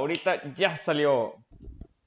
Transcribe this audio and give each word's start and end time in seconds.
ahorita 0.00 0.54
ya 0.54 0.76
salió. 0.76 1.34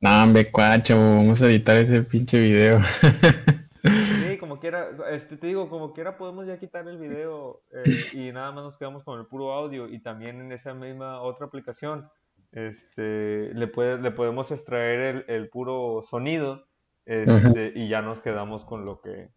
No, 0.01 0.23
hombre, 0.23 0.51
cuacho, 0.51 0.97
vamos 0.97 1.41
a 1.41 1.47
editar 1.47 1.77
ese 1.77 2.03
pinche 2.03 2.39
video. 2.39 2.81
Sí, 2.81 4.37
como 4.39 4.59
quiera, 4.59 4.89
este, 5.11 5.37
te 5.37 5.47
digo, 5.47 5.69
como 5.69 5.93
quiera 5.93 6.17
podemos 6.17 6.45
ya 6.45 6.59
quitar 6.59 6.87
el 6.87 6.97
video 6.97 7.61
eh, 7.71 8.05
y 8.13 8.31
nada 8.31 8.51
más 8.51 8.63
nos 8.65 8.77
quedamos 8.77 9.03
con 9.03 9.19
el 9.19 9.25
puro 9.25 9.53
audio 9.53 9.87
y 9.87 9.99
también 9.99 10.41
en 10.41 10.51
esa 10.51 10.73
misma 10.73 11.21
otra 11.21 11.45
aplicación 11.45 12.09
este, 12.51 13.53
le, 13.53 13.67
puede, 13.67 14.01
le 14.01 14.11
podemos 14.11 14.51
extraer 14.51 14.99
el, 14.99 15.25
el 15.27 15.49
puro 15.49 16.03
sonido 16.09 16.65
este, 17.05 17.71
y 17.75 17.87
ya 17.87 18.01
nos 18.01 18.21
quedamos 18.21 18.65
con 18.65 18.85
lo 18.85 19.01
que 19.01 19.29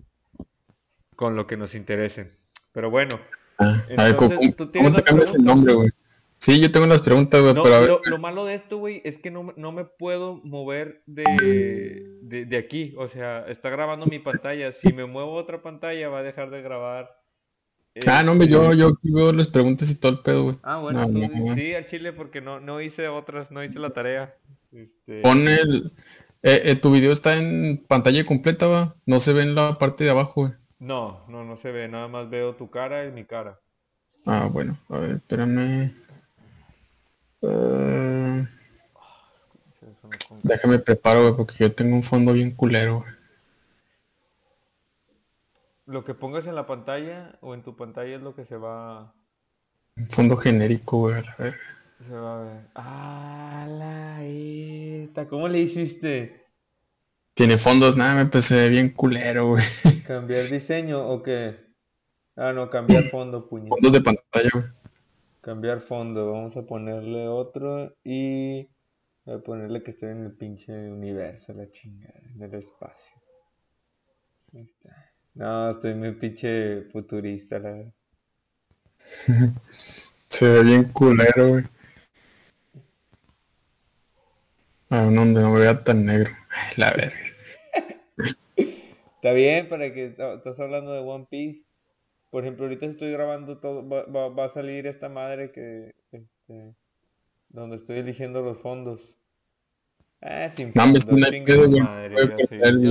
con 1.14 1.34
lo 1.34 1.46
que 1.46 1.56
nos 1.56 1.74
interese. 1.74 2.36
Pero 2.72 2.90
bueno, 2.90 3.16
Ah, 3.58 3.82
a 3.96 4.04
ver, 4.04 4.16
¿cómo, 4.16 4.32
entonces, 4.32 4.56
¿tú 4.56 4.70
cómo 4.78 4.92
te 4.92 5.02
cambias 5.02 5.34
el 5.34 5.44
nombre, 5.44 5.72
güey? 5.72 5.90
Sí, 6.38 6.60
yo 6.60 6.70
tengo 6.70 6.86
las 6.86 7.02
preguntas, 7.02 7.40
güey, 7.40 7.54
No, 7.54 7.62
pero 7.62 7.74
a 7.74 7.80
ver. 7.80 7.88
lo, 7.88 8.00
lo 8.04 8.18
malo 8.18 8.44
de 8.44 8.54
esto, 8.54 8.76
güey, 8.78 9.00
es 9.04 9.18
que 9.18 9.30
no, 9.30 9.42
me- 9.42 9.54
no 9.56 9.72
me 9.72 9.84
puedo 9.84 10.34
mover 10.44 11.02
de, 11.06 11.24
de, 12.22 12.44
de 12.44 12.56
aquí. 12.58 12.94
O 12.98 13.08
sea, 13.08 13.46
está 13.48 13.70
grabando 13.70 14.06
mi 14.06 14.18
pantalla. 14.18 14.70
Si 14.72 14.92
me 14.92 15.06
muevo 15.06 15.38
a 15.38 15.42
otra 15.42 15.62
pantalla, 15.62 16.08
va 16.08 16.18
a 16.18 16.22
dejar 16.22 16.50
de 16.50 16.62
grabar. 16.62 17.10
Ah, 18.06 18.22
no, 18.22 18.32
hombre, 18.32 18.48
yo, 18.48 18.62
Este, 18.64 18.76
yo 18.76 18.92
veo 19.02 19.32
las 19.32 19.48
preguntas 19.48 19.90
y 19.90 19.98
todo 19.98 20.12
el 20.12 20.18
pedo, 20.18 20.42
güey. 20.44 20.56
Ah, 20.62 20.78
bueno, 20.78 21.00
No, 21.00 21.06
tú 21.06 21.18
no. 21.34 21.54
sí, 21.54 21.72
al 21.74 21.86
chile, 21.86 22.12
porque 22.12 22.42
no, 22.42 22.60
no 22.60 22.82
hice 22.82 23.08
otras, 23.08 23.50
no 23.50 23.64
hice 23.64 23.78
la 23.78 23.90
tarea. 23.90 24.34
Este, 24.72 25.22
Pon 25.22 25.48
el. 25.48 25.92
Eh, 26.42 26.60
eh, 26.64 26.76
tu 26.76 26.92
video 26.92 27.12
está 27.12 27.38
en 27.38 27.82
pantalla 27.88 28.24
completa, 28.26 28.66
va. 28.66 28.94
No 29.06 29.18
se 29.20 29.32
ve 29.32 29.42
en 29.42 29.54
la 29.54 29.78
parte 29.78 30.04
de 30.04 30.10
abajo, 30.10 30.42
güey. 30.42 30.52
No, 30.78 31.24
no, 31.28 31.44
no 31.44 31.56
se 31.56 31.70
ve, 31.72 31.88
nada 31.88 32.06
más 32.06 32.28
veo 32.28 32.54
tu 32.54 32.68
cara 32.70 33.06
y 33.06 33.10
mi 33.12 33.24
cara. 33.24 33.58
Ah, 34.26 34.48
bueno, 34.52 34.78
a 34.90 34.98
ver, 34.98 35.10
espérame. 35.12 35.94
Con- 37.40 38.48
déjame 40.42 40.78
preparo, 40.78 41.22
güey, 41.22 41.34
porque 41.36 41.54
yo 41.58 41.72
tengo 41.72 41.94
un 41.96 42.02
fondo 42.02 42.32
bien 42.32 42.50
culero, 42.52 43.00
güey. 43.00 43.12
Lo 45.86 46.04
que 46.04 46.14
pongas 46.14 46.46
en 46.46 46.54
la 46.56 46.66
pantalla 46.66 47.38
o 47.40 47.54
en 47.54 47.62
tu 47.62 47.76
pantalla 47.76 48.16
es 48.16 48.22
lo 48.22 48.34
que 48.34 48.44
se 48.44 48.56
va, 48.56 49.14
Un 49.96 50.08
fondo 50.10 50.36
genérico, 50.36 50.98
güey, 50.98 51.14
a 51.14 51.34
verga. 51.38 51.56
se 52.06 52.14
va 52.14 52.40
a 52.40 52.42
ver. 52.44 52.66
¡Ah, 52.74 53.66
la 53.68 54.24
esta! 54.24 55.28
¿Cómo 55.28 55.48
le 55.48 55.60
hiciste? 55.60 56.44
Tiene 57.34 57.56
fondos, 57.58 57.96
nada, 57.96 58.14
me 58.14 58.26
pues 58.26 58.46
se 58.46 58.56
ve 58.56 58.68
bien 58.68 58.90
culero, 58.90 59.48
güey. 59.50 59.64
¿Cambiar 60.06 60.46
diseño 60.48 61.06
o 61.08 61.22
qué? 61.22 61.56
Ah, 62.34 62.52
no, 62.52 62.68
cambiar 62.68 63.04
fondo, 63.10 63.48
puñet. 63.48 63.68
Fondos 63.68 63.92
de 63.92 64.00
pantalla, 64.00 64.50
güey. 64.52 64.64
Cambiar 65.46 65.80
fondo. 65.80 66.32
Vamos 66.32 66.56
a 66.56 66.62
ponerle 66.62 67.28
otro 67.28 67.94
y 68.02 68.68
voy 69.24 69.36
a 69.36 69.38
ponerle 69.38 69.80
que 69.80 69.92
estoy 69.92 70.08
en 70.10 70.24
el 70.24 70.32
pinche 70.32 70.72
universo, 70.72 71.52
la 71.52 71.70
chingada, 71.70 72.20
en 72.34 72.42
el 72.42 72.54
espacio. 72.54 73.14
Ahí 74.52 74.62
está. 74.62 75.12
No, 75.34 75.70
estoy 75.70 75.94
muy 75.94 76.10
pinche 76.16 76.82
futurista, 76.90 77.60
la 77.60 77.70
verdad. 77.70 77.92
Se 80.28 80.48
ve 80.48 80.64
bien 80.64 80.84
culero, 80.92 81.48
güey. 81.50 81.64
Ah, 84.90 85.04
no, 85.04 85.20
donde 85.20 85.42
no 85.42 85.52
me 85.52 85.60
vea 85.60 85.84
tan 85.84 86.06
negro. 86.06 86.32
Ay, 86.50 86.72
la 86.76 86.90
verga. 86.90 88.34
Está 88.56 89.30
bien 89.30 89.68
para 89.68 89.94
que 89.94 90.06
estás 90.06 90.58
hablando 90.58 90.92
de 90.92 90.98
One 90.98 91.28
Piece. 91.30 91.65
Por 92.30 92.42
ejemplo, 92.44 92.64
ahorita 92.66 92.86
estoy 92.86 93.12
grabando 93.12 93.58
todo, 93.58 93.88
va, 93.88 94.04
va- 94.04 94.28
va 94.28 94.44
a 94.46 94.52
salir 94.54 94.86
esta 94.86 95.08
madre 95.08 95.52
que, 95.52 95.94
este, 96.12 96.74
donde 97.50 97.76
estoy 97.76 97.98
eligiendo 97.98 98.42
los 98.42 98.58
fondos. 98.60 99.00
Ah, 100.20 100.48
sin 100.50 100.74
fondo, 100.74 101.16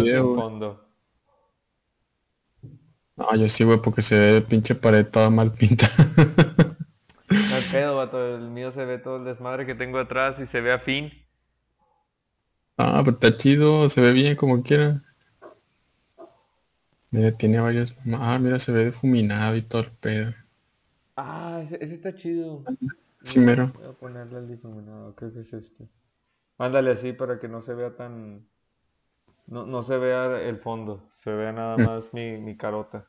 sin 0.07 0.29
fondo. 0.33 0.89
No, 3.17 3.33
yo 3.35 3.47
sí, 3.47 3.63
güey, 3.63 3.79
porque 3.81 4.01
se 4.01 4.19
ve 4.19 4.41
pinche 4.41 4.75
pared 4.75 5.05
toda 5.07 5.29
mal 5.29 5.51
pinta. 5.53 5.89
No 7.49 7.57
pedo, 7.71 7.95
vato, 7.97 8.35
el 8.35 8.49
mío 8.51 8.71
se 8.71 8.85
ve 8.85 8.97
todo 8.99 9.17
el 9.17 9.25
desmadre 9.25 9.65
que 9.65 9.75
tengo 9.75 9.99
atrás 9.99 10.37
y 10.39 10.47
se 10.47 10.61
ve 10.61 10.73
afín. 10.73 11.11
Ah, 12.77 13.01
pero 13.03 13.17
está 13.17 13.35
chido, 13.37 13.89
se 13.89 14.01
ve 14.01 14.11
bien 14.13 14.35
como 14.35 14.63
quiera. 14.63 15.03
Mira, 17.15 17.31
tiene 17.31 17.59
varios. 17.59 17.95
Ah, 18.13 18.37
mira, 18.39 18.59
se 18.59 18.71
ve 18.71 18.85
difuminado 18.85 19.55
y 19.55 19.63
todo 19.63 19.81
el 19.83 19.91
pedo. 19.91 20.35
Ah, 21.17 21.61
ese, 21.63 21.75
ese 21.83 21.95
está 21.95 22.13
chido. 22.15 22.69
Sí, 23.23 23.39
mero. 23.39 23.71
Voy 23.73 23.85
a 23.85 23.93
ponerle 23.93 24.39
el 24.39 24.47
difuminado, 24.47 25.15
creo 25.15 25.33
que 25.33 25.41
es 25.41 25.53
este. 25.53 25.87
Ándale 26.59 26.91
así 26.91 27.13
para 27.13 27.39
que 27.39 27.47
no 27.49 27.61
se 27.61 27.73
vea 27.75 27.95
tan... 27.95 28.47
No, 29.47 29.65
no 29.65 29.81
se 29.81 29.97
vea 29.97 30.39
el 30.43 30.59
fondo, 30.59 31.01
se 31.23 31.31
vea 31.31 31.51
nada 31.51 31.77
Mm. 31.77 31.85
más 31.85 32.13
mi, 32.13 32.37
mi 32.37 32.55
carota. 32.55 33.07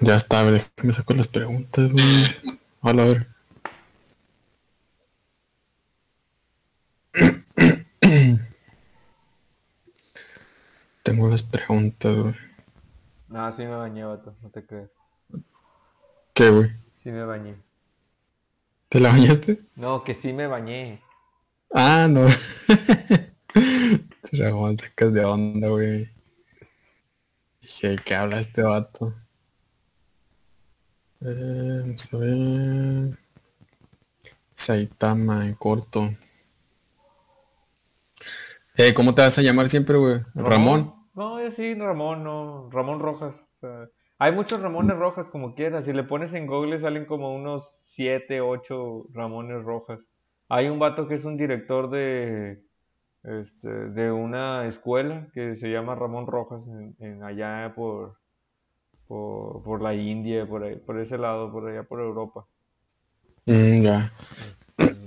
Ya 0.00 0.16
está, 0.16 0.40
a 0.40 0.44
ver, 0.44 0.64
déjame 0.76 0.92
saco 0.92 1.14
las 1.14 1.28
preguntas, 1.28 1.92
güey. 1.92 2.04
Hola, 2.80 3.02
a 3.04 3.06
ver. 3.06 3.26
Tengo 11.08 11.30
las 11.30 11.42
preguntas, 11.42 12.14
güey. 12.14 12.34
No, 13.28 13.50
sí 13.56 13.62
me 13.62 13.76
bañé, 13.76 14.04
vato, 14.04 14.36
no 14.42 14.50
te 14.50 14.66
creas. 14.66 14.90
¿Qué, 16.34 16.50
güey? 16.50 16.70
Sí 17.02 17.10
me 17.10 17.24
bañé. 17.24 17.56
¿Te 18.90 19.00
la 19.00 19.08
bañaste? 19.08 19.58
No, 19.74 20.04
que 20.04 20.14
sí 20.14 20.34
me 20.34 20.46
bañé. 20.46 21.00
Ah, 21.72 22.08
no. 22.10 22.26
Ramón, 24.32 24.78
sacas 24.78 25.14
de 25.14 25.24
onda, 25.24 25.68
güey. 25.68 26.10
Dije, 27.62 27.96
¿qué 28.04 28.14
habla 28.14 28.40
este 28.40 28.60
vato? 28.60 29.14
Eh, 31.22 31.78
vamos 31.80 32.12
a 32.12 32.16
ver. 32.18 33.18
Saitama 34.54 35.46
en 35.46 35.54
corto. 35.54 36.14
Eh, 38.76 38.92
¿cómo 38.92 39.14
te 39.14 39.22
vas 39.22 39.38
a 39.38 39.42
llamar 39.42 39.70
siempre, 39.70 39.96
güey? 39.96 40.20
Ramón. 40.34 40.97
No, 41.18 41.42
yo 41.42 41.50
sí, 41.50 41.74
Ramón, 41.74 42.22
no. 42.22 42.70
Ramón 42.70 43.00
Rojas. 43.00 43.34
o 43.34 43.58
sea, 43.58 43.88
hay 44.20 44.30
muchos 44.30 44.62
Ramones 44.62 44.96
Rojas 44.96 45.28
como 45.28 45.56
quieras. 45.56 45.84
Si 45.84 45.92
le 45.92 46.04
pones 46.04 46.32
en 46.32 46.46
Google 46.46 46.78
salen 46.78 47.06
como 47.06 47.34
unos 47.34 47.68
7, 47.88 48.40
8 48.40 49.06
Ramones 49.12 49.64
Rojas. 49.64 49.98
Hay 50.48 50.68
un 50.68 50.78
vato 50.78 51.08
que 51.08 51.16
es 51.16 51.24
un 51.24 51.36
director 51.36 51.90
de, 51.90 52.62
este, 53.24 53.68
de 53.68 54.12
una 54.12 54.66
escuela 54.66 55.26
que 55.34 55.56
se 55.56 55.72
llama 55.72 55.96
Ramón 55.96 56.28
Rojas 56.28 56.62
en, 56.68 56.94
en 57.00 57.24
allá 57.24 57.72
por, 57.74 58.16
por, 59.08 59.64
por 59.64 59.82
la 59.82 59.94
India, 59.94 60.46
por 60.46 60.62
ahí, 60.62 60.76
por 60.76 61.00
ese 61.00 61.18
lado, 61.18 61.50
por 61.50 61.68
allá 61.68 61.82
por 61.82 61.98
Europa. 61.98 62.46
Mm, 63.46 63.82
ya. 63.82 64.12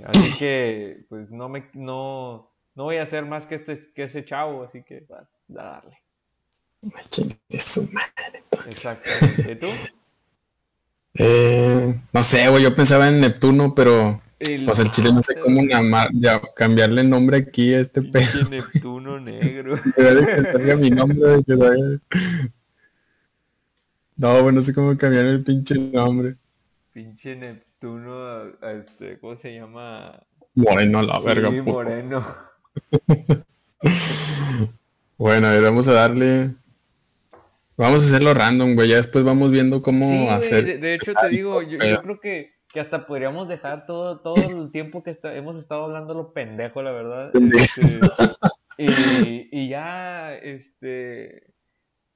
Así 0.07 0.37
que, 0.37 1.05
pues 1.07 1.31
no 1.31 1.47
me, 1.47 1.69
no, 1.73 2.51
no 2.75 2.83
voy 2.83 2.97
a 2.97 3.03
hacer 3.03 3.25
más 3.25 3.45
que 3.45 3.55
este, 3.55 3.93
que 3.93 4.03
ese 4.03 4.25
chavo, 4.25 4.63
así 4.63 4.83
que 4.83 5.05
a 5.09 5.25
darle. 5.47 6.00
Chingue 7.09 7.37
su 7.59 7.83
madre. 7.91 8.43
Exactamente. 8.67 9.51
¿Y 9.51 9.55
tú? 9.55 9.67
Eh, 11.13 11.93
no 12.13 12.23
sé, 12.23 12.47
güey, 12.47 12.63
yo 12.63 12.73
pensaba 12.73 13.09
en 13.09 13.19
Neptuno, 13.19 13.75
pero 13.75 14.21
El 14.39 14.63
pues 14.63 14.79
el 14.79 14.89
chile 14.91 15.11
no 15.11 15.21
sé 15.21 15.37
cómo 15.37 15.61
ya, 16.13 16.41
cambiarle 16.55 17.03
nombre 17.03 17.35
aquí 17.39 17.73
a 17.73 17.81
este 17.81 18.01
pedo. 18.01 18.49
Neptuno 18.49 19.19
negro. 19.19 19.75
Debería 19.97 20.21
de 20.21 20.35
que 20.35 20.43
salga 20.53 20.75
mi 20.77 20.89
nombre, 20.89 21.19
de 21.19 21.43
que 21.43 21.53
salga- 21.57 21.99
No, 24.15 24.41
güey, 24.41 24.55
no 24.55 24.61
sé 24.61 24.73
cómo 24.73 24.97
cambiar 24.97 25.25
el 25.25 25.43
pinche 25.43 25.75
nombre. 25.75 26.37
Pinche 26.93 27.35
Neptuno, 27.35 28.25
a- 28.25 28.51
a 28.61 28.71
este, 28.71 29.19
¿cómo 29.19 29.35
se 29.35 29.53
llama? 29.53 30.17
Moreno 30.55 31.01
la 31.01 31.19
verga, 31.19 31.49
Sí, 31.49 31.61
puto. 31.61 31.77
moreno. 31.79 32.25
Bueno, 35.17 35.47
a 35.47 35.51
ver, 35.51 35.61
vamos 35.61 35.87
a 35.87 35.93
darle. 35.93 36.55
Vamos 37.81 38.03
a 38.03 38.05
hacerlo 38.15 38.35
random, 38.35 38.75
güey. 38.75 38.89
Ya 38.89 38.97
después 38.97 39.23
vamos 39.25 39.49
viendo 39.51 39.81
cómo 39.81 40.05
Sí, 40.05 40.27
hacer. 40.27 40.65
de, 40.65 40.77
de 40.77 40.93
hecho 40.93 41.13
te 41.15 41.29
digo, 41.29 41.63
yo, 41.63 41.79
creo 41.79 42.19
que, 42.19 42.53
que 42.71 42.79
hasta 42.79 43.07
podríamos 43.07 43.47
dejar 43.47 43.87
todo, 43.87 44.19
todo 44.19 44.35
el 44.35 44.71
tiempo 44.71 45.01
que 45.01 45.09
está- 45.09 45.35
hemos 45.35 45.57
estado 45.57 45.85
hablando 45.85 46.13
lo 46.13 46.31
pendejo, 46.31 46.83
la 46.83 46.91
verdad. 46.91 47.31
Este, 47.33 47.99
y, 48.77 49.49
y 49.51 49.69
ya, 49.69 50.35
este, 50.35 51.47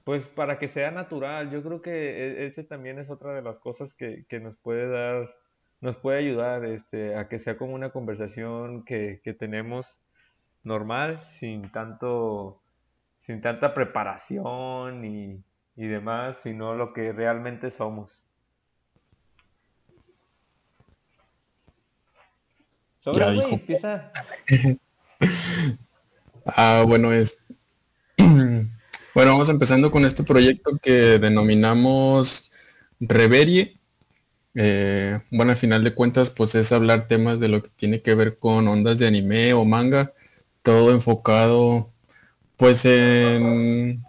pues 0.03 0.27
para 0.27 0.59
que 0.59 0.67
sea 0.67 0.91
natural, 0.91 1.49
yo 1.49 1.63
creo 1.63 1.81
que 1.81 1.91
e- 1.91 2.45
ese 2.45 2.63
también 2.63 2.99
es 2.99 3.09
otra 3.09 3.33
de 3.33 3.41
las 3.41 3.57
cosas 3.57 3.95
que, 3.95 4.25
que 4.29 4.39
nos 4.39 4.55
puede 4.57 4.87
dar, 4.87 5.33
nos 5.81 5.95
puede 5.97 6.19
ayudar, 6.19 6.63
este, 6.65 7.15
a 7.15 7.27
que 7.27 7.39
sea 7.39 7.57
como 7.57 7.73
una 7.73 7.89
conversación 7.89 8.85
que, 8.85 9.19
que 9.23 9.33
tenemos 9.33 9.99
normal, 10.63 11.21
sin 11.39 11.71
tanto, 11.71 12.61
sin 13.25 13.41
tanta 13.41 13.73
preparación 13.73 15.03
y, 15.05 15.43
y 15.75 15.87
demás, 15.87 16.37
sino 16.41 16.75
lo 16.75 16.93
que 16.93 17.11
realmente 17.11 17.71
somos. 17.71 18.21
Sobra, 22.97 23.33
güey, 23.33 23.53
empieza. 23.53 24.11
ah, 26.45 26.83
bueno, 26.87 27.13
es. 27.13 27.39
bueno, 28.17 28.71
vamos 29.15 29.49
empezando 29.49 29.91
con 29.91 30.05
este 30.05 30.23
proyecto 30.23 30.77
que 30.81 31.19
denominamos 31.19 32.49
Reverie. 32.99 33.77
Eh, 34.55 35.19
bueno, 35.29 35.51
al 35.51 35.57
final 35.57 35.83
de 35.83 35.93
cuentas, 35.93 36.29
pues 36.29 36.55
es 36.55 36.71
hablar 36.71 37.07
temas 37.07 37.39
de 37.39 37.49
lo 37.49 37.61
que 37.61 37.69
tiene 37.75 38.01
que 38.01 38.15
ver 38.15 38.39
con 38.39 38.67
ondas 38.67 38.97
de 38.97 39.07
anime 39.07 39.53
o 39.53 39.65
manga, 39.65 40.13
todo 40.63 40.91
enfocado, 40.91 41.91
pues 42.55 42.85
en 42.85 44.01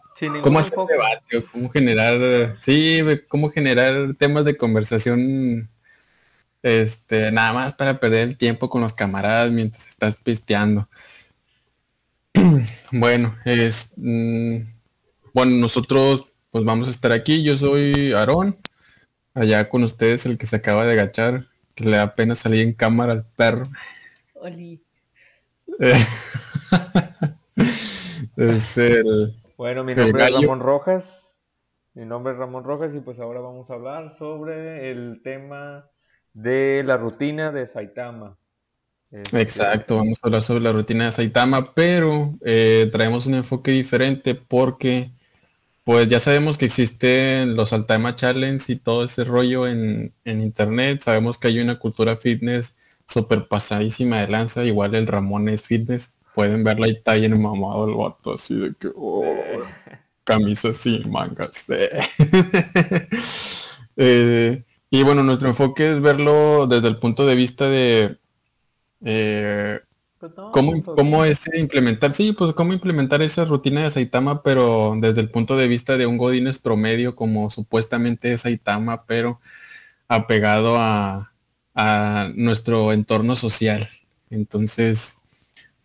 cómo 0.43 0.59
hacer 0.59 0.79
debate, 0.89 1.45
cómo 1.53 1.69
generar, 1.69 2.57
sí, 2.61 3.01
cómo 3.29 3.51
generar 3.51 4.15
temas 4.19 4.45
de 4.45 4.57
conversación 4.57 5.69
este, 6.63 7.31
nada 7.33 7.53
más 7.53 7.75
para 7.75 8.01
perder 8.01 8.29
el 8.29 8.37
tiempo 8.37 8.69
con 8.69 8.83
los 8.83 8.93
camaradas 8.93 9.51
mientras 9.51 9.87
estás 9.89 10.17
pisteando. 10.17 10.89
bueno, 12.93 13.37
es 13.45 13.91
mm, 13.97 14.59
bueno, 15.33 15.53
nosotros 15.57 16.27
pues 16.51 16.65
vamos 16.65 16.89
a 16.89 16.91
estar 16.91 17.13
aquí. 17.13 17.43
Yo 17.43 17.57
soy 17.57 18.13
Aarón, 18.13 18.59
allá 19.35 19.69
con 19.69 19.85
ustedes 19.85 20.27
el 20.27 20.39
que 20.39 20.47
se 20.47 20.57
acaba 20.57 20.87
de 20.87 20.93
agachar, 20.93 21.47
que 21.75 21.85
le 21.85 21.99
da 21.99 22.15
pena 22.15 22.35
salir 22.35 22.63
en 22.63 22.73
cámara 22.73 23.13
al 23.13 23.27
perro. 23.27 23.67
Oli. 24.35 24.83
es 28.37 28.79
el, 28.79 29.37
bueno, 29.57 29.85
mi 29.85 29.95
nombre 29.95 30.25
es 30.25 30.35
Ramón 30.35 30.61
Rojas. 30.61 31.37
Mi 31.95 32.05
nombre 32.05 32.35
es 32.35 32.39
Ramón 32.39 32.65
Rojas 32.65 32.95
y 32.95 33.01
pues 33.01 33.19
ahora 33.19 33.41
vamos 33.41 33.71
a 33.71 33.75
hablar 33.75 34.11
sobre 34.11 34.91
el 34.91 35.23
tema 35.25 35.89
de 36.35 36.83
la 36.85 36.99
rutina 36.99 37.51
de 37.53 37.67
Saitama. 37.67 38.37
Este, 39.11 39.41
Exacto, 39.41 39.97
vamos 39.97 40.19
a 40.23 40.27
hablar 40.27 40.43
sobre 40.43 40.61
la 40.61 40.73
rutina 40.73 41.07
de 41.07 41.13
Saitama, 41.13 41.73
pero 41.75 42.35
eh, 42.45 42.89
traemos 42.93 43.27
un 43.27 43.35
enfoque 43.35 43.71
diferente 43.71 44.35
porque 44.35 45.11
pues 45.85 46.09
ya 46.09 46.19
sabemos 46.19 46.59
que 46.59 46.65
existen 46.65 47.55
los 47.55 47.71
Saitama 47.71 48.17
Challenge 48.17 48.73
y 48.73 48.77
todo 48.77 49.05
ese 49.05 49.23
rollo 49.23 49.69
en, 49.69 50.13
internet, 50.25 51.01
sabemos 51.03 51.39
que 51.39 51.47
hay 51.49 51.61
una 51.61 51.79
cultura 51.79 52.17
fitness 52.17 52.75
súper 53.07 53.47
pasadísima 53.47 54.21
de 54.21 54.29
lanza, 54.29 54.65
igual 54.65 54.97
el 54.97 55.07
Ramón 55.07 55.49
es 55.49 55.63
fitness, 55.63 56.16
pueden 56.37 56.63
verla 56.63 56.85
ahí 56.85 56.93
está 56.93 57.17
en 57.17 57.41
mamado 57.41 57.89
el 57.89 57.95
vato 57.95 58.35
así 58.35 58.55
de 58.55 58.75
que 58.75 58.91
oh, 58.95 59.25
camisa 60.23 60.73
sin 60.73 61.11
mangas. 61.11 61.67
Eh, 63.99 64.63
y 64.91 65.03
bueno, 65.05 65.23
nuestro 65.23 65.49
enfoque 65.49 65.91
es 65.91 66.03
verlo 66.03 66.67
desde 66.67 66.89
el 66.89 66.99
punto 66.99 67.25
de 67.25 67.35
vista 67.35 67.67
de 67.67 68.19
eh, 69.03 69.81
pues 70.19 70.33
cómo, 70.53 70.83
cómo 70.83 71.25
es 71.25 71.49
implementar, 71.57 72.13
sí, 72.13 72.33
pues 72.33 72.53
cómo 72.53 72.75
implementar 72.75 73.23
esa 73.23 73.47
rutina 73.47 73.85
de 73.85 73.89
Saitama, 73.89 74.43
pero 74.43 74.95
desde 75.01 75.23
el 75.23 75.31
punto 75.31 75.57
de 75.57 75.67
vista 75.67 75.97
de 75.97 76.05
un 76.05 76.19
Godines 76.19 76.59
promedio, 76.59 77.17
como 77.17 77.49
supuestamente 77.49 78.35
es 78.35 78.43
Saitama, 78.43 79.07
pero 79.07 79.41
apegado 80.09 80.77
a, 80.77 81.33
a 81.75 82.31
nuestro 82.35 82.93
entorno 82.93 83.35
social. 83.35 83.89
Entonces, 84.29 85.16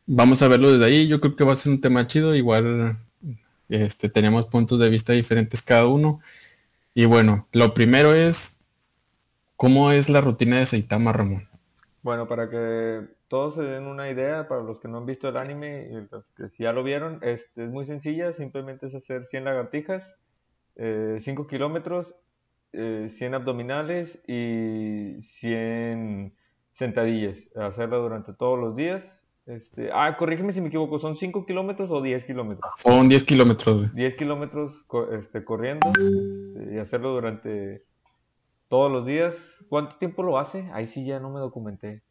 vamos 0.06 0.42
a 0.42 0.48
verlo 0.48 0.71
desde 0.71 0.86
ahí. 0.86 1.07
Yo 1.07 1.19
creo 1.19 1.36
que 1.36 1.44
va 1.44 1.53
a 1.53 1.56
ser 1.56 1.71
un 1.71 1.81
tema 1.81 2.07
chido. 2.07 2.36
Igual 2.36 2.98
este, 3.69 4.09
tenemos 4.09 4.48
puntos 4.48 4.80
de 4.80 4.89
vista 4.89 5.13
diferentes 5.13 5.62
cada 5.62 5.88
uno. 5.88 6.19
Y 6.94 7.06
bueno, 7.06 7.48
lo 7.53 7.74
primero 7.74 8.13
es 8.13 8.62
¿Cómo 9.62 9.92
es 9.92 10.09
la 10.09 10.21
rutina 10.21 10.57
de 10.57 10.65
Saitama, 10.65 11.13
Ramón? 11.13 11.48
Bueno, 12.01 12.27
para 12.27 12.50
que 12.50 13.01
todos 13.27 13.53
se 13.53 13.62
den 13.62 13.86
una 13.86 14.09
idea, 14.09 14.48
para 14.48 14.63
los 14.63 14.80
que 14.80 14.88
no 14.88 14.98
han 14.98 15.06
visto 15.06 15.30
el 15.30 15.38
anime 15.38 15.88
y 15.88 16.07
los 16.12 16.25
que 16.36 16.63
ya 16.63 16.74
lo 16.74 16.81
vieron, 16.81 17.19
este, 17.21 17.65
es 17.65 17.69
muy 17.69 17.86
sencilla, 17.86 18.33
simplemente 18.33 18.88
es 18.88 18.95
hacer 18.95 19.24
100 19.24 19.44
lagartijas, 19.44 20.18
5 20.77 20.77
eh, 20.77 21.48
kilómetros, 21.48 22.15
100 22.71 23.06
eh, 23.06 23.36
abdominales 23.36 24.19
y 24.27 25.21
100 25.21 26.33
sentadillas, 26.74 27.38
hacerla 27.56 27.98
durante 27.98 28.33
todos 28.33 28.57
los 28.57 28.75
días. 28.75 29.21
Este, 29.51 29.89
ah, 29.94 30.15
corrígeme 30.15 30.53
si 30.53 30.62
me 30.62 30.69
equivoco, 30.69 30.98
¿son 30.98 31.13
5 31.13 31.45
kilómetros 31.45 31.92
o 31.92 32.01
10 32.01 32.24
kilómetros? 32.24 32.71
Son 32.77 33.09
10 33.09 33.24
kilómetros. 33.25 33.94
10 33.94 34.15
kilómetros 34.15 34.86
este, 35.12 35.44
corriendo 35.44 35.89
este, 35.89 36.75
y 36.75 36.77
hacerlo 36.77 37.12
durante 37.12 37.83
todos 38.69 38.89
los 38.89 39.06
días. 39.06 39.65
¿Cuánto 39.68 39.98
tiempo 39.98 40.24
lo 40.24 40.39
hace? 40.39 40.69
Ahí 40.71 40.88
sí 40.88 41.03
ya 41.03 41.19
no 41.19 41.30
me 41.30 41.42
documenté. 41.42 42.01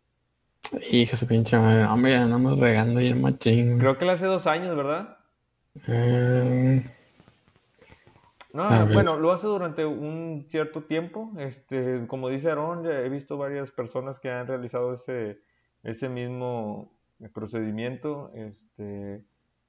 Hijo 0.92 1.16
su 1.16 1.26
pinche 1.26 1.58
madre, 1.58 1.86
hombre, 1.86 2.12
ya 2.12 2.24
andamos 2.24 2.60
regando 2.60 3.00
el 3.00 3.16
machín. 3.16 3.78
Creo 3.78 3.96
que 3.96 4.04
lo 4.04 4.12
hace 4.12 4.26
dos 4.26 4.46
años, 4.46 4.76
¿verdad? 4.76 5.16
Eh, 5.88 6.84
no, 8.52 8.86
bueno, 8.92 9.16
lo 9.16 9.32
hace 9.32 9.46
durante 9.46 9.86
un 9.86 10.46
cierto 10.50 10.82
tiempo. 10.82 11.32
Este, 11.38 12.06
como 12.06 12.28
dice 12.28 12.50
Aaron, 12.50 12.84
ya 12.84 13.00
he 13.00 13.08
visto 13.08 13.38
varias 13.38 13.70
personas 13.70 14.18
que 14.18 14.30
han 14.30 14.46
realizado 14.46 14.92
ese, 14.92 15.40
ese 15.82 16.10
mismo 16.10 16.99
procedimiento, 17.28 18.32
este, 18.34 19.24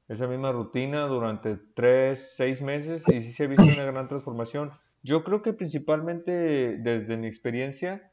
esa 0.08 0.28
misma 0.28 0.52
rutina 0.52 1.06
durante 1.08 1.58
tres, 1.74 2.34
seis 2.36 2.62
meses 2.62 3.04
y 3.08 3.22
sí 3.22 3.32
se 3.34 3.46
ha 3.46 3.48
visto 3.48 3.64
una 3.64 3.86
gran 3.86 4.08
transformación. 4.08 4.72
Yo 5.04 5.24
creo 5.24 5.42
que 5.42 5.54
principalmente 5.54 6.78
desde 6.78 7.18
mi 7.18 7.28
experiencia, 7.28 8.12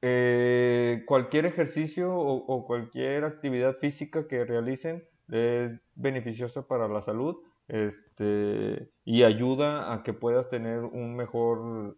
eh, 0.00 1.04
cualquier 1.06 1.46
ejercicio 1.46 2.12
o, 2.14 2.66
cualquier 2.66 3.24
actividad 3.24 3.76
física 3.78 4.26
que 4.26 4.44
realicen 4.44 5.04
es 5.30 5.80
beneficiosa 5.94 6.66
para 6.66 6.88
la 6.88 7.02
salud 7.02 7.36
este, 7.68 8.90
y 9.04 9.22
ayuda 9.22 9.92
a 9.92 10.02
que 10.02 10.12
puedas 10.12 10.48
tener 10.48 10.80
un 10.80 11.14
mejor 11.14 11.96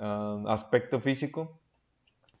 ah, 0.00 0.42
aspecto 0.48 1.00
físico. 1.00 1.60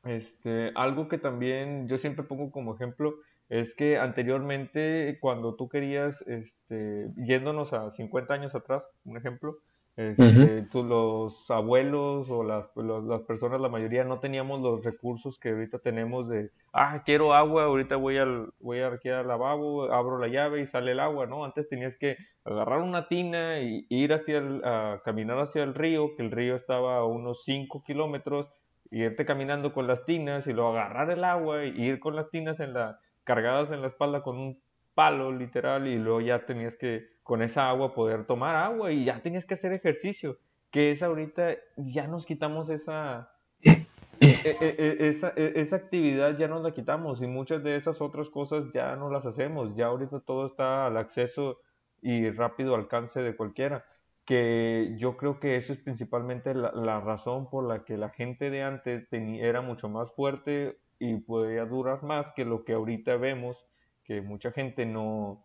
Este, 0.04 0.70
algo 0.74 1.08
que 1.08 1.18
también 1.18 1.88
yo 1.88 1.98
siempre 1.98 2.24
pongo 2.24 2.50
como 2.50 2.74
ejemplo 2.74 3.16
es 3.48 3.74
que 3.74 3.98
anteriormente 3.98 5.18
cuando 5.20 5.54
tú 5.54 5.68
querías, 5.68 6.22
este, 6.26 7.10
yéndonos 7.16 7.72
a 7.72 7.90
50 7.90 8.34
años 8.34 8.54
atrás, 8.54 8.86
un 9.04 9.16
ejemplo, 9.16 9.58
este, 9.96 10.66
los 10.74 11.50
abuelos 11.50 12.28
o 12.28 12.42
las, 12.42 12.66
las, 12.76 13.22
personas, 13.22 13.60
la 13.62 13.70
mayoría, 13.70 14.04
no 14.04 14.20
teníamos 14.20 14.60
los 14.60 14.84
recursos 14.84 15.38
que 15.38 15.50
ahorita 15.50 15.78
tenemos 15.78 16.28
de, 16.28 16.50
ah, 16.74 17.02
quiero 17.06 17.32
agua, 17.32 17.64
ahorita 17.64 17.96
voy 17.96 18.18
al, 18.18 18.50
voy 18.60 18.80
aquí 18.80 19.08
al 19.08 19.26
lavabo, 19.26 19.90
abro 19.90 20.18
la 20.18 20.28
llave 20.28 20.60
y 20.60 20.66
sale 20.66 20.92
el 20.92 21.00
agua, 21.00 21.26
¿no? 21.26 21.46
Antes 21.46 21.68
tenías 21.70 21.96
que 21.96 22.18
agarrar 22.44 22.82
una 22.82 23.08
tina 23.08 23.60
y 23.60 23.86
ir 23.88 24.12
hacia 24.12 24.38
el, 24.38 24.62
a 24.64 25.00
caminar 25.02 25.38
hacia 25.38 25.62
el 25.62 25.74
río, 25.74 26.14
que 26.14 26.22
el 26.22 26.30
río 26.30 26.56
estaba 26.56 26.98
a 26.98 27.04
unos 27.06 27.44
5 27.44 27.82
kilómetros, 27.82 28.50
y 28.90 29.02
irte 29.02 29.24
caminando 29.24 29.72
con 29.72 29.86
las 29.86 30.04
tinas 30.04 30.46
y 30.46 30.52
luego 30.52 30.70
agarrar 30.70 31.10
el 31.10 31.24
agua 31.24 31.64
y 31.64 31.70
ir 31.70 31.98
con 31.98 32.14
las 32.14 32.30
tinas 32.30 32.60
en 32.60 32.72
la, 32.72 33.00
cargadas 33.26 33.70
en 33.72 33.82
la 33.82 33.88
espalda 33.88 34.22
con 34.22 34.38
un 34.38 34.58
palo 34.94 35.30
literal 35.32 35.86
y 35.86 35.96
luego 35.96 36.22
ya 36.22 36.46
tenías 36.46 36.76
que 36.76 37.16
con 37.22 37.42
esa 37.42 37.68
agua 37.68 37.92
poder 37.92 38.24
tomar 38.24 38.56
agua 38.56 38.92
y 38.92 39.04
ya 39.04 39.20
tenías 39.20 39.44
que 39.44 39.54
hacer 39.54 39.72
ejercicio, 39.72 40.38
que 40.70 40.92
es 40.92 41.02
ahorita 41.02 41.56
ya 41.76 42.06
nos 42.06 42.24
quitamos 42.24 42.70
esa, 42.70 43.30
e, 43.62 43.84
e, 44.20 44.56
e, 44.60 45.08
esa, 45.08 45.30
esa, 45.36 45.76
actividad 45.76 46.38
ya 46.38 46.48
nos 46.48 46.62
la 46.62 46.70
quitamos 46.70 47.20
y 47.20 47.26
muchas 47.26 47.62
de 47.62 47.76
esas 47.76 48.00
otras 48.00 48.30
cosas 48.30 48.64
ya 48.72 48.96
no 48.96 49.10
las 49.10 49.26
hacemos, 49.26 49.74
ya 49.74 49.86
ahorita 49.86 50.20
todo 50.20 50.46
está 50.46 50.86
al 50.86 50.96
acceso 50.96 51.58
y 52.00 52.30
rápido 52.30 52.76
alcance 52.76 53.20
de 53.20 53.36
cualquiera, 53.36 53.84
que 54.24 54.94
yo 54.96 55.16
creo 55.16 55.40
que 55.40 55.56
eso 55.56 55.72
es 55.72 55.80
principalmente 55.80 56.54
la, 56.54 57.00
razón 57.00 57.50
por 57.50 57.64
la 57.64 57.84
que 57.84 57.96
la 57.96 58.10
gente 58.10 58.50
de 58.50 58.62
antes 58.62 59.08
era 59.10 59.60
mucho 59.60 59.88
más 59.88 60.12
fuerte 60.12 60.78
y 60.98 61.16
podía 61.16 61.64
durar 61.64 62.02
más 62.02 62.32
que 62.32 62.44
lo 62.44 62.64
que 62.64 62.72
ahorita 62.72 63.16
vemos, 63.16 63.66
que 64.04 64.20
mucha 64.20 64.52
gente 64.52 64.86
no, 64.86 65.44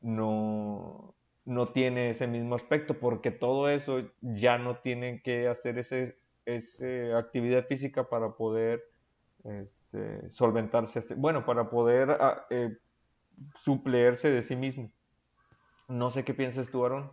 no, 0.00 1.14
no 1.44 1.66
tiene 1.66 2.10
ese 2.10 2.26
mismo 2.26 2.54
aspecto, 2.54 2.98
porque 2.98 3.30
todo 3.30 3.68
eso 3.68 4.02
ya 4.20 4.58
no 4.58 4.76
tienen 4.76 5.20
que 5.22 5.48
hacer 5.48 5.78
ese, 5.78 6.18
ese 6.44 7.12
actividad 7.14 7.66
física 7.66 8.08
para 8.08 8.32
poder 8.32 8.84
este, 9.44 10.28
solventarse, 10.30 11.14
bueno, 11.16 11.44
para 11.44 11.70
poder 11.70 12.10
uh, 12.10 12.42
eh, 12.50 12.76
de 14.22 14.42
sí 14.42 14.56
mismo. 14.56 14.90
No 15.88 16.10
sé 16.10 16.24
qué 16.24 16.34
piensas 16.34 16.68
tú, 16.68 16.84
Aaron. 16.84 17.10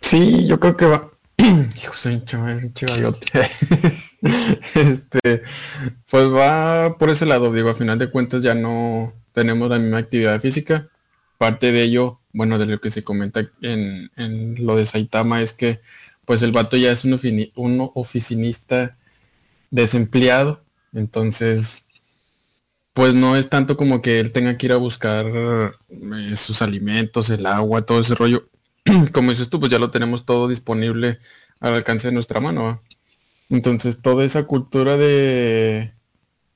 Sí, 0.00 0.46
yo 0.46 0.60
creo 0.60 0.76
que 0.76 0.86
va. 0.86 1.10
Hijo, 1.36 1.94
un 2.08 2.24
este, 4.74 5.42
pues 6.10 6.26
va 6.32 6.98
por 6.98 7.10
ese 7.10 7.26
lado, 7.26 7.52
digo, 7.52 7.70
a 7.70 7.74
final 7.74 7.98
de 7.98 8.10
cuentas 8.10 8.42
ya 8.42 8.54
no, 8.54 9.14
tenemos 9.32 9.70
la 9.70 9.78
misma 9.78 9.98
actividad 9.98 10.40
física. 10.40 10.88
Parte 11.38 11.72
de 11.72 11.82
ello, 11.82 12.20
bueno, 12.32 12.58
de 12.58 12.66
lo 12.66 12.80
que 12.80 12.90
se 12.90 13.04
comenta 13.04 13.50
en, 13.62 14.10
lo 14.58 14.76
de 14.76 14.86
Saitama 14.86 15.42
es 15.42 15.52
que 15.52 15.80
pues 16.24 16.42
el 16.42 16.52
vato 16.52 16.76
ya 16.76 16.92
es 16.92 17.04
un, 17.04 17.90
oficinista 17.94 18.96
desempleado, 19.70 20.62
entonces 20.92 21.86
pues 22.92 23.14
no 23.14 23.36
es 23.36 23.48
tanto 23.48 23.76
como 23.76 24.02
que 24.02 24.20
él 24.20 24.32
tenga 24.32 24.58
que 24.58 24.66
ir 24.66 24.72
a 24.72 24.76
buscar 24.76 25.26
eh, 25.26 26.36
sus 26.36 26.60
alimentos, 26.60 27.30
el 27.30 27.46
agua, 27.46 27.82
todo 27.86 28.00
ese 28.00 28.14
rollo. 28.14 28.48
como 29.12 29.30
dices 29.30 29.48
tú, 29.48 29.60
pues 29.60 29.72
ya 29.72 29.78
lo 29.78 29.90
tenemos 29.90 30.24
todo 30.26 30.48
disponible 30.48 31.18
al 31.60 31.74
alcance 31.74 32.08
de 32.08 32.14
nuestra 32.14 32.40
mano. 32.40 32.82
Entonces 33.50 34.00
toda 34.02 34.24
esa 34.24 34.46
cultura 34.46 34.96
de 34.96 35.92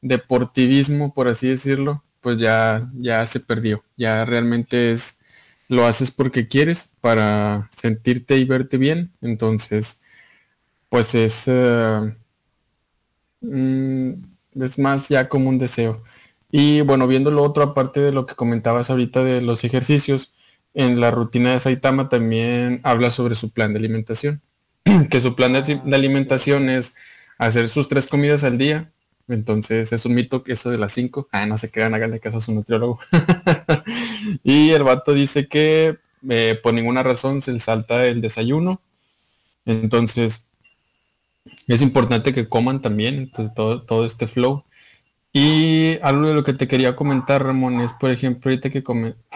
deportivismo, 0.03 1.15
por 1.15 1.29
así 1.29 1.49
decirlo, 1.49 2.05
pues 2.21 2.39
ya, 2.39 2.91
ya 2.95 3.27
se 3.27 3.41
perdió. 3.41 3.85
Ya 3.97 4.25
realmente 4.25 4.93
es, 4.93 5.19
lo 5.69 5.87
haces 5.87 6.11
porque 6.13 6.49
quieres, 6.49 6.95
para 7.01 7.69
sentirte 7.77 8.39
y 8.39 8.45
verte 8.45 8.79
bien. 8.79 9.13
Entonces, 9.23 10.01
pues 10.91 11.15
es, 11.15 11.45
eh, 11.49 12.15
mm, 13.41 14.13
es 14.63 14.79
más 14.79 15.09
ya 15.09 15.29
como 15.29 15.49
un 15.49 15.59
deseo. 15.59 16.03
Y 16.51 16.83
bueno, 16.83 17.07
viendo 17.09 17.31
lo 17.31 17.43
otro, 17.43 17.63
aparte 17.65 18.01
de 18.01 18.13
lo 18.13 18.27
que 18.27 18.35
comentabas 18.37 18.91
ahorita 18.91 19.25
de 19.25 19.41
los 19.43 19.65
ejercicios, 19.65 20.33
en 20.75 21.01
la 21.01 21.11
rutina 21.11 21.53
de 21.53 21.59
Saitama 21.61 22.09
también 22.09 22.81
habla 22.85 23.11
sobre 23.11 23.35
su 23.35 23.53
plan 23.53 23.73
de 23.73 23.81
alimentación. 23.81 24.43
que 25.11 25.21
su 25.21 25.35
plan 25.35 25.53
de 25.53 25.81
alimentación 25.95 26.69
es 26.69 26.95
hacer 27.39 27.69
sus 27.69 27.89
tres 27.89 28.07
comidas 28.07 28.45
al 28.45 28.59
día. 28.59 28.91
Entonces 29.27 29.93
es 29.93 30.05
un 30.05 30.15
mito 30.15 30.43
que 30.43 30.53
eso 30.53 30.71
de 30.71 30.79
las 30.79 30.93
cinco. 30.93 31.29
Ah, 31.33 31.47
no 31.47 31.57
se 31.57 31.71
quedan, 31.71 31.95
háganle 31.95 32.21
caso 32.21 32.39
a 32.39 32.41
su 32.41 32.53
nutriólogo. 32.55 32.99
y 34.45 34.71
el 34.71 34.83
vato 34.83 35.15
dice 35.15 35.49
que 35.49 35.99
eh, 36.29 36.59
por 36.63 36.75
ninguna 36.75 37.03
razón 37.03 37.41
se 37.41 37.53
le 37.53 37.61
salta 37.61 38.07
el 38.07 38.21
desayuno. 38.21 38.81
Entonces 39.65 40.45
es 41.67 41.83
importante 41.83 42.35
que 42.35 42.49
coman 42.49 42.81
también, 42.81 43.17
entonces 43.17 43.55
todo, 43.55 43.83
todo 43.83 44.05
este 44.05 44.27
flow. 44.27 44.65
Y 45.33 45.99
algo 46.03 46.29
de 46.29 46.35
lo 46.35 46.45
que 46.45 46.53
te 46.53 46.69
quería 46.69 46.95
comentar, 46.95 47.43
Ramón, 47.45 47.81
es 47.81 47.93
por 47.93 48.11
ejemplo, 48.11 48.51
ahorita 48.51 48.71
que, 48.71 48.85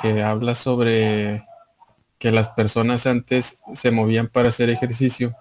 que 0.00 0.22
hablas 0.22 0.58
sobre 0.58 1.42
que 2.18 2.32
las 2.32 2.48
personas 2.50 3.06
antes 3.06 3.60
se 3.74 3.90
movían 3.90 4.28
para 4.28 4.48
hacer 4.48 4.70
ejercicio, 4.70 5.34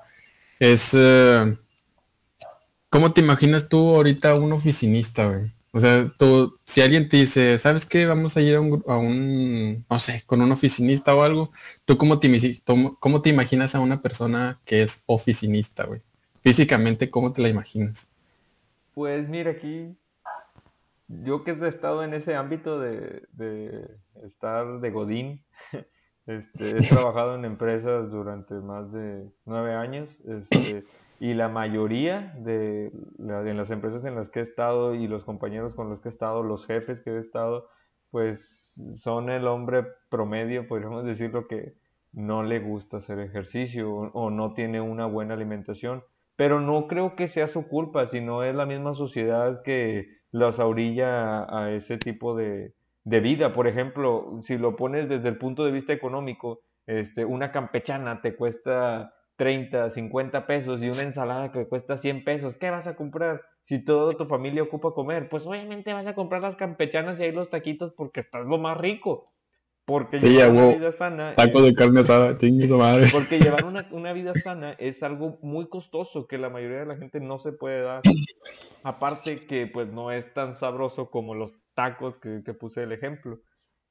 es... 0.59 0.91
Eh, 0.93 1.55
¿Cómo 2.89 3.11
te 3.11 3.19
imaginas 3.19 3.67
tú 3.67 3.95
ahorita 3.95 4.35
un 4.35 4.53
oficinista, 4.53 5.27
güey? 5.27 5.51
O 5.73 5.79
sea, 5.79 6.11
tú, 6.17 6.57
si 6.65 6.81
alguien 6.81 7.09
te 7.09 7.17
dice, 7.17 7.57
¿sabes 7.57 7.85
qué? 7.85 8.05
Vamos 8.05 8.37
a 8.37 8.41
ir 8.41 8.55
a 8.55 8.61
un, 8.61 8.83
a 8.87 8.95
un 8.95 9.85
no 9.89 9.99
sé, 9.99 10.23
con 10.25 10.41
un 10.41 10.51
oficinista 10.51 11.13
o 11.13 11.23
algo, 11.23 11.51
¿tú 11.85 11.97
cómo 11.97 12.19
te, 12.19 12.61
cómo 12.99 13.21
te 13.21 13.29
imaginas 13.29 13.75
a 13.75 13.81
una 13.81 14.01
persona 14.01 14.59
que 14.65 14.81
es 14.81 15.03
oficinista, 15.05 15.85
güey? 15.85 16.01
Físicamente, 16.41 17.09
¿cómo 17.09 17.33
te 17.33 17.41
la 17.41 17.49
imaginas? 17.49 18.07
Pues 18.93 19.27
mira, 19.27 19.51
aquí 19.51 19.95
yo 21.07 21.43
que 21.43 21.51
he 21.51 21.67
estado 21.67 22.03
en 22.03 22.13
ese 22.13 22.35
ámbito 22.35 22.79
de, 22.79 23.23
estar 24.25 24.79
de 24.79 24.91
Godín, 24.91 25.41
este, 26.27 26.77
he 26.77 26.81
trabajado 26.81 27.35
en 27.35 27.45
empresas 27.45 28.11
durante 28.11 28.53
más 28.55 28.91
de 28.91 29.27
nueve 29.45 29.73
años 29.73 30.09
este, 30.27 30.83
y 31.19 31.33
la 31.33 31.49
mayoría 31.49 32.33
de 32.37 32.91
las 33.17 33.71
empresas 33.71 34.05
en 34.05 34.15
las 34.15 34.29
que 34.29 34.39
he 34.39 34.43
estado 34.43 34.93
y 34.93 35.07
los 35.07 35.23
compañeros 35.23 35.73
con 35.73 35.89
los 35.89 36.01
que 36.01 36.09
he 36.09 36.11
estado, 36.11 36.43
los 36.43 36.65
jefes 36.65 37.01
que 37.01 37.11
he 37.11 37.19
estado, 37.19 37.67
pues 38.11 38.79
son 38.93 39.29
el 39.29 39.47
hombre 39.47 39.85
promedio, 40.09 40.67
podríamos 40.67 41.05
decirlo, 41.05 41.47
que 41.47 41.75
no 42.13 42.43
le 42.43 42.59
gusta 42.59 42.97
hacer 42.97 43.19
ejercicio 43.19 43.91
o 43.91 44.29
no 44.29 44.53
tiene 44.53 44.81
una 44.81 45.05
buena 45.05 45.33
alimentación. 45.33 46.03
Pero 46.35 46.61
no 46.61 46.87
creo 46.87 47.15
que 47.15 47.27
sea 47.27 47.47
su 47.47 47.67
culpa, 47.67 48.07
sino 48.07 48.43
es 48.43 48.55
la 48.55 48.67
misma 48.67 48.93
sociedad 48.93 49.63
que 49.63 50.17
los 50.31 50.59
orilla 50.59 51.45
a, 51.49 51.71
ese 51.71 51.97
tipo 51.97 52.35
de, 52.35 52.73
vida. 53.07 53.53
Por 53.53 53.67
ejemplo, 53.67 54.39
si 54.41 54.57
lo 54.57 54.75
pones 54.75 55.09
desde 55.09 55.29
el 55.29 55.37
punto 55.37 55.65
de 55.65 55.71
vista 55.71 55.93
económico, 55.93 56.61
este, 56.85 57.25
una 57.25 57.51
campechana 57.51 58.21
te 58.21 58.35
cuesta 58.35 59.13
30, 59.37 59.91
50 59.91 60.47
pesos 60.47 60.81
y 60.81 60.89
una 60.89 61.01
ensalada 61.01 61.51
que 61.51 61.67
cuesta 61.67 61.97
100 61.97 62.23
pesos, 62.23 62.57
¿qué 62.57 62.69
vas 62.69 62.87
a 62.87 62.95
comprar? 62.95 63.41
Si 63.63 63.83
toda 63.83 64.13
tu 64.13 64.25
familia 64.25 64.63
ocupa 64.63 64.93
comer, 64.93 65.29
pues 65.29 65.45
obviamente 65.45 65.93
vas 65.93 66.07
a 66.07 66.15
comprar 66.15 66.41
las 66.41 66.55
campechanas 66.55 67.19
y 67.19 67.23
ahí 67.23 67.31
los 67.31 67.49
taquitos 67.49 67.93
porque 67.93 68.19
estás 68.19 68.45
lo 68.45 68.57
más 68.57 68.77
rico. 68.77 69.31
Porque 69.85 70.19
llevar 70.19 70.51
una 70.51 70.75
vida 70.75 70.91
sana. 70.91 71.35
Taco 71.35 71.61
de 71.61 71.73
carne 71.73 72.01
asada, 72.01 72.37
madre. 72.77 73.07
Porque 73.13 73.39
llevar 73.39 73.63
una, 73.63 73.87
una, 73.91 74.11
vida 74.11 74.33
sana 74.33 74.73
es 74.73 75.01
algo 75.01 75.37
muy 75.41 75.69
costoso 75.69 76.27
que 76.27 76.37
la 76.37 76.49
mayoría 76.49 76.79
de 76.79 76.85
la 76.87 76.97
gente 76.97 77.21
no 77.21 77.39
se 77.39 77.53
puede 77.53 77.83
dar. 77.83 78.01
Aparte 78.83 79.45
que 79.45 79.65
pues 79.65 79.87
no 79.87 80.11
es 80.11 80.33
tan 80.33 80.55
sabroso 80.55 81.09
como 81.09 81.35
los 81.35 81.55
tacos 81.77 82.17
que, 82.17 82.41
que 82.43 82.55
puse 82.55 82.81
el 82.81 82.91
ejemplo. 82.91 83.39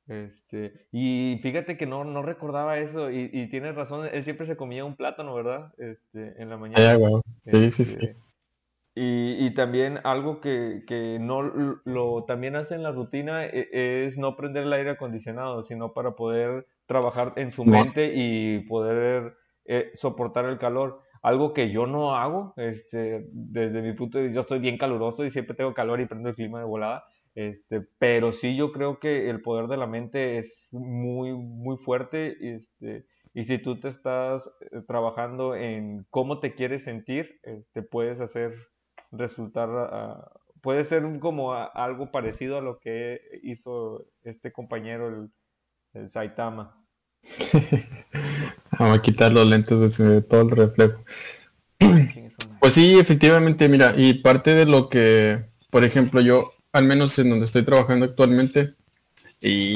Este, 0.08 0.88
y 0.90 1.38
fíjate 1.42 1.76
que 1.76 1.86
no, 1.86 2.04
no 2.04 2.22
recordaba 2.22 2.78
eso, 2.78 3.10
y, 3.10 3.30
y 3.32 3.48
tienes 3.48 3.74
razón, 3.74 4.08
él 4.12 4.24
siempre 4.24 4.46
se 4.46 4.56
comía 4.56 4.84
un 4.84 4.96
plátano, 4.96 5.34
¿verdad? 5.34 5.72
Este, 5.78 6.40
en 6.42 6.50
la 6.50 6.56
mañana. 6.56 6.98
Sí, 7.42 7.70
sí, 7.70 7.84
sí. 7.84 7.96
Este, 8.00 8.16
y, 8.98 9.52
también 9.52 10.00
algo 10.04 10.40
que, 10.40 11.18
no 11.20 11.42
lo 11.42 12.24
también 12.24 12.56
hace 12.56 12.74
en 12.74 12.82
la 12.82 12.92
rutina 12.92 13.44
e, 13.44 14.06
es 14.06 14.16
no 14.16 14.36
prender 14.36 14.64
el 14.64 14.72
aire 14.72 14.90
acondicionado, 14.90 15.62
sino 15.62 15.92
para 15.92 16.16
poder 16.16 16.66
trabajar 16.86 17.34
en 17.36 17.52
su 17.52 17.66
mente 17.66 18.12
y 18.14 18.60
poder 18.60 19.36
eh, 19.66 19.90
soportar 19.94 20.46
el 20.46 20.58
calor. 20.58 21.02
Algo 21.22 21.52
que 21.52 21.70
yo 21.70 21.86
no 21.86 22.16
hago, 22.16 22.54
este, 22.56 23.26
desde 23.32 23.82
mi 23.82 23.92
punto 23.92 24.16
de 24.16 24.24
vista, 24.24 24.34
yo 24.36 24.40
estoy 24.40 24.60
bien 24.60 24.78
caluroso 24.78 25.24
y 25.24 25.30
siempre 25.30 25.54
tengo 25.54 25.74
calor 25.74 26.00
y 26.00 26.06
prendo 26.06 26.30
el 26.30 26.34
clima 26.34 26.60
de 26.60 26.64
volada. 26.64 27.04
Este, 27.36 27.82
pero 27.98 28.32
sí 28.32 28.56
yo 28.56 28.72
creo 28.72 28.98
que 28.98 29.28
el 29.28 29.42
poder 29.42 29.68
de 29.68 29.76
la 29.76 29.86
mente 29.86 30.38
es 30.38 30.68
muy, 30.72 31.34
muy 31.34 31.76
fuerte. 31.76 32.34
Este, 32.40 33.04
y 33.34 33.44
si 33.44 33.58
tú 33.58 33.78
te 33.78 33.88
estás 33.88 34.50
eh, 34.72 34.80
trabajando 34.88 35.54
en 35.54 36.06
cómo 36.08 36.40
te 36.40 36.54
quieres 36.54 36.84
sentir, 36.84 37.38
este, 37.42 37.82
puedes 37.82 38.20
hacer 38.20 38.54
resultar, 39.12 39.68
puede 40.62 40.84
ser 40.84 41.04
como 41.20 41.52
algo 41.52 42.10
parecido 42.10 42.56
a 42.56 42.62
lo 42.62 42.78
que 42.78 43.20
hizo 43.42 44.06
este 44.24 44.50
compañero, 44.50 45.28
el, 45.92 46.08
Saitama. 46.08 46.82
Vamos 48.78 48.98
a 48.98 49.02
quitar 49.02 49.32
los 49.32 49.46
lentes 49.46 49.98
de 49.98 50.22
todo 50.22 50.42
el 50.42 50.50
reflejo. 50.50 51.04
Pues 52.60 52.72
sí, 52.72 52.98
efectivamente, 52.98 53.68
mira, 53.68 53.92
y 53.96 54.14
parte 54.14 54.54
de 54.54 54.64
lo 54.64 54.88
que, 54.88 55.44
por 55.70 55.84
ejemplo, 55.84 56.20
yo, 56.20 56.52
al 56.76 56.84
menos 56.84 57.18
en 57.18 57.30
donde 57.30 57.46
estoy 57.46 57.64
trabajando 57.64 58.04
actualmente, 58.04 58.74
y... 59.40 59.74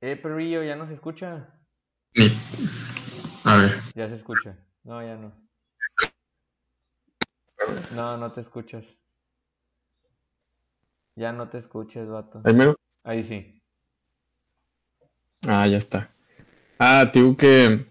Eh, 0.00 0.16
Perrillo, 0.16 0.62
¿ya 0.62 0.76
no 0.76 0.86
se 0.86 0.94
escucha? 0.94 1.48
A 3.44 3.56
ver. 3.56 3.72
Ya 3.94 4.08
se 4.08 4.16
escucha. 4.16 4.56
No, 4.82 5.02
ya 5.02 5.16
no. 5.16 5.32
No, 7.94 8.16
no 8.16 8.32
te 8.32 8.40
escuchas. 8.40 8.84
Ya 11.16 11.32
no 11.32 11.48
te 11.48 11.58
escuches, 11.58 12.08
vato. 12.08 12.42
¿Ahí 12.44 12.74
Ahí 13.04 13.24
sí. 13.24 13.62
Ah, 15.46 15.66
ya 15.66 15.76
está. 15.76 16.10
Ah, 16.78 17.10
digo 17.12 17.36
que, 17.36 17.86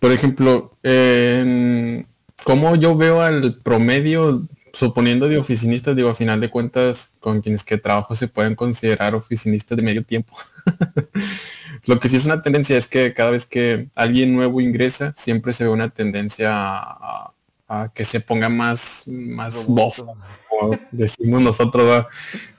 por 0.00 0.12
ejemplo, 0.12 0.78
en 0.82 2.08
cómo 2.44 2.76
yo 2.76 2.96
veo 2.96 3.20
al 3.20 3.60
promedio, 3.62 4.42
suponiendo 4.74 5.28
de 5.28 5.38
oficinistas, 5.38 5.96
digo, 5.96 6.10
a 6.10 6.14
final 6.14 6.40
de 6.40 6.50
cuentas, 6.50 7.14
con 7.20 7.40
quienes 7.40 7.64
que 7.64 7.78
trabajo 7.78 8.14
se 8.14 8.28
pueden 8.28 8.54
considerar 8.54 9.14
oficinistas 9.14 9.76
de 9.76 9.82
medio 9.82 10.04
tiempo. 10.04 10.36
Lo 11.86 12.00
que 12.00 12.08
sí 12.08 12.16
es 12.16 12.26
una 12.26 12.42
tendencia 12.42 12.76
es 12.76 12.88
que 12.88 13.14
cada 13.14 13.30
vez 13.30 13.46
que 13.46 13.88
alguien 13.94 14.34
nuevo 14.34 14.60
ingresa, 14.60 15.12
siempre 15.16 15.52
se 15.52 15.64
ve 15.64 15.70
una 15.70 15.90
tendencia 15.90 16.50
a, 16.52 17.32
a 17.68 17.92
que 17.94 18.04
se 18.04 18.20
ponga 18.20 18.48
más, 18.48 19.04
más 19.06 19.66
bofo, 19.66 20.16
como 20.48 20.78
decimos 20.90 21.40
nosotros, 21.40 22.06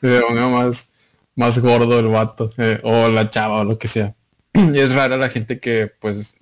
se 0.02 0.22
ponga 0.22 0.48
más, 0.48 0.92
más 1.36 1.60
gordo 1.60 2.00
el 2.00 2.08
vato, 2.08 2.50
eh, 2.58 2.80
o 2.84 3.10
la 3.10 3.30
chava, 3.30 3.62
o 3.62 3.64
lo 3.64 3.78
que 3.78 3.88
sea. 3.88 4.16
Y 4.54 4.80
es 4.80 4.94
rara 4.96 5.18
la 5.18 5.30
gente 5.30 5.60
que 5.60 5.92
pues 6.00 6.36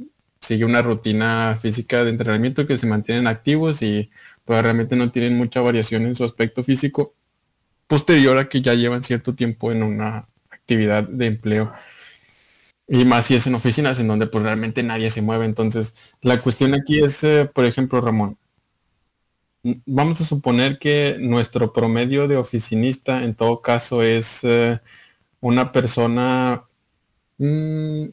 sigue 0.44 0.66
una 0.66 0.82
rutina 0.82 1.58
física 1.60 2.04
de 2.04 2.10
entrenamiento 2.10 2.68
que 2.68 2.78
se 2.78 2.86
mantienen 2.86 3.28
activos 3.28 3.82
y 3.82 4.10
pues 4.46 4.62
realmente 4.62 4.96
no 4.96 5.12
tienen 5.12 5.38
mucha 5.38 5.62
variación 5.62 6.06
en 6.06 6.16
su 6.16 6.24
aspecto 6.24 6.64
físico 6.64 7.16
posterior 7.88 8.38
a 8.38 8.50
que 8.50 8.62
ya 8.62 8.74
llevan 8.74 9.04
cierto 9.04 9.36
tiempo 9.36 9.72
en 9.72 9.84
una 9.84 10.28
actividad 10.50 11.04
de 11.04 11.28
empleo. 11.28 11.74
Y 12.88 13.06
más 13.06 13.26
si 13.26 13.36
es 13.36 13.48
en 13.48 13.56
oficinas 13.56 14.00
en 14.00 14.08
donde 14.08 14.28
pues 14.28 14.44
realmente 14.44 14.84
nadie 14.84 15.10
se 15.10 15.22
mueve. 15.22 15.46
Entonces, 15.46 15.96
la 16.22 16.42
cuestión 16.42 16.74
aquí 16.74 17.02
es, 17.04 17.24
eh, 17.24 17.50
por 17.54 17.66
ejemplo, 17.66 18.02
Ramón, 18.02 18.38
vamos 19.86 20.22
a 20.22 20.26
suponer 20.26 20.78
que 20.80 21.18
nuestro 21.20 21.72
promedio 21.74 22.28
de 22.28 22.38
oficinista 22.38 23.24
en 23.24 23.36
todo 23.36 23.62
caso 23.62 24.04
es 24.04 24.44
eh, 24.44 24.80
una 25.40 25.72
persona 25.72 26.66
mm, 27.38 28.06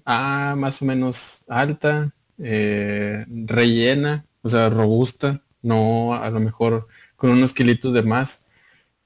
más 0.57 0.83
o 0.83 0.85
menos 0.85 1.45
alta, 1.49 2.15
eh, 2.39 3.25
rellena, 3.29 4.27
o 4.43 4.49
sea, 4.49 4.71
robusta, 4.71 5.43
no 5.63 6.15
a 6.15 6.31
lo 6.31 6.41
mejor 6.41 6.89
con 7.17 7.31
unos 7.31 7.55
kilitos 7.55 7.93
de 7.93 8.03
más. 8.03 8.47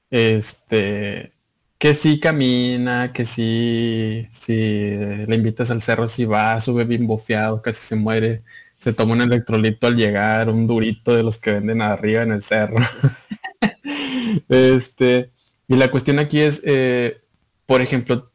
Este, 0.09 1.33
que 1.77 1.93
sí 1.93 2.19
camina, 2.19 3.11
que 3.13 3.25
sí, 3.25 4.27
si 4.31 4.53
le 4.55 5.35
invitas 5.35 5.71
al 5.71 5.81
cerro, 5.81 6.07
si 6.07 6.25
va, 6.25 6.59
sube 6.61 6.85
bien 6.85 7.07
bofeado, 7.07 7.61
casi 7.61 7.81
se 7.85 7.95
muere, 7.95 8.43
se 8.77 8.93
toma 8.93 9.13
un 9.13 9.21
electrolito 9.21 9.87
al 9.87 9.95
llegar, 9.95 10.49
un 10.49 10.67
durito 10.67 11.15
de 11.15 11.23
los 11.23 11.37
que 11.37 11.51
venden 11.53 11.81
arriba 11.81 12.23
en 12.23 12.31
el 12.31 12.41
cerro. 12.41 12.77
este, 14.49 15.31
y 15.67 15.75
la 15.75 15.91
cuestión 15.91 16.19
aquí 16.19 16.41
es, 16.41 16.61
eh, 16.65 17.21
por 17.65 17.81
ejemplo, 17.81 18.31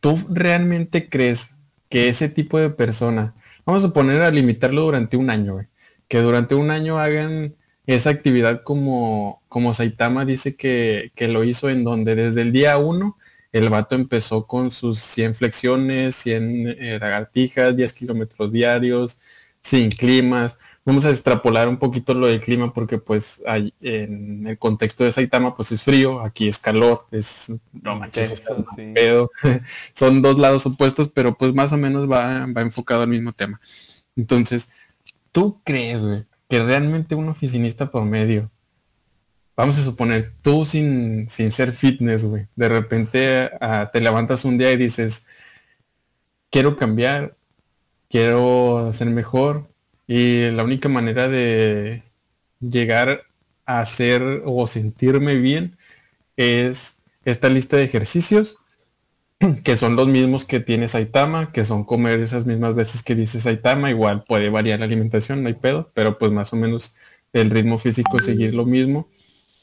¿tú 0.00 0.18
realmente 0.30 1.08
crees 1.08 1.54
que 1.88 2.08
ese 2.08 2.28
tipo 2.28 2.58
de 2.58 2.70
persona, 2.70 3.34
vamos 3.64 3.84
a 3.84 3.92
poner 3.92 4.22
a 4.22 4.30
limitarlo 4.30 4.82
durante 4.82 5.16
un 5.16 5.30
año, 5.30 5.66
que 6.08 6.18
durante 6.18 6.54
un 6.54 6.70
año 6.70 6.98
hagan 6.98 7.56
esa 7.86 8.10
actividad 8.10 8.62
como, 8.62 9.42
como 9.48 9.74
Saitama 9.74 10.24
dice 10.24 10.56
que, 10.56 11.12
lo 11.18 11.44
hizo 11.44 11.68
en 11.68 11.84
donde 11.84 12.14
desde 12.14 12.42
el 12.42 12.52
día 12.52 12.78
uno 12.78 13.18
el 13.52 13.68
vato 13.68 13.94
empezó 13.94 14.46
con 14.46 14.72
sus 14.72 14.98
100 14.98 15.34
flexiones, 15.36 16.16
100 16.16 16.68
eh, 16.68 16.98
lagartijas, 17.00 17.76
10 17.76 17.92
kilómetros 17.92 18.50
diarios, 18.50 19.20
sin 19.62 19.90
climas. 19.90 20.58
Vamos 20.84 21.06
a 21.06 21.10
extrapolar 21.10 21.68
un 21.68 21.78
poquito 21.78 22.14
lo 22.14 22.26
del 22.26 22.40
clima 22.40 22.72
porque 22.72 22.98
pues 22.98 23.42
hay, 23.46 23.72
en 23.80 24.46
el 24.48 24.58
contexto 24.58 25.04
de 25.04 25.12
Saitama 25.12 25.54
pues 25.54 25.70
es 25.70 25.84
frío, 25.84 26.20
aquí 26.20 26.48
es 26.48 26.58
calor, 26.58 27.06
es 27.12 27.52
no 27.72 27.96
manches, 27.96 28.42
son 29.94 30.20
dos 30.20 30.38
lados 30.38 30.66
opuestos, 30.66 31.08
pero 31.08 31.38
pues 31.38 31.54
más 31.54 31.72
o 31.72 31.76
menos 31.76 32.10
va, 32.10 32.46
va 32.46 32.60
enfocado 32.60 33.02
al 33.02 33.08
mismo 33.08 33.32
tema. 33.32 33.60
Entonces, 34.16 34.68
¿tú 35.30 35.60
crees, 35.64 36.02
güey, 36.02 36.24
que 36.48 36.62
realmente 36.62 37.14
un 37.14 37.28
oficinista 37.28 37.90
por 37.90 38.04
medio, 38.04 38.50
vamos 39.56 39.78
a 39.78 39.82
suponer, 39.82 40.32
tú 40.42 40.64
sin, 40.64 41.28
sin 41.28 41.50
ser 41.50 41.72
fitness, 41.72 42.24
güey, 42.24 42.48
de 42.56 42.68
repente 42.68 43.50
ah, 43.60 43.90
te 43.92 44.00
levantas 44.00 44.44
un 44.44 44.58
día 44.58 44.72
y 44.72 44.76
dices, 44.76 45.26
quiero 46.50 46.76
cambiar, 46.76 47.36
quiero 48.08 48.90
ser 48.92 49.08
mejor, 49.08 49.68
y 50.06 50.50
la 50.50 50.64
única 50.64 50.88
manera 50.88 51.28
de 51.28 52.02
llegar 52.60 53.22
a 53.66 53.84
ser 53.84 54.42
o 54.44 54.66
sentirme 54.66 55.36
bien 55.36 55.76
es 56.36 57.02
esta 57.24 57.48
lista 57.48 57.76
de 57.76 57.84
ejercicios 57.84 58.58
que 59.64 59.76
son 59.76 59.96
los 59.96 60.08
mismos 60.08 60.44
que 60.44 60.60
tiene 60.60 60.88
Saitama, 60.88 61.52
que 61.52 61.64
son 61.64 61.84
comer 61.84 62.20
esas 62.20 62.46
mismas 62.46 62.74
veces 62.74 63.02
que 63.02 63.14
dice 63.14 63.40
Saitama, 63.40 63.90
igual 63.90 64.24
puede 64.24 64.50
variar 64.50 64.78
la 64.78 64.86
alimentación, 64.86 65.42
no 65.42 65.48
hay 65.48 65.54
pedo, 65.54 65.90
pero 65.94 66.18
pues 66.18 66.32
más 66.32 66.52
o 66.52 66.56
menos 66.56 66.94
el 67.32 67.50
ritmo 67.50 67.78
físico 67.78 68.18
seguir 68.20 68.54
lo 68.54 68.64
mismo 68.64 69.08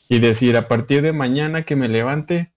y 0.10 0.20
decir 0.20 0.58
a 0.58 0.68
partir 0.68 1.02
de 1.02 1.14
mañana 1.14 1.64
que 1.64 1.76
me 1.76 1.88
levante 1.88 2.52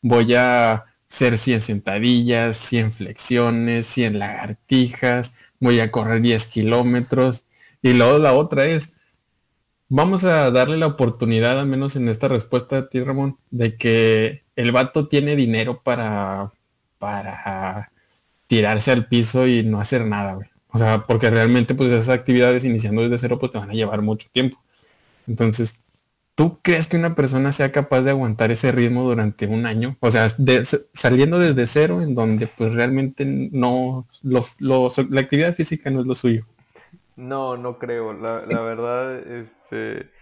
voy 0.00 0.34
a 0.34 0.84
hacer 1.10 1.38
100 1.38 1.60
sentadillas, 1.60 2.56
100 2.56 2.92
flexiones, 2.92 3.86
100 3.86 4.18
lagartijas, 4.18 5.34
voy 5.58 5.80
a 5.80 5.90
correr 5.90 6.22
10 6.22 6.46
kilómetros 6.46 7.46
y 7.82 7.94
luego 7.94 8.18
la 8.18 8.32
otra 8.32 8.66
es, 8.66 8.94
vamos 9.88 10.24
a 10.24 10.50
darle 10.50 10.76
la 10.76 10.86
oportunidad, 10.86 11.58
al 11.58 11.66
menos 11.66 11.96
en 11.96 12.08
esta 12.08 12.28
respuesta 12.28 12.76
de 12.76 12.88
ti 12.88 13.00
Ramón, 13.00 13.38
de 13.50 13.76
que 13.76 14.44
el 14.54 14.72
vato 14.72 15.08
tiene 15.08 15.36
dinero 15.36 15.82
para 15.82 16.52
para 17.00 17.90
tirarse 18.46 18.92
al 18.92 19.06
piso 19.06 19.48
y 19.48 19.64
no 19.64 19.80
hacer 19.80 20.06
nada, 20.06 20.34
güey. 20.34 20.48
O 20.68 20.78
sea, 20.78 21.06
porque 21.08 21.30
realmente 21.30 21.74
pues 21.74 21.90
esas 21.90 22.10
actividades 22.10 22.64
iniciando 22.64 23.02
desde 23.02 23.18
cero 23.18 23.38
pues 23.40 23.50
te 23.50 23.58
van 23.58 23.70
a 23.70 23.74
llevar 23.74 24.02
mucho 24.02 24.28
tiempo. 24.30 24.62
Entonces, 25.26 25.80
¿tú 26.36 26.60
crees 26.62 26.86
que 26.86 26.96
una 26.96 27.16
persona 27.16 27.50
sea 27.50 27.72
capaz 27.72 28.02
de 28.02 28.10
aguantar 28.10 28.52
ese 28.52 28.70
ritmo 28.70 29.02
durante 29.02 29.46
un 29.46 29.66
año? 29.66 29.96
O 30.00 30.10
sea, 30.12 30.28
saliendo 30.92 31.38
desde 31.40 31.66
cero 31.66 32.02
en 32.02 32.14
donde 32.14 32.46
pues 32.46 32.74
realmente 32.74 33.24
no, 33.24 34.06
lo, 34.22 34.44
la 35.08 35.20
actividad 35.20 35.54
física 35.54 35.90
no 35.90 36.00
es 36.00 36.06
lo 36.06 36.14
suyo. 36.14 36.46
No, 37.16 37.56
no 37.56 37.78
creo. 37.78 38.12
La, 38.12 38.46
la 38.46 38.60
verdad, 38.60 39.18
este 39.18 40.19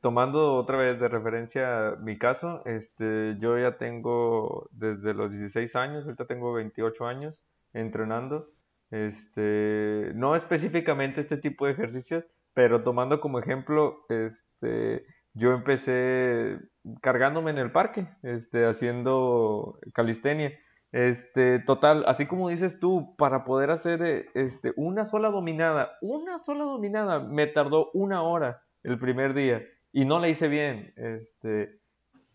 tomando 0.00 0.54
otra 0.54 0.78
vez 0.78 1.00
de 1.00 1.08
referencia 1.08 1.96
mi 2.00 2.18
caso, 2.18 2.62
este, 2.66 3.36
yo 3.40 3.58
ya 3.58 3.76
tengo 3.76 4.68
desde 4.72 5.14
los 5.14 5.30
16 5.30 5.74
años, 5.76 6.04
ahorita 6.04 6.26
tengo 6.26 6.52
28 6.52 7.06
años 7.06 7.42
entrenando. 7.72 8.48
Este, 8.90 10.12
no 10.14 10.34
específicamente 10.34 11.20
este 11.20 11.36
tipo 11.36 11.66
de 11.66 11.72
ejercicios, 11.72 12.24
pero 12.54 12.82
tomando 12.82 13.20
como 13.20 13.38
ejemplo, 13.38 14.04
este, 14.08 15.04
yo 15.34 15.52
empecé 15.52 16.58
cargándome 17.00 17.52
en 17.52 17.58
el 17.58 17.72
parque, 17.72 18.08
este, 18.22 18.66
haciendo 18.66 19.78
calistenia. 19.94 20.52
Este, 20.92 21.60
total, 21.60 22.04
así 22.08 22.26
como 22.26 22.48
dices 22.48 22.80
tú, 22.80 23.14
para 23.16 23.44
poder 23.44 23.70
hacer 23.70 24.28
este, 24.34 24.72
una 24.76 25.04
sola 25.04 25.30
dominada, 25.30 25.92
una 26.00 26.40
sola 26.40 26.64
dominada, 26.64 27.20
me 27.20 27.46
tardó 27.46 27.90
una 27.94 28.22
hora 28.22 28.62
el 28.82 28.98
primer 28.98 29.34
día 29.34 29.62
y 29.92 30.04
no 30.04 30.18
la 30.18 30.28
hice 30.28 30.48
bien. 30.48 30.92
Este, 30.96 31.80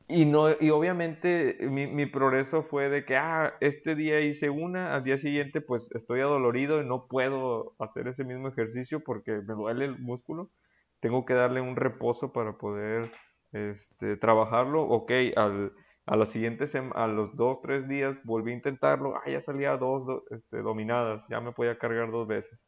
y, 0.08 0.26
no, 0.26 0.50
y 0.60 0.70
obviamente 0.70 1.58
mi, 1.62 2.06
progreso 2.06 2.64
fue 2.64 2.90
de 2.90 3.06
que, 3.06 3.18
ah, 3.18 3.56
este 3.60 3.96
día 3.96 4.20
hice 4.22 4.50
una, 4.50 4.94
al 4.94 5.04
día 5.04 5.18
siguiente 5.18 5.62
pues 5.62 5.92
estoy 5.96 6.22
adolorido 6.22 6.82
y 6.82 6.86
no 6.86 7.08
puedo 7.08 7.76
hacer 7.80 8.08
ese 8.08 8.24
mismo 8.24 8.48
ejercicio 8.48 9.00
porque 9.04 9.32
me 9.48 9.54
duele 9.54 9.86
el 9.86 10.00
músculo. 10.00 10.52
Tengo 11.00 11.26
que 11.26 11.34
darle 11.34 11.62
un 11.62 11.76
reposo 11.76 12.34
para 12.34 12.58
poder 12.58 13.12
este, 13.52 14.18
trabajarlo. 14.18 14.84
Ok, 14.84 15.12
al, 15.36 15.74
a 16.06 16.16
los 16.16 16.30
siguientes, 16.30 16.76
a 16.76 17.08
los 17.08 17.36
dos, 17.36 17.62
tres 17.62 17.88
días 17.88 18.20
volví 18.24 18.52
a 18.52 18.56
intentarlo. 18.56 19.16
Ah, 19.16 19.30
ya 19.30 19.42
salía 19.42 19.78
dos 19.78 20.24
este, 20.30 20.62
dominadas, 20.62 21.24
ya 21.30 21.42
me 21.42 21.52
podía 21.52 21.78
cargar 21.80 22.12
dos 22.12 22.28
veces. 22.28 22.60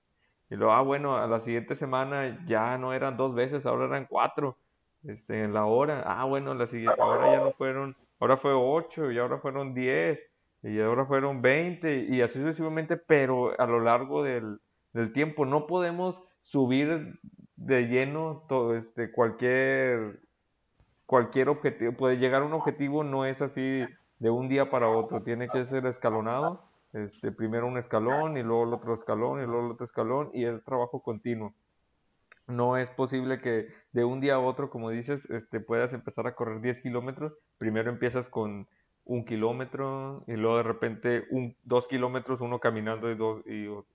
Y 0.49 0.55
luego, 0.55 0.73
ah, 0.73 0.81
bueno, 0.81 1.17
a 1.17 1.27
la 1.27 1.39
siguiente 1.39 1.75
semana 1.75 2.45
ya 2.45 2.77
no 2.77 2.93
eran 2.93 3.17
dos 3.17 3.35
veces, 3.35 3.65
ahora 3.65 3.85
eran 3.85 4.05
cuatro, 4.05 4.57
este, 5.03 5.43
en 5.43 5.53
la 5.53 5.65
hora. 5.65 6.03
Ah, 6.05 6.23
bueno, 6.25 6.53
la 6.53 6.67
siguiente, 6.67 6.99
ahora 7.01 7.31
ya 7.31 7.43
no 7.43 7.51
fueron, 7.51 7.95
ahora 8.19 8.37
fue 8.37 8.53
ocho, 8.53 9.11
y 9.11 9.17
ahora 9.17 9.39
fueron 9.39 9.73
diez, 9.73 10.21
y 10.63 10.79
ahora 10.79 11.05
fueron 11.05 11.41
veinte, 11.41 12.07
y 12.09 12.21
así 12.21 12.39
sucesivamente, 12.39 12.95
pero 12.97 13.59
a 13.59 13.65
lo 13.65 13.81
largo 13.81 14.23
del, 14.23 14.59
del 14.93 15.11
tiempo 15.11 15.45
no 15.45 15.67
podemos 15.67 16.23
subir 16.39 17.19
de 17.57 17.87
lleno 17.87 18.45
todo, 18.47 18.75
este, 18.75 19.11
cualquier, 19.11 20.21
cualquier 21.05 21.49
objetivo, 21.49 21.91
puede 21.91 22.17
llegar 22.17 22.41
a 22.41 22.45
un 22.45 22.53
objetivo 22.53 23.03
no 23.03 23.25
es 23.25 23.41
así 23.41 23.83
de 24.19 24.29
un 24.29 24.47
día 24.47 24.69
para 24.69 24.89
otro, 24.89 25.21
tiene 25.23 25.49
que 25.49 25.65
ser 25.65 25.85
escalonado 25.85 26.66
este, 26.93 27.31
primero 27.31 27.67
un 27.67 27.77
escalón 27.77 28.37
y 28.37 28.43
luego 28.43 28.63
el 28.63 28.73
otro 28.73 28.93
escalón 28.93 29.41
y 29.41 29.45
luego 29.45 29.65
el 29.65 29.71
otro 29.71 29.83
escalón 29.83 30.29
y 30.33 30.43
el 30.43 30.63
trabajo 30.63 31.01
continuo. 31.01 31.53
No 32.47 32.77
es 32.77 32.89
posible 32.91 33.39
que 33.39 33.67
de 33.91 34.05
un 34.05 34.21
día 34.21 34.35
a 34.35 34.39
otro, 34.39 34.69
como 34.69 34.89
dices, 34.89 35.29
este, 35.29 35.59
puedas 35.59 35.93
empezar 35.93 36.27
a 36.27 36.35
correr 36.35 36.61
10 36.61 36.81
kilómetros. 36.81 37.33
Primero 37.57 37.89
empiezas 37.89 38.29
con 38.29 38.67
un 39.07 39.25
kilómetro 39.25 40.23
y 40.27 40.33
luego 40.33 40.57
de 40.57 40.63
repente 40.63 41.23
un, 41.31 41.55
dos 41.63 41.87
kilómetros, 41.87 42.41
uno 42.41 42.59
caminando 42.59 43.09
y, 43.09 43.15
dos, 43.15 43.41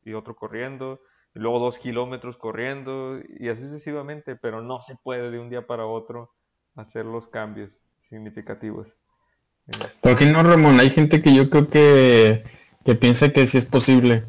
y, 0.04 0.12
otro 0.14 0.34
corriendo, 0.34 1.00
y 1.34 1.38
luego 1.38 1.60
dos 1.60 1.78
kilómetros 1.78 2.36
corriendo 2.36 3.20
y 3.38 3.48
así 3.48 3.62
sucesivamente, 3.62 4.36
pero 4.36 4.62
no 4.62 4.80
se 4.80 4.96
puede 4.96 5.30
de 5.30 5.38
un 5.38 5.50
día 5.50 5.66
para 5.66 5.86
otro 5.86 6.32
hacer 6.74 7.04
los 7.04 7.28
cambios 7.28 7.70
significativos. 8.00 8.96
¿Por 10.00 10.16
qué 10.16 10.26
no, 10.26 10.42
Ramón? 10.42 10.80
Hay 10.80 10.90
gente 10.90 11.22
que 11.22 11.34
yo 11.34 11.48
creo 11.48 11.68
que 11.68 12.42
que 12.84 12.94
piensa 12.94 13.32
que 13.32 13.46
sí 13.46 13.58
es 13.58 13.64
posible. 13.64 14.24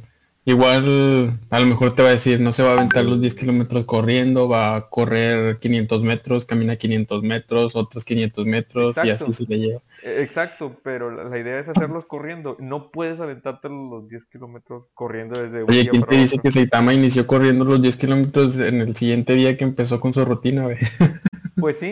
Igual 0.46 1.40
a 1.52 1.60
lo 1.62 1.66
mejor 1.66 1.96
te 1.96 2.02
va 2.02 2.10
a 2.10 2.12
decir, 2.12 2.42
no 2.42 2.52
se 2.52 2.64
va 2.64 2.72
a 2.72 2.74
aventar 2.74 3.06
los 3.06 3.22
10 3.22 3.34
kilómetros 3.36 3.86
corriendo, 3.86 4.50
va 4.50 4.76
a 4.76 4.90
correr 4.90 5.58
500 5.60 6.04
metros, 6.04 6.46
camina 6.46 6.76
500 6.76 7.24
metros, 7.24 7.78
otros 7.78 8.04
500 8.04 8.46
metros 8.46 8.96
y 9.06 9.10
así 9.10 9.32
se 9.32 9.46
le 9.48 9.60
lleva. 9.60 9.82
E, 10.04 10.22
exacto, 10.22 10.76
pero 10.84 11.30
la, 11.30 11.40
idea 11.40 11.60
es 11.60 11.70
hacerlos 11.70 12.06
corriendo. 12.06 12.58
No 12.60 12.92
puedes 12.92 13.22
aventarte 13.22 13.70
los 13.70 14.10
10 14.10 14.26
kilómetros 14.26 14.90
corriendo 14.94 15.42
desde 15.42 15.64
un 15.64 15.70
Oye, 15.72 15.88
¿quién 15.88 16.04
te 16.04 16.18
dice 16.18 16.38
que 16.40 16.52
Saitama 16.52 16.94
inició 16.94 17.26
corriendo 17.26 17.64
los 17.64 17.82
10 17.82 17.96
kilómetros 17.96 18.60
en 18.60 18.82
el 18.82 18.98
siguiente 18.98 19.36
día 19.36 19.56
que 19.56 19.64
empezó 19.64 20.02
con 20.02 20.14
su 20.14 20.26
rutina? 20.26 20.68
Pues 21.56 21.78
sí, 21.78 21.92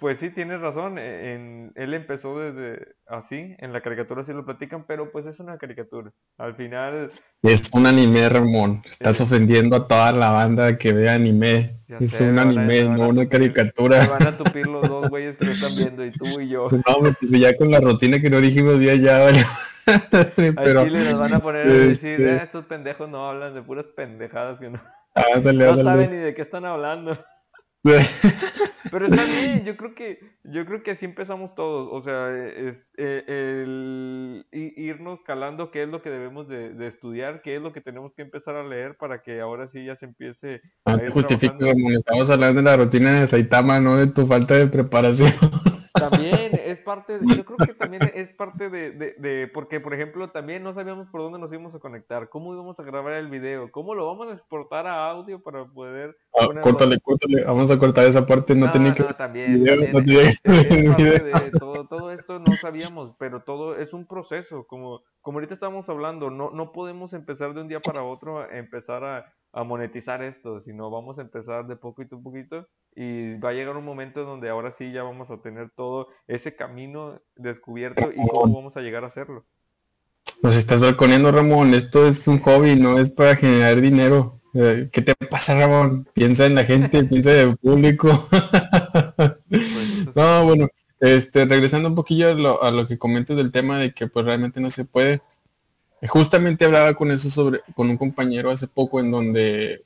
pues 0.00 0.18
sí, 0.18 0.30
tienes 0.30 0.60
razón. 0.60 0.98
E, 0.98 1.34
en, 1.34 1.72
él 1.74 1.94
empezó 1.94 2.38
desde 2.38 2.94
así, 3.06 3.54
en 3.58 3.72
la 3.72 3.82
caricatura 3.82 4.24
sí 4.24 4.32
lo 4.32 4.44
platican, 4.44 4.84
pero 4.86 5.12
pues 5.12 5.26
es 5.26 5.40
una 5.40 5.58
caricatura. 5.58 6.12
Al 6.38 6.54
final... 6.56 7.08
Es 7.42 7.70
un 7.72 7.86
anime, 7.86 8.28
Ramón. 8.28 8.82
Estás 8.88 9.20
ofendiendo 9.20 9.76
a 9.76 9.88
toda 9.88 10.12
la 10.12 10.30
banda 10.30 10.78
que 10.78 10.92
ve 10.92 11.10
anime. 11.10 11.66
es 12.00 12.20
un 12.20 12.38
anime, 12.38 12.84
no 12.84 13.08
una 13.08 13.28
caricatura. 13.28 14.04
Se 14.04 14.10
van 14.10 14.26
a 14.26 14.38
tupir 14.38 14.66
los 14.66 14.88
dos 14.88 15.08
güeyes 15.08 15.36
que 15.36 15.44
lo 15.46 15.52
están 15.52 15.76
viendo, 15.76 16.04
y 16.04 16.12
tú 16.12 16.40
y 16.40 16.48
yo. 16.48 16.68
No, 16.86 17.14
pues 17.18 17.30
ya 17.30 17.56
con 17.56 17.70
la 17.70 17.80
rutina 17.80 18.20
que 18.20 18.30
no 18.30 18.40
dijimos 18.40 18.78
día 18.78 18.94
ya, 18.94 19.18
vale. 19.18 19.44
pero, 20.36 20.84
Chile 20.84 21.10
nos 21.10 21.20
van 21.20 21.34
a 21.34 21.40
poner 21.40 21.66
a 21.66 21.70
decir, 21.70 22.12
este 22.12 22.30
ah, 22.30 22.42
estos 22.44 22.64
pendejos 22.64 23.08
no 23.08 23.28
hablan 23.28 23.54
de 23.54 23.62
puras 23.62 23.84
pendejadas 23.94 24.58
que 24.58 24.70
no, 24.70 24.80
no 25.52 25.82
saben 25.82 26.10
ni 26.10 26.16
de 26.16 26.34
qué 26.34 26.42
están 26.42 26.64
hablando. 26.64 27.18
Pero 28.90 29.06
está 29.06 29.24
bien, 29.24 29.64
yo 29.64 29.76
creo 29.76 29.94
que, 29.94 30.18
yo 30.44 30.64
creo 30.66 30.82
que 30.82 30.92
así 30.92 31.04
empezamos 31.04 31.54
todos. 31.54 31.88
O 31.90 32.02
sea, 32.02 32.30
es, 32.30 32.76
eh, 32.96 33.24
el, 33.26 34.46
irnos 34.52 35.20
calando 35.26 35.70
qué 35.70 35.82
es 35.82 35.88
lo 35.88 36.02
que 36.02 36.10
debemos 36.10 36.48
de, 36.48 36.74
estudiar, 36.86 37.42
qué 37.42 37.56
es 37.56 37.62
lo 37.62 37.72
que 37.72 37.80
tenemos 37.80 38.12
que 38.14 38.22
empezar 38.22 38.56
a 38.56 38.62
leer 38.62 38.96
para 38.96 39.22
que 39.22 39.40
ahora 39.40 39.68
sí 39.68 39.84
ya 39.84 39.96
se 39.96 40.06
empiece 40.06 40.62
a 40.84 40.94
ir 40.94 41.12
estamos 41.96 42.30
hablando 42.30 42.62
de 42.62 42.70
la 42.70 42.76
rutina 42.76 43.20
de 43.20 43.26
Saitama, 43.26 43.80
no 43.80 43.96
de 43.96 44.06
tu 44.06 44.26
falta 44.26 44.54
de 44.54 44.66
preparación. 44.66 45.32
También 45.94 46.50
es 46.58 46.80
parte, 46.80 47.20
de, 47.20 47.36
yo 47.36 47.44
creo 47.44 47.56
que 47.56 47.74
también 47.74 48.02
es 48.14 48.32
parte 48.32 48.68
de, 48.68 48.90
de, 48.90 49.48
porque 49.54 49.78
por 49.78 49.94
ejemplo 49.94 50.28
también 50.30 50.64
no 50.64 50.74
sabíamos 50.74 51.08
por 51.08 51.20
dónde 51.20 51.38
nos 51.38 51.52
íbamos 51.52 51.72
a 51.72 51.78
conectar, 51.78 52.28
cómo 52.28 52.52
íbamos 52.52 52.80
a 52.80 52.82
grabar 52.82 53.12
el 53.12 53.28
video, 53.28 53.70
cómo 53.70 53.94
lo 53.94 54.06
vamos 54.06 54.28
a 54.28 54.32
exportar 54.32 54.88
a 54.88 55.08
audio 55.08 55.40
para 55.40 55.64
poder... 55.66 56.16
Ah, 56.36 56.48
córtale, 56.60 56.98
córtale, 56.98 57.44
vamos 57.44 57.70
a 57.70 57.78
cortar 57.78 58.06
esa 58.06 58.26
parte, 58.26 58.56
no, 58.56 58.72
tenía 58.72 58.92
que... 58.92 59.04
también, 59.14 59.62
de 59.62 61.50
todo, 61.58 61.86
todo 61.86 62.10
esto 62.10 62.40
no 62.40 62.56
sabíamos, 62.56 63.14
pero 63.16 63.44
todo 63.44 63.76
es 63.76 63.92
un 63.92 64.06
proceso, 64.06 64.66
como, 64.66 65.02
como 65.20 65.38
ahorita 65.38 65.54
estamos 65.54 65.88
hablando, 65.88 66.28
no, 66.28 66.50
no 66.50 66.72
podemos 66.72 67.12
empezar 67.12 67.54
de 67.54 67.60
un 67.60 67.68
día 67.68 67.78
para 67.78 68.02
otro 68.02 68.40
a 68.40 68.58
empezar 68.58 69.04
a, 69.04 69.32
a 69.54 69.62
monetizar 69.62 70.22
esto, 70.22 70.60
sino 70.60 70.90
vamos 70.90 71.18
a 71.18 71.22
empezar 71.22 71.66
de 71.68 71.76
poquito 71.76 72.16
a 72.16 72.22
poquito 72.22 72.68
y 72.96 73.38
va 73.38 73.50
a 73.50 73.52
llegar 73.52 73.76
un 73.76 73.84
momento 73.84 74.24
donde 74.24 74.50
ahora 74.50 74.72
sí 74.72 74.92
ya 74.92 75.04
vamos 75.04 75.30
a 75.30 75.40
tener 75.40 75.70
todo 75.76 76.08
ese 76.26 76.56
camino 76.56 77.20
descubierto 77.36 78.10
y 78.12 78.26
cómo 78.28 78.54
vamos 78.54 78.76
a 78.76 78.80
llegar 78.80 79.04
a 79.04 79.08
hacerlo. 79.08 79.46
Nos 80.42 80.56
estás 80.56 80.80
balconeando, 80.80 81.30
Ramón. 81.30 81.72
Esto 81.72 82.06
es 82.06 82.26
un 82.26 82.40
hobby, 82.40 82.74
no 82.74 82.98
es 82.98 83.10
para 83.10 83.36
generar 83.36 83.80
dinero. 83.80 84.40
Eh, 84.54 84.88
¿Qué 84.92 85.02
te 85.02 85.14
pasa, 85.14 85.58
Ramón? 85.58 86.08
Piensa 86.12 86.46
en 86.46 86.56
la 86.56 86.64
gente, 86.64 87.04
piensa 87.08 87.32
en 87.32 87.50
el 87.50 87.56
público. 87.56 88.28
Pues, 89.16 90.14
no, 90.16 90.44
bueno, 90.44 90.68
este, 90.98 91.44
regresando 91.44 91.88
un 91.88 91.94
poquillo 91.94 92.30
a 92.30 92.34
lo, 92.34 92.62
a 92.62 92.72
lo 92.72 92.88
que 92.88 92.98
comentas 92.98 93.36
del 93.36 93.52
tema 93.52 93.78
de 93.78 93.94
que 93.94 94.08
pues 94.08 94.26
realmente 94.26 94.60
no 94.60 94.70
se 94.70 94.84
puede 94.84 95.22
Justamente 96.08 96.64
hablaba 96.64 96.94
con 96.94 97.10
eso 97.10 97.30
sobre, 97.30 97.60
con 97.74 97.88
un 97.88 97.96
compañero 97.96 98.50
hace 98.50 98.66
poco 98.66 99.00
en 99.00 99.10
donde 99.10 99.84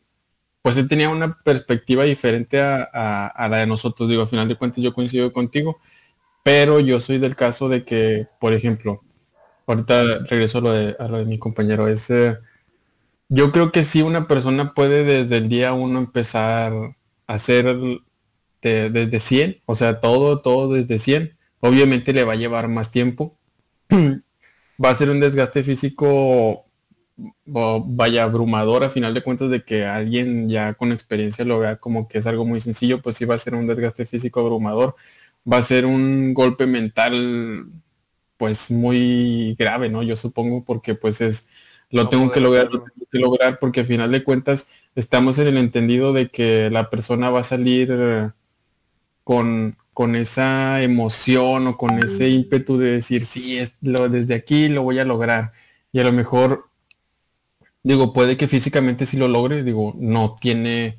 pues 0.62 0.76
él 0.76 0.88
tenía 0.88 1.08
una 1.08 1.38
perspectiva 1.42 2.04
diferente 2.04 2.60
a, 2.60 3.48
la 3.50 3.56
de 3.58 3.66
nosotros. 3.66 4.08
Digo, 4.08 4.22
al 4.22 4.28
final 4.28 4.48
de 4.48 4.56
cuentas 4.56 4.82
yo 4.82 4.92
coincido 4.92 5.32
contigo, 5.32 5.78
pero 6.42 6.80
yo 6.80 7.00
soy 7.00 7.18
del 7.18 7.36
caso 7.36 7.68
de 7.68 7.84
que, 7.84 8.26
por 8.40 8.52
ejemplo, 8.52 9.02
ahorita 9.66 10.24
regreso 10.24 10.58
a 10.58 10.60
lo 10.60 10.72
de, 10.72 11.24
mi 11.24 11.38
compañero, 11.38 11.88
es, 11.88 12.12
yo 13.28 13.52
creo 13.52 13.72
que 13.72 13.82
si 13.82 14.02
una 14.02 14.26
persona 14.26 14.74
puede 14.74 15.04
desde 15.04 15.38
el 15.38 15.48
día 15.48 15.72
uno 15.72 16.00
empezar 16.00 16.72
a 17.26 17.34
hacer 17.34 17.78
desde 18.60 19.20
100, 19.20 19.62
o 19.66 19.74
sea, 19.74 20.00
todo, 20.00 20.40
todo 20.40 20.74
desde 20.74 20.98
100, 20.98 21.38
obviamente 21.60 22.12
le 22.12 22.24
va 22.24 22.34
a 22.34 22.36
llevar 22.36 22.68
más 22.68 22.90
tiempo. 22.90 23.38
va 24.82 24.90
a 24.90 24.94
ser 24.94 25.10
un 25.10 25.20
desgaste 25.20 25.62
físico 25.64 26.64
vaya 27.44 28.22
abrumador 28.24 28.84
a 28.84 28.90
final 28.90 29.12
de 29.14 29.22
cuentas 29.22 29.50
de 29.50 29.64
que 29.64 29.84
alguien 29.84 30.48
ya 30.48 30.74
con 30.74 30.92
experiencia 30.92 31.44
lo 31.44 31.58
vea 31.58 31.76
como 31.76 32.08
que 32.08 32.18
es 32.18 32.26
algo 32.26 32.44
muy 32.44 32.60
sencillo, 32.60 33.02
pues 33.02 33.16
sí 33.16 33.24
va 33.24 33.34
a 33.34 33.38
ser 33.38 33.54
un 33.54 33.66
desgaste 33.66 34.06
físico 34.06 34.40
abrumador, 34.40 34.94
va 35.50 35.58
a 35.58 35.62
ser 35.62 35.86
un 35.86 36.34
golpe 36.34 36.66
mental 36.66 37.66
pues 38.36 38.70
muy 38.70 39.56
grave, 39.58 39.88
¿no? 39.90 40.02
Yo 40.02 40.16
supongo 40.16 40.64
porque 40.64 40.94
pues 40.94 41.20
es 41.20 41.48
lo 41.90 42.08
tengo 42.08 42.30
que 42.30 42.40
lograr, 42.40 42.66
lo 42.66 42.82
tengo 42.82 43.06
que 43.10 43.18
lograr 43.18 43.58
porque 43.58 43.80
a 43.80 43.84
final 43.84 44.12
de 44.12 44.22
cuentas 44.22 44.68
estamos 44.94 45.38
en 45.38 45.48
el 45.48 45.58
entendido 45.58 46.12
de 46.12 46.30
que 46.30 46.70
la 46.70 46.90
persona 46.90 47.30
va 47.30 47.40
a 47.40 47.42
salir 47.42 48.32
con 49.24 49.76
con 49.98 50.14
esa 50.14 50.80
emoción 50.80 51.66
o 51.66 51.76
con 51.76 51.98
ese 51.98 52.28
ímpetu 52.28 52.78
de 52.78 52.92
decir, 52.92 53.24
sí, 53.24 53.58
es 53.58 53.72
lo, 53.80 54.08
desde 54.08 54.36
aquí 54.36 54.68
lo 54.68 54.84
voy 54.84 55.00
a 55.00 55.04
lograr. 55.04 55.50
Y 55.90 55.98
a 55.98 56.04
lo 56.04 56.12
mejor, 56.12 56.68
digo, 57.82 58.12
puede 58.12 58.36
que 58.36 58.46
físicamente 58.46 59.06
sí 59.06 59.16
lo 59.16 59.26
logre, 59.26 59.64
digo, 59.64 59.96
no 59.98 60.36
tiene, 60.40 60.98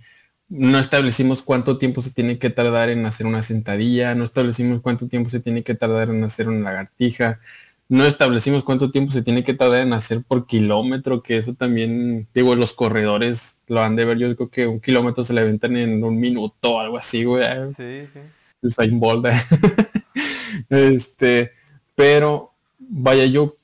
no 0.49 0.77
establecimos 0.77 1.41
cuánto 1.41 1.77
tiempo 1.77 2.01
se 2.01 2.12
tiene 2.12 2.39
que 2.39 2.49
tardar 2.49 2.89
en 2.89 3.05
hacer 3.05 3.25
una 3.25 3.41
sentadilla, 3.41 4.15
no 4.15 4.25
establecimos 4.25 4.81
cuánto 4.81 5.07
tiempo 5.07 5.29
se 5.29 5.39
tiene 5.39 5.63
que 5.63 5.75
tardar 5.75 6.09
en 6.09 6.21
hacer 6.25 6.49
una 6.49 6.69
lagartija, 6.71 7.39
no 7.88 8.03
establecimos 8.03 8.65
cuánto 8.65 8.91
tiempo 8.91 9.13
se 9.13 9.21
tiene 9.21 9.45
que 9.45 9.53
tardar 9.53 9.83
en 9.83 9.93
hacer 9.93 10.23
por 10.27 10.45
kilómetro, 10.45 11.23
que 11.23 11.38
eso 11.38 11.53
también, 11.53 12.27
digo, 12.33 12.53
los 12.53 12.73
corredores 12.73 13.62
lo 13.67 13.81
han 13.81 13.95
de 13.95 14.03
ver, 14.03 14.17
yo 14.17 14.35
creo 14.35 14.49
que 14.49 14.67
un 14.67 14.81
kilómetro 14.81 15.23
se 15.23 15.31
le 15.31 15.39
aventan 15.39 15.77
en 15.77 16.03
un 16.03 16.19
minuto 16.19 16.73
o 16.73 16.79
algo 16.81 16.97
así, 16.97 17.23
güey. 17.23 17.45
Sí, 17.77 18.05
sí. 18.12 18.19
Usain 18.62 19.00
Bolt. 19.00 19.28
este, 20.69 21.52
pero 21.95 22.54
vaya, 22.78 23.26
yo 23.26 23.58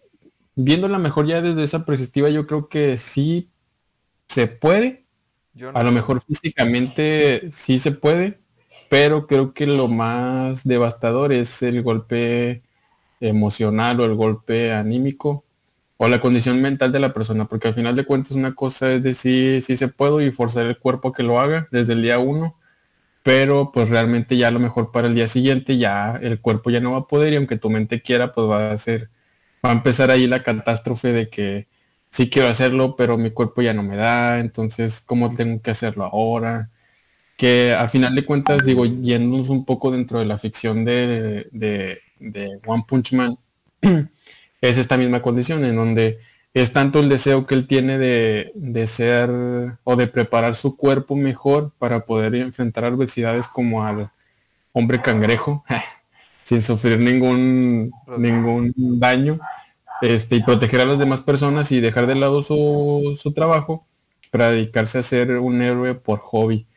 viéndola 0.55 0.99
mejor 0.99 1.27
ya 1.27 1.41
desde 1.41 1.63
esa 1.63 1.85
perspectiva, 1.85 2.29
yo 2.29 2.47
creo 2.47 2.69
que 2.69 2.97
sí 2.97 3.49
se 4.27 4.47
puede. 4.47 5.05
A 5.73 5.83
lo 5.83 5.91
mejor 5.93 6.21
físicamente 6.21 7.47
sí 7.49 7.77
se 7.77 7.91
puede, 7.91 8.39
pero 8.89 9.25
creo 9.25 9.53
que 9.53 9.65
lo 9.65 9.87
más 9.87 10.65
devastador 10.65 11.31
es 11.31 11.61
el 11.63 11.81
golpe 11.81 12.61
emocional 13.21 14.01
o 14.01 14.05
el 14.05 14.15
golpe 14.15 14.73
anímico 14.73 15.45
o 15.97 16.09
la 16.09 16.19
condición 16.19 16.61
mental 16.61 16.91
de 16.91 16.99
la 16.99 17.13
persona, 17.13 17.45
porque 17.45 17.69
al 17.69 17.73
final 17.73 17.95
de 17.95 18.05
cuentas 18.05 18.33
una 18.33 18.53
cosa 18.53 18.91
es 18.91 19.03
decir 19.03 19.61
sí 19.61 19.77
se 19.77 19.87
puedo 19.87 20.21
y 20.21 20.31
forzar 20.31 20.65
el 20.65 20.77
cuerpo 20.77 21.09
a 21.09 21.13
que 21.13 21.23
lo 21.23 21.39
haga 21.39 21.69
desde 21.71 21.93
el 21.93 22.01
día 22.01 22.19
uno, 22.19 22.57
pero 23.25 23.71
pues 23.71 23.89
realmente 23.89 24.37
ya 24.37 24.49
a 24.49 24.51
lo 24.51 24.59
mejor 24.59 24.91
para 24.91 25.07
el 25.07 25.15
día 25.15 25.27
siguiente 25.27 25.79
ya 25.79 26.19
el 26.21 26.39
cuerpo 26.41 26.69
ya 26.69 26.79
no 26.79 26.91
va 26.91 26.99
a 26.99 27.07
poder 27.07 27.33
y 27.33 27.37
aunque 27.37 27.57
tu 27.57 27.71
mente 27.71 28.03
quiera, 28.03 28.31
pues 28.33 28.47
va 28.47 28.71
a 28.71 28.77
ser, 28.77 29.09
va 29.65 29.71
a 29.71 29.73
empezar 29.73 30.11
ahí 30.11 30.27
la 30.27 30.43
catástrofe 30.43 31.11
de 31.11 31.27
que 31.27 31.67
sí 32.11 32.29
quiero 32.29 32.49
hacerlo, 32.49 32.95
pero 32.95 33.17
mi 33.17 33.31
cuerpo 33.31 33.63
ya 33.63 33.73
no 33.73 33.81
me 33.81 33.95
da, 33.97 34.39
entonces, 34.39 35.01
¿cómo 35.01 35.35
tengo 35.35 35.59
que 35.59 35.71
hacerlo 35.71 36.05
ahora? 36.05 36.69
Que 37.37 37.73
a 37.73 37.87
final 37.89 38.13
de 38.13 38.25
cuentas, 38.25 38.63
digo, 38.63 38.85
yéndonos 38.85 39.49
un 39.49 39.65
poco 39.65 39.89
dentro 39.89 40.19
de 40.19 40.25
la 40.25 40.37
ficción 40.37 40.85
de, 40.85 41.47
de, 41.51 42.01
de 42.19 42.59
One 42.67 42.85
Punch 42.87 43.13
Man, 43.13 43.39
es 44.61 44.77
esta 44.77 44.97
misma 44.97 45.23
condición 45.23 45.65
en 45.65 45.75
donde 45.75 46.19
es 46.55 46.71
tanto 46.71 47.01
el 47.01 47.09
deseo 47.09 47.45
que 47.45 47.53
él 47.53 47.67
tiene 47.67 47.97
de, 47.97 48.87
ser 48.87 49.29
o 49.83 49.95
de 49.97 50.07
preparar 50.07 50.55
su 50.55 50.77
cuerpo 50.77 51.17
mejor 51.17 51.73
para 51.77 52.05
poder 52.05 52.33
enfrentar 52.33 52.85
adversidades 52.85 53.49
como 53.49 53.85
al 53.85 54.09
hombre 54.71 55.01
cangrejo, 55.01 55.65
sin 56.43 56.61
sufrir 56.61 56.97
ningún, 56.97 57.91
ningún 58.17 58.73
daño, 58.77 59.37
este, 60.01 60.37
y 60.37 60.43
proteger 60.43 60.79
a 60.79 60.85
las 60.85 60.97
demás 60.97 61.19
personas 61.19 61.73
y 61.73 61.81
dejar 61.81 62.07
de 62.07 62.15
lado 62.15 62.41
su, 62.41 63.19
su 63.21 63.33
trabajo 63.33 63.85
para 64.31 64.51
dedicarse 64.51 64.99
a 64.99 65.03
ser 65.03 65.37
un 65.39 65.61
héroe 65.61 65.93
por 65.93 66.19
hobby. 66.19 66.67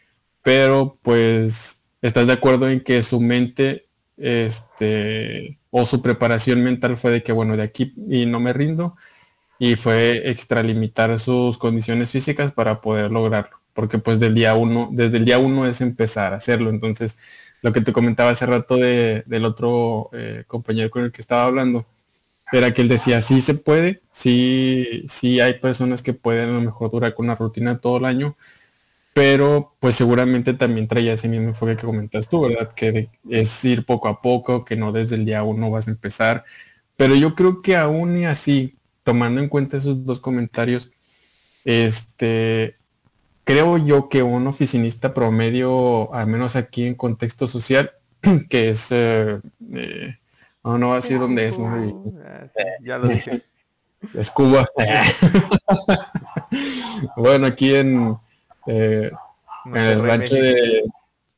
Pero 0.42 0.98
pues 1.02 1.84
estás 2.02 2.26
de 2.26 2.32
acuerdo 2.32 2.68
en 2.68 2.80
que 2.80 3.00
su 3.02 3.20
mente 3.20 3.86
este, 4.16 5.60
o 5.70 5.84
su 5.84 6.02
preparación 6.02 6.64
mental 6.64 6.96
fue 6.96 7.12
de 7.12 7.22
que 7.22 7.30
bueno, 7.30 7.56
de 7.56 7.62
aquí 7.62 7.94
y 8.10 8.26
no 8.26 8.40
me 8.40 8.52
rindo 8.52 8.96
y 9.58 9.76
fue 9.76 10.30
extralimitar 10.30 11.18
sus 11.18 11.58
condiciones 11.58 12.10
físicas 12.10 12.52
para 12.52 12.80
poder 12.80 13.10
lograrlo, 13.10 13.58
porque 13.74 13.98
pues 13.98 14.20
del 14.20 14.34
día 14.34 14.54
uno, 14.54 14.88
desde 14.92 15.18
el 15.18 15.24
día 15.24 15.38
uno 15.38 15.66
es 15.66 15.80
empezar 15.80 16.32
a 16.32 16.36
hacerlo. 16.36 16.70
Entonces, 16.70 17.18
lo 17.62 17.72
que 17.72 17.80
te 17.80 17.92
comentaba 17.92 18.30
hace 18.30 18.46
rato 18.46 18.76
del 18.76 19.44
otro 19.44 20.10
eh, 20.12 20.44
compañero 20.46 20.90
con 20.90 21.04
el 21.04 21.12
que 21.12 21.20
estaba 21.20 21.44
hablando, 21.46 21.86
era 22.52 22.72
que 22.72 22.82
él 22.82 22.88
decía, 22.88 23.20
sí 23.20 23.40
se 23.40 23.54
puede, 23.54 24.02
sí, 24.10 25.04
sí 25.08 25.40
hay 25.40 25.54
personas 25.60 26.02
que 26.02 26.14
pueden 26.14 26.50
a 26.50 26.52
lo 26.52 26.60
mejor 26.62 26.90
durar 26.90 27.14
con 27.14 27.26
una 27.26 27.34
rutina 27.34 27.78
todo 27.78 27.98
el 27.98 28.04
año, 28.06 28.36
pero 29.14 29.74
pues 29.80 29.96
seguramente 29.96 30.54
también 30.54 30.88
traía 30.88 31.14
ese 31.14 31.28
mismo 31.28 31.48
enfoque 31.48 31.76
que 31.76 31.86
comentas 31.86 32.28
tú, 32.28 32.42
¿verdad? 32.42 32.72
Que 32.72 33.10
es 33.28 33.64
ir 33.64 33.84
poco 33.84 34.08
a 34.08 34.22
poco, 34.22 34.64
que 34.64 34.76
no 34.76 34.92
desde 34.92 35.16
el 35.16 35.24
día 35.26 35.42
uno 35.42 35.70
vas 35.70 35.88
a 35.88 35.90
empezar. 35.90 36.44
Pero 36.96 37.14
yo 37.16 37.34
creo 37.34 37.62
que 37.62 37.76
aún 37.76 38.16
y 38.18 38.26
así, 38.26 38.77
tomando 39.08 39.40
en 39.40 39.48
cuenta 39.48 39.78
esos 39.78 40.04
dos 40.04 40.20
comentarios, 40.20 40.92
este, 41.64 42.76
creo 43.42 43.78
yo 43.78 44.10
que 44.10 44.22
un 44.22 44.46
oficinista 44.46 45.14
promedio, 45.14 46.12
al 46.12 46.26
menos 46.26 46.56
aquí 46.56 46.84
en 46.84 46.94
contexto 46.94 47.48
social, 47.48 47.92
que 48.50 48.68
es, 48.68 48.88
eh, 48.90 49.40
eh, 49.72 50.18
no, 50.62 50.88
va 50.88 50.92
a 50.92 50.96
decir 50.96 51.18
dónde 51.18 51.48
es, 51.48 51.58
¿no? 51.58 52.12
ya 52.82 52.98
lo 52.98 53.08
dije. 53.08 53.44
Es 54.14 54.30
Cuba. 54.30 54.68
bueno, 57.16 57.46
aquí 57.46 57.74
en, 57.74 58.14
eh, 58.66 59.10
en 59.64 59.76
el 59.76 60.02
rancho 60.02 60.34
de, 60.34 60.84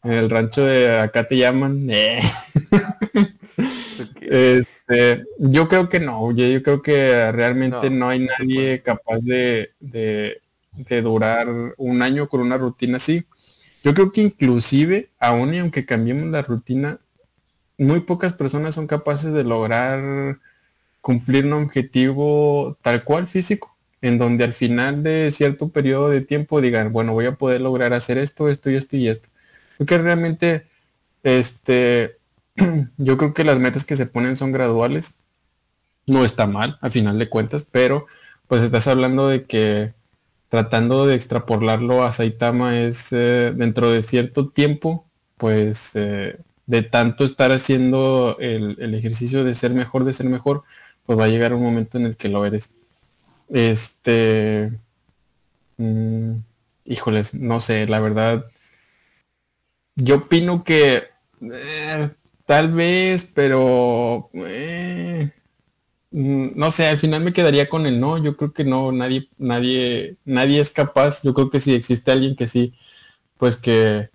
en 0.02 0.12
el 0.12 0.28
rancho 0.28 0.64
de 0.64 0.98
acá 0.98 1.28
te 1.28 1.36
llaman. 1.36 1.86
Este, 4.30 5.24
yo 5.38 5.68
creo 5.68 5.88
que 5.88 5.98
no, 5.98 6.30
yo, 6.30 6.62
creo 6.62 6.82
que 6.82 7.32
realmente 7.32 7.90
no, 7.90 8.08
hay 8.08 8.20
nadie 8.20 8.80
capaz 8.80 9.18
de, 9.22 9.72
de, 9.80 10.40
durar 11.02 11.48
un 11.76 12.00
año 12.00 12.28
con 12.28 12.40
una 12.40 12.56
rutina 12.56 12.98
así. 12.98 13.26
yo 13.82 13.92
creo 13.92 14.12
que 14.12 14.20
inclusive, 14.22 15.10
aún 15.18 15.52
y 15.52 15.58
aunque 15.58 15.84
cambiemos 15.84 16.28
la 16.30 16.42
rutina, 16.42 17.00
muy 17.76 18.02
pocas 18.02 18.32
personas 18.32 18.76
son 18.76 18.86
capaces 18.86 19.32
de 19.32 19.42
lograr 19.42 20.38
cumplir 21.00 21.46
un 21.46 21.54
objetivo 21.54 22.78
tal 22.82 23.02
cual 23.02 23.26
físico, 23.26 23.76
en 24.00 24.18
donde 24.18 24.44
al 24.44 24.54
final 24.54 25.02
de 25.02 25.32
cierto 25.32 25.70
periodo 25.70 26.08
de 26.08 26.20
tiempo 26.20 26.60
digan, 26.60 26.92
bueno, 26.92 27.14
voy 27.14 27.26
a 27.26 27.34
poder 27.34 27.62
lograr 27.62 27.94
hacer 27.94 28.16
esto, 28.16 28.48
esto 28.48 28.70
y 28.70 28.76
esto 28.76 28.96
y 28.96 29.08
esto. 29.08 29.28
Porque 29.76 29.98
realmente, 29.98 30.66
este, 31.24 32.19
yo 32.98 33.16
creo 33.16 33.34
que 33.34 33.44
las 33.44 33.58
metas 33.58 33.84
que 33.84 33.96
se 33.96 34.06
ponen 34.06 34.36
son 34.36 34.52
graduales. 34.52 35.16
No 36.06 36.24
está 36.24 36.46
mal, 36.46 36.78
a 36.80 36.90
final 36.90 37.18
de 37.18 37.28
cuentas, 37.28 37.66
pero 37.70 38.06
pues 38.48 38.62
estás 38.62 38.88
hablando 38.88 39.28
de 39.28 39.44
que 39.44 39.94
tratando 40.48 41.06
de 41.06 41.14
extrapolarlo 41.14 42.02
a 42.02 42.10
Saitama 42.10 42.80
es 42.80 43.12
eh, 43.12 43.52
dentro 43.54 43.90
de 43.92 44.02
cierto 44.02 44.48
tiempo, 44.48 45.06
pues 45.36 45.92
eh, 45.94 46.38
de 46.66 46.82
tanto 46.82 47.24
estar 47.24 47.52
haciendo 47.52 48.36
el, 48.40 48.94
ejercicio 48.94 49.44
de 49.44 49.54
ser 49.54 49.72
mejor, 49.72 50.04
de 50.04 50.12
ser 50.12 50.26
mejor, 50.26 50.64
pues 51.06 51.18
va 51.18 51.26
a 51.26 51.28
llegar 51.28 51.54
un 51.54 51.62
momento 51.62 51.98
en 51.98 52.06
el 52.06 52.16
que 52.16 52.28
lo 52.28 52.44
eres. 52.44 52.70
Este, 53.48 54.72
mm, 55.76 56.32
híjoles, 56.84 57.34
no 57.34 57.60
sé, 57.60 57.86
la 57.86 58.00
verdad, 58.00 58.44
yo 59.96 60.16
opino 60.16 60.64
que 60.64 61.04
eh, 61.40 62.10
tal 62.50 62.72
vez, 62.72 63.30
pero 63.32 64.28
Mm, 66.10 66.58
no 66.58 66.70
sé, 66.72 66.86
al 66.88 66.98
final 66.98 67.22
me 67.22 67.32
quedaría 67.32 67.68
con 67.68 67.86
el 67.86 68.00
no, 68.00 68.18
yo 68.18 68.36
creo 68.36 68.52
que 68.52 68.64
no, 68.64 68.90
nadie, 68.90 69.28
nadie, 69.38 70.16
nadie 70.24 70.60
es 70.60 70.72
capaz, 70.72 71.22
yo 71.22 71.34
creo 71.34 71.50
que 71.50 71.60
si 71.60 71.74
existe 71.74 72.10
alguien 72.10 72.34
que 72.34 72.46
sí, 72.48 72.74
pues 73.38 73.56
que, 73.56 74.10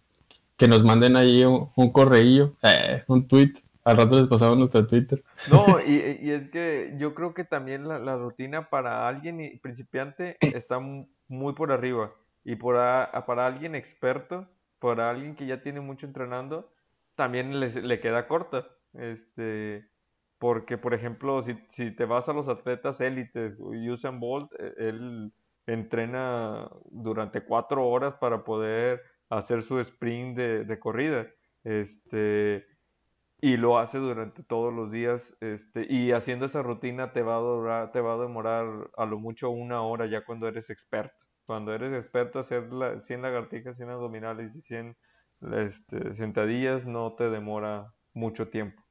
que 0.57 0.67
nos 0.67 0.83
manden 0.83 1.15
ahí 1.15 1.45
un, 1.45 1.69
un 1.75 1.91
correillo, 1.91 2.55
eh, 2.63 3.03
un 3.07 3.27
tweet, 3.27 3.53
al 3.85 3.97
rato 3.97 4.19
les 4.19 4.27
pasamos 4.27 4.57
nuestro 4.57 4.85
Twitter. 4.87 5.23
No, 5.49 5.65
y, 5.87 6.19
y, 6.21 6.31
es 6.31 6.49
que 6.49 6.95
yo 6.97 7.15
creo 7.15 7.33
que 7.33 7.45
también 7.45 7.87
la, 7.87 7.99
la 7.99 8.17
rutina 8.17 8.69
para 8.69 9.07
alguien 9.07 9.59
principiante 9.61 10.37
está 10.41 10.79
muy 10.79 11.53
por 11.53 11.71
arriba, 11.71 12.13
y 12.43 12.55
por 12.57 12.75
para 12.75 13.47
alguien 13.47 13.73
experto, 13.75 14.47
para 14.79 15.09
alguien 15.09 15.35
que 15.35 15.45
ya 15.45 15.61
tiene 15.61 15.79
mucho 15.79 16.05
entrenando, 16.05 16.69
también 17.15 17.59
le, 17.59 17.69
le 17.81 17.99
queda 17.99 18.27
corta, 18.27 18.67
este 18.93 19.89
porque, 20.37 20.77
por 20.77 20.93
ejemplo, 20.93 21.41
si, 21.41 21.57
si 21.71 21.91
te 21.91 22.05
vas 22.05 22.27
a 22.29 22.33
los 22.33 22.47
atletas 22.47 23.01
élites, 23.01 23.57
Usain 23.59 24.19
Bolt, 24.19 24.51
e, 24.59 24.73
él 24.89 25.33
entrena 25.65 26.69
durante 26.91 27.41
cuatro 27.43 27.87
horas 27.87 28.15
para 28.15 28.43
poder 28.43 29.01
hacer 29.29 29.63
su 29.63 29.79
sprint 29.79 30.37
de, 30.37 30.65
de 30.65 30.79
corrida. 30.79 31.27
Este, 31.63 32.65
y 33.41 33.57
lo 33.57 33.79
hace 33.79 33.97
durante 33.97 34.43
todos 34.43 34.73
los 34.73 34.91
días. 34.91 35.35
Este, 35.41 35.85
y 35.89 36.11
haciendo 36.11 36.45
esa 36.45 36.61
rutina 36.61 37.11
te 37.13 37.21
va 37.23 37.37
a 37.81 37.91
te 37.91 38.01
va 38.01 38.13
a 38.13 38.17
demorar 38.17 38.91
a 38.97 39.05
lo 39.05 39.19
mucho 39.19 39.49
una 39.49 39.81
hora 39.81 40.05
ya 40.05 40.25
cuando 40.25 40.47
eres 40.47 40.69
experto. 40.69 41.25
Cuando 41.45 41.73
eres 41.73 41.93
experto 41.93 42.39
hacer 42.39 42.71
la, 42.73 42.99
100 43.01 43.21
lagartijas, 43.21 43.77
100 43.77 43.89
abdominales 43.89 44.55
y 44.55 44.61
100 44.61 44.97
este, 45.53 46.15
sentadillas 46.15 46.85
no 46.85 47.13
te 47.13 47.29
demora 47.29 47.93
mucho 48.13 48.47
tiempo. 48.47 48.81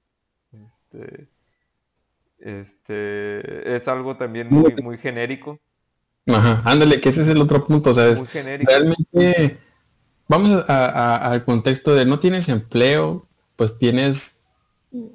Este, 0.53 1.29
este, 2.39 3.77
es 3.77 3.89
algo 3.89 4.17
también 4.17 4.49
muy, 4.51 4.75
muy 4.83 4.99
genérico. 4.99 5.59
Ajá, 6.27 6.63
ándale, 6.65 7.01
que 7.01 7.11
ese 7.11 7.23
es 7.23 7.29
el 7.29 7.41
otro 7.41 7.65
punto, 7.67 7.91
o 7.91 7.95
sea, 7.95 8.09
es 8.09 8.25
realmente, 8.33 9.59
vamos 10.27 10.53
al 10.69 11.45
contexto 11.45 11.95
de 11.95 12.07
no 12.07 12.19
tienes 12.19 12.49
empleo, 12.49 13.27
pues 13.57 13.79
tienes 13.79 14.41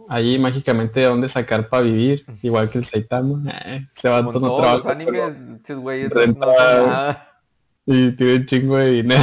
ahí 0.08 0.38
mágicamente 0.38 0.99
de 0.99 1.08
dónde 1.08 1.28
sacar 1.30 1.69
para 1.69 1.84
vivir, 1.84 2.25
igual 2.43 2.69
que 2.69 2.78
el 2.78 2.84
Saitama, 2.84 3.52
eh, 3.65 3.88
se 3.91 4.10
va 4.10 4.23
todo 4.32 4.58
trabajo. 4.58 4.78
Los 4.78 4.86
animes, 4.86 5.63
güeyes, 5.67 6.13
no, 6.13 6.45
nada. 6.45 7.29
Y 7.91 8.12
tienen 8.12 8.45
chingo 8.45 8.78
de 8.78 8.91
dinero. 8.91 9.21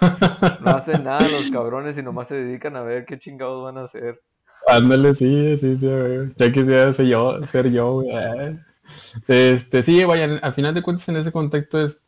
No 0.60 0.70
hacen 0.70 1.04
nada 1.04 1.20
los 1.20 1.50
cabrones 1.52 1.96
y 1.96 2.02
nomás 2.02 2.26
se 2.28 2.34
dedican 2.34 2.74
a 2.76 2.82
ver 2.82 3.04
qué 3.06 3.18
chingados 3.18 3.62
van 3.62 3.78
a 3.78 3.84
hacer. 3.84 4.20
Ándale, 4.66 5.14
sí, 5.14 5.56
sí, 5.56 5.76
sí, 5.76 5.88
Ya 6.36 6.52
quisiera 6.52 6.92
ser 6.92 7.06
yo, 7.06 7.46
ser 7.46 7.70
yo, 7.70 8.02
Este, 9.28 9.82
sí, 9.82 10.02
vaya, 10.04 10.40
al 10.42 10.52
final 10.52 10.74
de 10.74 10.82
cuentas 10.82 11.08
en 11.08 11.16
ese 11.16 11.30
contexto 11.30 11.80
es, 11.80 12.00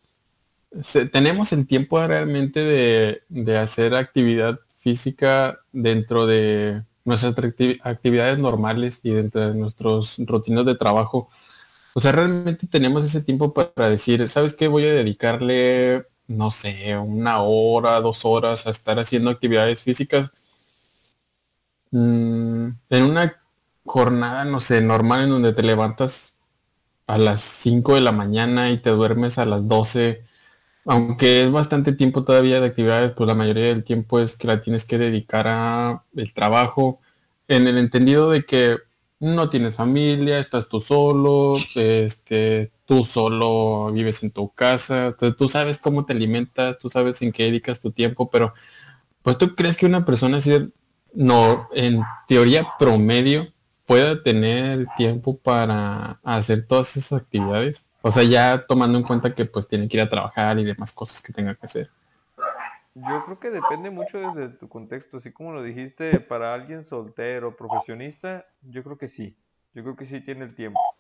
tenemos 1.13 1.53
el 1.53 1.67
tiempo 1.67 2.05
realmente 2.05 3.21
de, 3.29 3.59
hacer 3.59 3.95
actividad 3.95 4.59
física 4.79 5.61
dentro 5.71 6.27
de 6.27 6.83
nuestras 7.05 7.37
actividades 7.83 8.39
normales 8.39 9.01
y 9.05 9.11
dentro 9.11 9.49
de 9.49 9.55
nuestros 9.55 10.17
rutinas 10.27 10.65
de 10.67 10.75
trabajo. 10.75 11.29
O 11.95 12.01
sea, 12.01 12.13
realmente 12.13 12.67
tenemos 12.67 13.05
ese 13.05 13.23
tiempo 13.23 13.53
para 13.55 13.89
decir, 13.91 14.29
¿sabes 14.29 14.55
qué? 14.55 14.69
Voy 14.69 14.87
a 14.87 14.93
dedicarle, 14.93 16.07
no 16.29 16.51
sé, 16.51 16.97
una 16.99 17.41
hora, 17.43 18.01
dos 18.01 18.25
horas 18.25 18.67
a 18.67 18.71
estar 18.71 18.99
haciendo 18.99 19.31
actividades 19.31 19.83
físicas 19.83 20.33
Mm, 21.91 22.71
en 22.91 23.03
una 23.05 23.37
jornada, 23.85 24.45
no 24.45 24.61
sé, 24.61 24.81
normal 24.81 25.25
en 25.25 25.31
donde 25.31 25.53
te 25.53 25.63
levantas 25.63 26.37
a 27.07 27.19
las 27.19 27.41
5 27.43 27.97
de 27.97 28.03
la 28.03 28.13
mañana 28.13 28.71
y 28.71 28.79
te 28.79 28.91
duermes 28.91 29.39
a 29.39 29.47
las 29.47 29.69
12, 29.69 30.25
aunque 30.87 31.45
es 31.45 31.53
bastante 31.53 31.93
tiempo 31.95 32.25
todavía 32.25 32.61
de 32.61 32.69
actividades, 32.69 33.13
pues 33.15 33.29
la 33.29 33.35
mayoría 33.37 33.67
del 33.67 33.85
tiempo 33.85 34.21
es 34.21 34.37
que 34.39 34.49
la 34.49 34.61
tienes 34.63 34.85
que 34.87 34.99
dedicar 34.99 35.47
a 35.49 36.05
el 36.17 36.35
trabajo, 36.35 37.01
en 37.49 37.69
el 37.69 37.79
entendido 37.79 38.31
de 38.31 38.45
que 38.45 38.79
no 39.21 39.51
tienes 39.51 39.77
familia, 39.77 40.39
estás 40.39 40.69
tú 40.69 40.81
solo, 40.81 41.59
este, 41.75 42.73
tú 42.87 43.05
solo 43.05 43.93
vives 43.93 44.23
en 44.23 44.31
tu 44.33 44.51
casa, 44.53 45.15
tú 45.39 45.49
sabes 45.49 45.79
cómo 45.79 46.07
te 46.07 46.15
alimentas, 46.15 46.79
tú 46.79 46.89
sabes 46.91 47.21
en 47.23 47.31
qué 47.31 47.45
dedicas 47.45 47.81
tu 47.81 47.93
tiempo, 47.93 48.31
pero 48.31 48.55
pues 49.23 49.39
tú 49.39 49.55
crees 49.55 49.77
que 49.77 49.87
una 49.87 50.07
persona 50.07 50.39
así 50.39 50.73
no, 51.13 51.69
en 51.73 52.03
teoría 52.29 52.67
promedio 52.79 53.53
pueda 53.85 54.23
tener 54.23 54.87
tiempo 54.97 55.37
para 55.37 56.21
hacer 56.23 56.67
todas 56.67 56.97
esas 56.97 57.21
actividades. 57.21 57.87
O 58.03 58.11
sea, 58.11 58.23
ya 58.23 58.65
tomando 58.67 58.97
en 58.97 59.05
cuenta 59.05 59.35
que 59.35 59.45
pues 59.45 59.69
tiene 59.69 59.89
que 59.89 59.99
ir 59.99 60.03
a 60.03 60.09
trabajar 60.09 60.59
y 60.59 60.65
demás 60.65 60.93
cosas 60.93 61.21
que 61.21 61.33
tenga 61.33 61.55
que 61.55 61.67
hacer. 61.67 61.91
Yo 62.95 63.23
creo 63.23 63.39
que 63.39 63.51
depende 63.51 63.91
mucho 63.91 64.19
desde 64.19 64.49
tu 64.59 64.69
contexto. 64.69 65.19
Así 65.19 65.33
como 65.33 65.53
lo 65.53 65.63
dijiste, 65.63 66.21
para 66.21 66.55
alguien 66.55 66.83
soltero, 66.83 67.57
profesionista, 67.57 68.47
yo 68.63 68.83
creo 68.83 68.99
que 68.99 69.09
sí. 69.09 69.39
Yo 69.73 69.83
creo 69.85 69.97
que 69.97 70.07
sí 70.07 70.21
tiene 70.25 70.45
el 70.45 70.55
tiempo. 70.55 70.91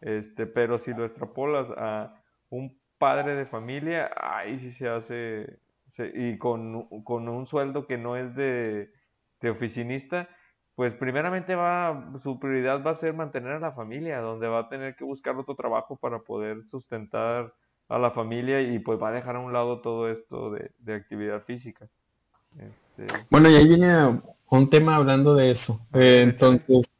Este, 0.00 0.46
pero 0.46 0.78
si 0.78 0.92
lo 0.94 1.04
extrapolas 1.04 1.70
a 1.76 2.22
un 2.50 2.80
padre 2.98 3.34
de 3.34 3.46
familia, 3.46 4.10
ahí 4.16 4.58
sí 4.58 4.70
se 4.72 4.88
hace. 4.88 5.60
y 6.14 6.38
con, 6.38 6.88
con 7.04 7.28
un 7.28 7.46
sueldo 7.46 7.86
que 7.86 7.98
no 7.98 8.16
es 8.16 8.34
de 8.34 8.92
de 9.40 9.50
oficinista, 9.50 10.28
pues 10.74 10.94
primeramente 10.94 11.54
va, 11.54 12.12
su 12.22 12.38
prioridad 12.40 12.84
va 12.84 12.92
a 12.92 12.94
ser 12.96 13.14
mantener 13.14 13.52
a 13.52 13.60
la 13.60 13.72
familia, 13.72 14.20
donde 14.20 14.48
va 14.48 14.60
a 14.60 14.68
tener 14.68 14.96
que 14.96 15.04
buscar 15.04 15.36
otro 15.36 15.54
trabajo 15.56 15.96
para 15.96 16.20
poder 16.24 16.64
sustentar 16.64 17.54
a 17.88 17.98
la 17.98 18.10
familia 18.10 18.60
y 18.60 18.78
pues 18.78 19.00
va 19.00 19.08
a 19.08 19.12
dejar 19.12 19.36
a 19.36 19.40
un 19.40 19.52
lado 19.52 19.80
todo 19.80 20.10
esto 20.10 20.50
de, 20.50 20.94
actividad 20.94 21.42
física. 21.44 21.88
Este, 22.56 23.06
bueno, 23.30 23.48
y 23.48 23.54
ahí 23.54 23.68
viene 23.68 24.20
un 24.48 24.70
tema 24.70 24.96
hablando 24.96 25.34
de 25.34 25.50
eso. 25.50 25.80
Eh, 25.94 26.20
entonces, 26.22 26.90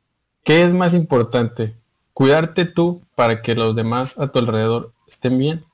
¿qué 0.44 0.62
es 0.62 0.72
más 0.72 0.94
importante? 0.94 1.76
¿Cuidarte 2.14 2.64
tú 2.64 3.02
para 3.14 3.42
que 3.42 3.54
los 3.54 3.76
demás 3.76 4.18
a 4.18 4.32
tu 4.32 4.38
alrededor 4.38 4.92
estén 5.06 5.38
bien? 5.38 5.64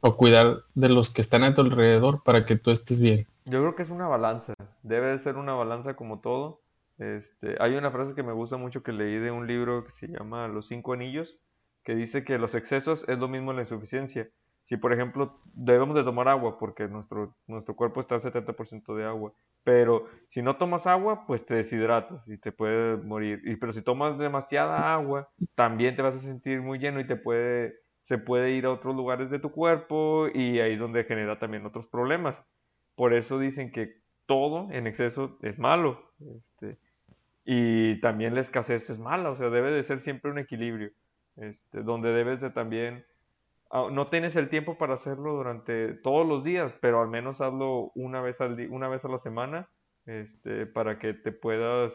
¿O 0.00 0.16
cuidar 0.16 0.58
de 0.74 0.88
los 0.88 1.08
que 1.10 1.20
están 1.20 1.44
a 1.44 1.54
tu 1.54 1.62
alrededor 1.62 2.22
para 2.22 2.44
que 2.44 2.56
tú 2.56 2.70
estés 2.70 3.00
bien? 3.00 3.26
Yo 3.46 3.60
creo 3.60 3.74
que 3.74 3.82
es 3.82 3.90
una 3.90 4.08
balanza, 4.08 4.54
debe 4.82 5.08
de 5.08 5.18
ser 5.18 5.36
una 5.36 5.54
balanza 5.54 5.94
como 5.94 6.20
todo. 6.20 6.60
Este, 6.98 7.56
hay 7.60 7.74
una 7.74 7.90
frase 7.90 8.14
que 8.14 8.22
me 8.22 8.32
gusta 8.32 8.56
mucho 8.56 8.82
que 8.82 8.92
leí 8.92 9.18
de 9.18 9.30
un 9.30 9.46
libro 9.46 9.84
que 9.84 9.90
se 9.92 10.08
llama 10.08 10.48
Los 10.48 10.68
cinco 10.68 10.92
anillos, 10.92 11.38
que 11.84 11.94
dice 11.94 12.24
que 12.24 12.38
los 12.38 12.54
excesos 12.54 13.04
es 13.08 13.18
lo 13.18 13.28
mismo 13.28 13.52
la 13.52 13.62
insuficiencia. 13.62 14.28
Si 14.64 14.76
por 14.76 14.92
ejemplo 14.92 15.40
debemos 15.54 15.94
de 15.94 16.04
tomar 16.04 16.28
agua 16.28 16.58
porque 16.58 16.88
nuestro, 16.88 17.34
nuestro 17.46 17.76
cuerpo 17.76 18.00
está 18.00 18.16
al 18.16 18.22
70% 18.22 18.94
de 18.94 19.04
agua, 19.04 19.32
pero 19.62 20.06
si 20.28 20.42
no 20.42 20.56
tomas 20.56 20.86
agua, 20.86 21.26
pues 21.26 21.44
te 21.44 21.54
deshidratas 21.54 22.26
y 22.28 22.38
te 22.38 22.52
puedes 22.52 23.02
morir. 23.04 23.42
Y, 23.44 23.56
pero 23.56 23.72
si 23.72 23.82
tomas 23.82 24.18
demasiada 24.18 24.94
agua, 24.94 25.28
también 25.54 25.96
te 25.96 26.02
vas 26.02 26.14
a 26.14 26.20
sentir 26.20 26.62
muy 26.62 26.78
lleno 26.78 27.00
y 27.00 27.06
te 27.06 27.16
puede, 27.16 27.74
se 28.02 28.18
puede 28.18 28.52
ir 28.52 28.66
a 28.66 28.72
otros 28.72 28.96
lugares 28.96 29.30
de 29.30 29.38
tu 29.38 29.50
cuerpo 29.50 30.28
y 30.32 30.60
ahí 30.60 30.74
es 30.74 30.78
donde 30.78 31.04
genera 31.04 31.38
también 31.38 31.66
otros 31.66 31.86
problemas. 31.86 32.42
Por 32.94 33.12
eso 33.12 33.38
dicen 33.38 33.70
que 33.70 34.02
todo 34.26 34.70
en 34.70 34.86
exceso 34.86 35.38
es 35.42 35.58
malo. 35.58 36.00
Este, 36.20 36.78
y 37.44 38.00
también 38.00 38.34
la 38.34 38.40
escasez 38.40 38.88
es 38.88 38.98
mala, 38.98 39.30
o 39.30 39.36
sea, 39.36 39.50
debe 39.50 39.70
de 39.70 39.82
ser 39.82 40.00
siempre 40.00 40.30
un 40.30 40.38
equilibrio, 40.38 40.90
este, 41.36 41.82
donde 41.82 42.10
debes 42.12 42.40
de 42.40 42.50
también 42.50 43.04
no 43.90 44.06
tienes 44.06 44.36
el 44.36 44.48
tiempo 44.48 44.78
para 44.78 44.94
hacerlo 44.94 45.34
durante 45.34 45.94
todos 45.94 46.26
los 46.26 46.44
días, 46.44 46.72
pero 46.80 47.02
al 47.02 47.08
menos 47.08 47.40
hazlo 47.40 47.90
una 47.94 48.20
vez, 48.20 48.40
al 48.40 48.58
una 48.70 48.88
vez 48.88 49.04
a 49.04 49.08
la 49.08 49.18
semana, 49.18 49.68
este, 50.06 50.66
para 50.66 50.98
que 50.98 51.12
te 51.12 51.32
puedas, 51.32 51.92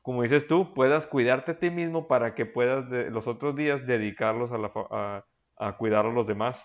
como 0.00 0.22
dices 0.22 0.46
tú, 0.46 0.72
puedas 0.72 1.06
cuidarte 1.06 1.52
a 1.52 1.58
ti 1.58 1.70
mismo 1.70 2.08
para 2.08 2.34
que 2.34 2.46
puedas 2.46 2.88
de, 2.88 3.10
los 3.10 3.26
otros 3.26 3.56
días 3.56 3.86
dedicarlos 3.86 4.52
a, 4.52 4.58
la, 4.58 5.24
a, 5.56 5.76
cuidar 5.76 6.06
a 6.06 6.12
los 6.12 6.26
demás. 6.26 6.64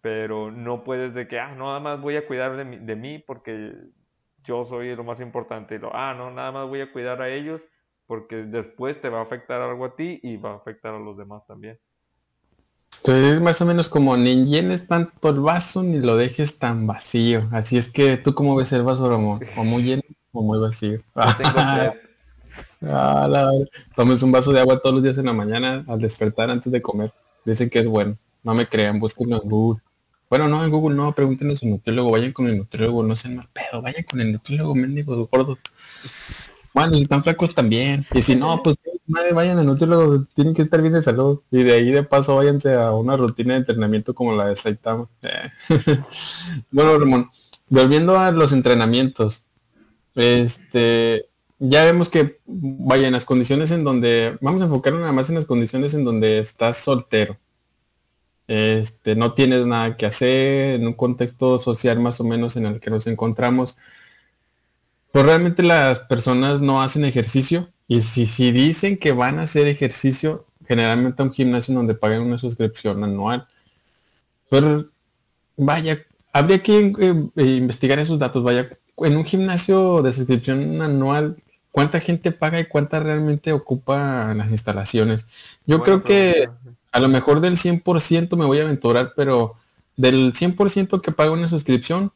Pero 0.00 0.50
no 0.50 0.84
puedes 0.84 1.14
de 1.14 1.28
que, 1.28 1.38
ah, 1.38 1.54
nada 1.54 1.80
más 1.80 2.00
voy 2.00 2.16
a 2.16 2.26
cuidar 2.26 2.56
de, 2.56 2.64
de 2.64 2.96
mí 2.96 3.18
porque 3.18 3.72
yo 4.42 4.64
soy 4.64 4.94
lo 4.96 5.04
más 5.04 5.20
importante. 5.20 5.76
Y 5.76 5.78
lo, 5.78 5.94
ah, 5.94 6.14
no, 6.14 6.30
nada 6.30 6.50
más 6.52 6.68
voy 6.68 6.80
a 6.80 6.92
cuidar 6.92 7.22
a 7.22 7.28
ellos 7.28 7.64
porque 8.06 8.36
después 8.36 9.00
te 9.00 9.08
va 9.08 9.20
a 9.20 9.22
afectar 9.22 9.60
algo 9.60 9.84
a 9.84 9.96
ti 9.96 10.20
y 10.22 10.36
va 10.36 10.52
a 10.52 10.56
afectar 10.56 10.94
a 10.94 10.98
los 10.98 11.16
demás 11.16 11.46
también. 11.46 11.78
Entonces 12.98 13.34
es 13.34 13.40
más 13.40 13.60
o 13.60 13.66
menos 13.66 13.88
como 13.88 14.16
ni 14.16 14.46
llenes 14.46 14.88
tanto 14.88 15.28
el 15.28 15.40
vaso 15.40 15.82
ni 15.82 15.98
lo 15.98 16.16
dejes 16.16 16.58
tan 16.58 16.86
vacío. 16.86 17.48
Así 17.52 17.76
es 17.76 17.90
que 17.90 18.16
tú 18.16 18.34
cómo 18.34 18.56
ves 18.56 18.72
el 18.72 18.82
vaso, 18.82 19.08
Ramón, 19.08 19.40
o 19.56 19.64
muy 19.64 19.84
lleno 19.84 20.02
o 20.32 20.42
muy 20.42 20.58
vacío. 20.58 21.00
ah, 21.14 21.92
Tomes 23.94 24.22
un 24.22 24.32
vaso 24.32 24.52
de 24.52 24.60
agua 24.60 24.80
todos 24.80 24.96
los 24.96 25.04
días 25.04 25.18
en 25.18 25.26
la 25.26 25.32
mañana 25.32 25.84
al 25.86 26.00
despertar 26.00 26.50
antes 26.50 26.72
de 26.72 26.82
comer. 26.82 27.12
Dicen 27.44 27.70
que 27.70 27.78
es 27.78 27.86
bueno. 27.86 28.16
No 28.42 28.54
me 28.54 28.66
crean, 28.66 28.98
búsquenlo 28.98 29.42
en 29.42 29.48
Google. 29.48 29.82
Bueno, 30.28 30.48
no, 30.48 30.64
en 30.64 30.70
Google 30.70 30.96
no, 30.96 31.12
pregúntenle 31.12 31.54
a 31.54 31.56
su 31.56 31.68
nutriólogo, 31.68 32.10
vayan 32.10 32.32
con 32.32 32.48
el 32.48 32.58
nutriólogo, 32.58 33.04
no 33.04 33.14
sean 33.14 33.36
mal 33.36 33.48
pedo, 33.52 33.80
vayan 33.80 34.02
con 34.02 34.20
el 34.20 34.32
nutriólogo, 34.32 34.74
mendigos 34.74 35.28
gordos. 35.30 35.60
Bueno, 36.74 36.96
si 36.96 37.02
están 37.02 37.22
flacos 37.22 37.54
también. 37.54 38.04
Y 38.12 38.22
si 38.22 38.34
no, 38.34 38.60
pues 38.62 38.76
madre, 39.06 39.32
vayan 39.32 39.58
al 39.58 39.66
nutriólogo, 39.66 40.26
tienen 40.34 40.54
que 40.54 40.62
estar 40.62 40.80
bien 40.80 40.94
de 40.94 41.02
salud. 41.02 41.40
Y 41.50 41.62
de 41.62 41.74
ahí 41.74 41.90
de 41.90 42.02
paso 42.02 42.36
váyanse 42.36 42.74
a 42.74 42.92
una 42.92 43.16
rutina 43.16 43.54
de 43.54 43.60
entrenamiento 43.60 44.14
como 44.14 44.34
la 44.34 44.46
de 44.46 44.56
Saitama. 44.56 45.08
bueno, 46.70 46.98
Ramón, 46.98 47.30
volviendo 47.68 48.18
a 48.18 48.30
los 48.30 48.52
entrenamientos. 48.52 49.42
Este, 50.14 51.26
ya 51.58 51.84
vemos 51.84 52.08
que, 52.08 52.40
vaya, 52.46 53.06
en 53.06 53.12
las 53.12 53.24
condiciones 53.24 53.70
en 53.70 53.84
donde, 53.84 54.38
vamos 54.40 54.62
a 54.62 54.66
enfocarnos 54.66 55.00
nada 55.00 55.12
más 55.12 55.28
en 55.28 55.36
las 55.36 55.46
condiciones 55.46 55.94
en 55.94 56.04
donde 56.04 56.38
estás 56.38 56.78
soltero. 56.78 57.38
Este, 58.48 59.16
no 59.16 59.34
tienes 59.34 59.66
nada 59.66 59.96
que 59.96 60.06
hacer, 60.06 60.76
en 60.76 60.86
un 60.86 60.94
contexto 60.94 61.58
social 61.58 61.98
más 62.00 62.20
o 62.20 62.24
menos 62.24 62.56
en 62.56 62.66
el 62.66 62.80
que 62.80 62.90
nos 62.90 63.06
encontramos 63.06 63.76
pues 65.16 65.24
realmente 65.24 65.62
las 65.62 66.00
personas 66.00 66.60
no 66.60 66.82
hacen 66.82 67.06
ejercicio 67.06 67.72
y 67.88 68.00
si, 68.00 68.26
si 68.26 68.52
dicen 68.52 68.98
que 68.98 69.12
van 69.12 69.38
a 69.38 69.42
hacer 69.42 69.66
ejercicio, 69.66 70.46
generalmente 70.66 71.22
a 71.22 71.24
un 71.24 71.32
gimnasio 71.32 71.74
donde 71.74 71.94
pagan 71.94 72.22
una 72.22 72.38
suscripción 72.38 73.02
anual. 73.04 73.46
Pero 74.50 74.86
vaya, 75.56 76.04
habría 76.32 76.62
que 76.62 76.92
eh, 76.98 77.42
investigar 77.44 77.98
esos 77.98 78.18
datos. 78.18 78.42
Vaya, 78.42 78.68
en 78.98 79.16
un 79.16 79.24
gimnasio 79.24 80.02
de 80.02 80.12
suscripción 80.12 80.82
anual, 80.82 81.36
¿cuánta 81.70 82.00
gente 82.00 82.32
paga 82.32 82.58
y 82.58 82.66
cuánta 82.66 83.00
realmente 83.00 83.52
ocupa 83.52 84.34
las 84.34 84.50
instalaciones? 84.50 85.26
Yo 85.66 85.82
creo 85.82 86.02
que 86.02 86.48
a 86.92 87.00
lo 87.00 87.08
mejor 87.08 87.40
del 87.40 87.56
100% 87.56 88.36
me 88.36 88.46
voy 88.46 88.58
a 88.58 88.64
aventurar, 88.64 89.12
pero 89.14 89.56
del 89.96 90.32
100% 90.32 91.00
que 91.00 91.12
paga 91.12 91.30
una 91.30 91.48
suscripción, 91.48 92.12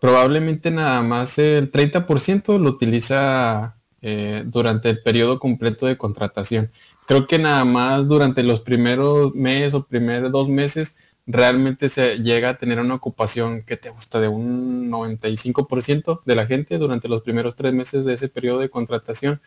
probablemente 0.00 0.70
nada 0.70 1.02
más 1.02 1.38
el 1.38 1.70
30% 1.70 2.58
lo 2.58 2.70
utiliza 2.70 3.76
eh, 4.02 4.42
durante 4.46 4.90
el 4.90 5.02
periodo 5.02 5.38
completo 5.38 5.86
de 5.86 5.96
contratación. 5.96 6.70
Creo 7.06 7.26
que 7.26 7.38
nada 7.38 7.64
más 7.64 8.08
durante 8.08 8.42
los 8.42 8.60
primeros 8.60 9.34
meses 9.34 9.74
o 9.74 9.86
primeros 9.86 10.32
dos 10.32 10.48
meses 10.48 10.96
realmente 11.26 11.88
se 11.88 12.18
llega 12.18 12.50
a 12.50 12.58
tener 12.58 12.80
una 12.80 12.94
ocupación 12.94 13.62
que 13.62 13.76
te 13.76 13.90
gusta 13.90 14.20
de 14.20 14.28
un 14.28 14.90
95% 14.90 16.22
de 16.24 16.34
la 16.34 16.46
gente 16.46 16.78
durante 16.78 17.08
los 17.08 17.22
primeros 17.22 17.54
tres 17.56 17.72
meses 17.72 18.04
de 18.04 18.14
ese 18.14 18.28
periodo 18.28 18.58
de 18.60 18.70
contratación. 18.70 19.40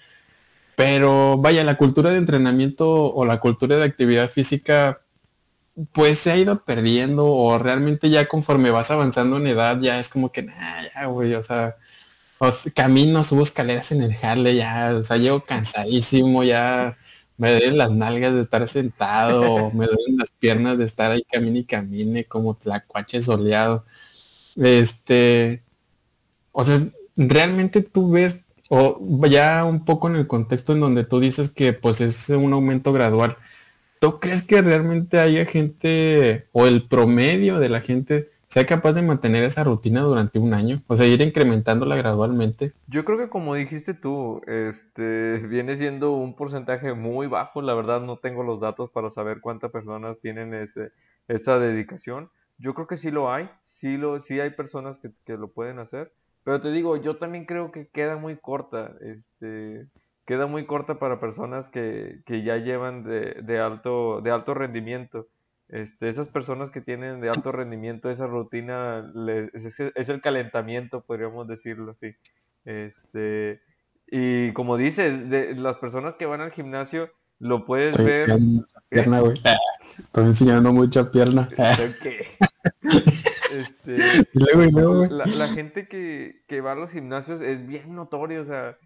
Pero 0.75 1.37
vaya, 1.37 1.63
la 1.63 1.77
cultura 1.77 2.11
de 2.11 2.17
entrenamiento 2.17 3.13
o 3.13 3.25
la 3.25 3.39
cultura 3.39 3.77
de 3.77 3.83
actividad 3.83 4.29
física 4.29 5.01
pues 5.91 6.19
se 6.19 6.31
ha 6.31 6.37
ido 6.37 6.63
perdiendo 6.63 7.25
o 7.25 7.57
realmente 7.59 8.09
ya 8.09 8.27
conforme 8.27 8.71
vas 8.71 8.91
avanzando 8.91 9.37
en 9.37 9.47
edad 9.47 9.79
ya 9.81 9.99
es 9.99 10.09
como 10.09 10.31
que, 10.31 10.43
nah, 10.43 11.05
güey, 11.07 11.33
o 11.35 11.43
sea, 11.43 11.75
camino, 12.73 13.23
subo 13.23 13.43
escaleras 13.43 13.91
en 13.91 14.01
el 14.01 14.15
Harley, 14.21 14.57
ya, 14.57 14.95
o 14.95 15.03
sea, 15.03 15.17
llego 15.17 15.43
cansadísimo, 15.43 16.43
ya 16.43 16.97
me 17.37 17.51
duelen 17.51 17.77
las 17.77 17.91
nalgas 17.91 18.33
de 18.33 18.41
estar 18.41 18.67
sentado, 18.67 19.71
me 19.71 19.85
duelen 19.87 20.17
las 20.17 20.31
piernas 20.31 20.77
de 20.77 20.85
estar 20.85 21.11
ahí 21.11 21.23
camine 21.23 21.59
y 21.59 21.65
camine 21.65 22.25
como 22.25 22.55
tlacuache 22.55 23.21
soleado. 23.21 23.85
Este, 24.55 25.63
o 26.51 26.63
sea, 26.63 26.79
realmente 27.15 27.81
tú 27.81 28.11
ves, 28.11 28.45
o 28.69 28.99
ya 29.27 29.63
un 29.65 29.85
poco 29.85 30.09
en 30.09 30.15
el 30.15 30.27
contexto 30.27 30.73
en 30.73 30.81
donde 30.81 31.03
tú 31.03 31.19
dices 31.19 31.49
que 31.49 31.73
pues 31.73 32.01
es 32.01 32.29
un 32.29 32.53
aumento 32.53 32.93
gradual 32.93 33.37
¿tú 33.99 34.19
crees 34.19 34.43
que 34.43 34.61
realmente 34.61 35.19
haya 35.19 35.45
gente 35.45 36.47
o 36.51 36.67
el 36.67 36.87
promedio 36.87 37.59
de 37.59 37.69
la 37.69 37.81
gente 37.81 38.29
sea 38.55 38.65
capaz 38.65 38.93
de 38.93 39.01
mantener 39.01 39.43
esa 39.43 39.65
rutina 39.65 39.99
durante 39.99 40.39
un 40.39 40.53
año? 40.53 40.81
O 40.87 40.95
sea, 40.95 41.05
ir 41.05 41.19
incrementándola 41.19 41.97
gradualmente. 41.97 42.71
Yo 42.87 43.03
creo 43.03 43.17
que 43.17 43.27
como 43.27 43.53
dijiste 43.53 43.93
tú, 43.93 44.39
este 44.47 45.39
viene 45.49 45.75
siendo 45.75 46.13
un 46.13 46.37
porcentaje 46.37 46.93
muy 46.93 47.27
bajo. 47.27 47.61
La 47.61 47.73
verdad 47.73 47.99
no 47.99 48.15
tengo 48.15 48.43
los 48.43 48.61
datos 48.61 48.89
para 48.89 49.09
saber 49.09 49.41
cuántas 49.41 49.71
personas 49.71 50.21
tienen 50.21 50.53
ese, 50.53 50.93
esa 51.27 51.59
dedicación. 51.59 52.29
Yo 52.57 52.73
creo 52.73 52.87
que 52.87 52.95
sí 52.95 53.11
lo 53.11 53.29
hay, 53.29 53.49
sí, 53.65 53.97
lo, 53.97 54.21
sí 54.21 54.39
hay 54.39 54.51
personas 54.51 54.99
que, 54.99 55.11
que 55.25 55.35
lo 55.35 55.49
pueden 55.49 55.79
hacer. 55.79 56.13
Pero 56.45 56.61
te 56.61 56.71
digo, 56.71 56.95
yo 56.95 57.17
también 57.17 57.43
creo 57.43 57.73
que 57.73 57.89
queda 57.89 58.15
muy 58.15 58.37
corta. 58.37 58.93
Este, 59.01 59.85
queda 60.25 60.47
muy 60.47 60.65
corta 60.65 60.97
para 60.97 61.19
personas 61.19 61.67
que, 61.67 62.21
ya 62.25 62.55
llevan 62.55 63.03
de, 63.03 63.59
alto, 63.59 64.21
de 64.21 64.31
alto 64.31 64.53
rendimiento. 64.53 65.27
Este, 65.69 66.09
esas 66.09 66.27
personas 66.27 66.69
que 66.69 66.81
tienen 66.81 67.21
de 67.21 67.29
alto 67.29 67.51
rendimiento 67.51 68.11
esa 68.11 68.27
rutina 68.27 69.11
es, 69.53 70.09
el 70.09 70.21
calentamiento, 70.21 71.03
podríamos 71.03 71.47
decirlo 71.47 71.91
así. 71.91 72.15
Este, 72.65 73.61
y 74.07 74.53
como 74.53 74.77
dices, 74.77 75.29
de, 75.29 75.55
las 75.55 75.77
personas 75.77 76.15
que 76.15 76.27
van 76.27 76.41
al 76.41 76.51
gimnasio 76.51 77.09
lo 77.39 77.65
puedes 77.65 77.97
ver. 77.97 78.37
Pierna, 78.89 79.19
güey. 79.21 79.35
Estoy 79.97 80.25
enseñando 80.25 80.71
mucha 80.73 81.11
pierna. 81.11 81.49
Este, 83.55 83.97
la, 84.33 85.25
la, 85.25 85.47
gente 85.47 85.87
que, 85.87 86.43
que 86.47 86.59
va 86.59 86.73
a 86.73 86.75
los 86.75 86.91
gimnasios 86.91 87.39
es 87.39 87.65
bien 87.65 87.95
notorio, 87.95 88.41
o 88.41 88.45
sea, 88.45 88.77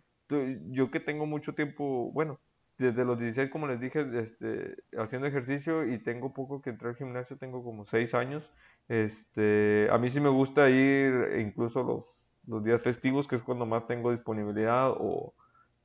yo 0.69 0.91
que 0.91 0.99
tengo 0.99 1.25
mucho 1.25 1.55
tiempo, 1.55 2.11
bueno, 2.11 2.39
desde 2.79 3.03
los 3.03 3.19
16, 3.19 3.49
como 3.49 3.67
les 3.67 3.79
dije, 3.79 4.07
este, 4.13 4.77
haciendo 4.97 5.27
ejercicio 5.27 5.85
y 5.85 5.99
tengo 5.99 6.33
poco 6.33 6.61
que 6.61 6.69
entrar 6.69 6.91
al 6.91 6.95
gimnasio, 6.95 7.37
tengo 7.37 7.63
como 7.63 7.85
6 7.85 8.13
años. 8.13 8.49
Este, 8.87 9.89
a 9.91 9.97
mí 9.97 10.09
sí 10.09 10.21
me 10.21 10.29
gusta 10.29 10.69
ir 10.69 11.37
incluso 11.39 11.83
los, 11.83 12.29
los 12.47 12.63
días 12.63 12.81
festivos, 12.81 13.27
que 13.27 13.35
es 13.35 13.43
cuando 13.43 13.65
más 13.65 13.85
tengo 13.85 14.11
disponibilidad, 14.11 14.91
o, 14.97 15.33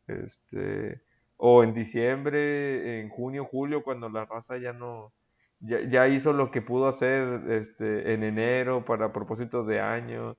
este, 0.06 1.02
o 1.36 1.64
en 1.64 1.74
diciembre, 1.74 3.00
en 3.00 3.08
junio, 3.08 3.44
julio, 3.44 3.82
cuando 3.82 4.08
la 4.08 4.24
raza 4.24 4.56
ya 4.56 4.72
no, 4.72 5.12
ya, 5.58 5.80
ya 5.80 6.06
hizo 6.06 6.32
lo 6.32 6.52
que 6.52 6.62
pudo 6.62 6.86
hacer 6.86 7.50
este, 7.50 8.14
en 8.14 8.22
enero 8.22 8.84
para 8.84 9.12
propósitos 9.12 9.66
de 9.66 9.80
año, 9.80 10.36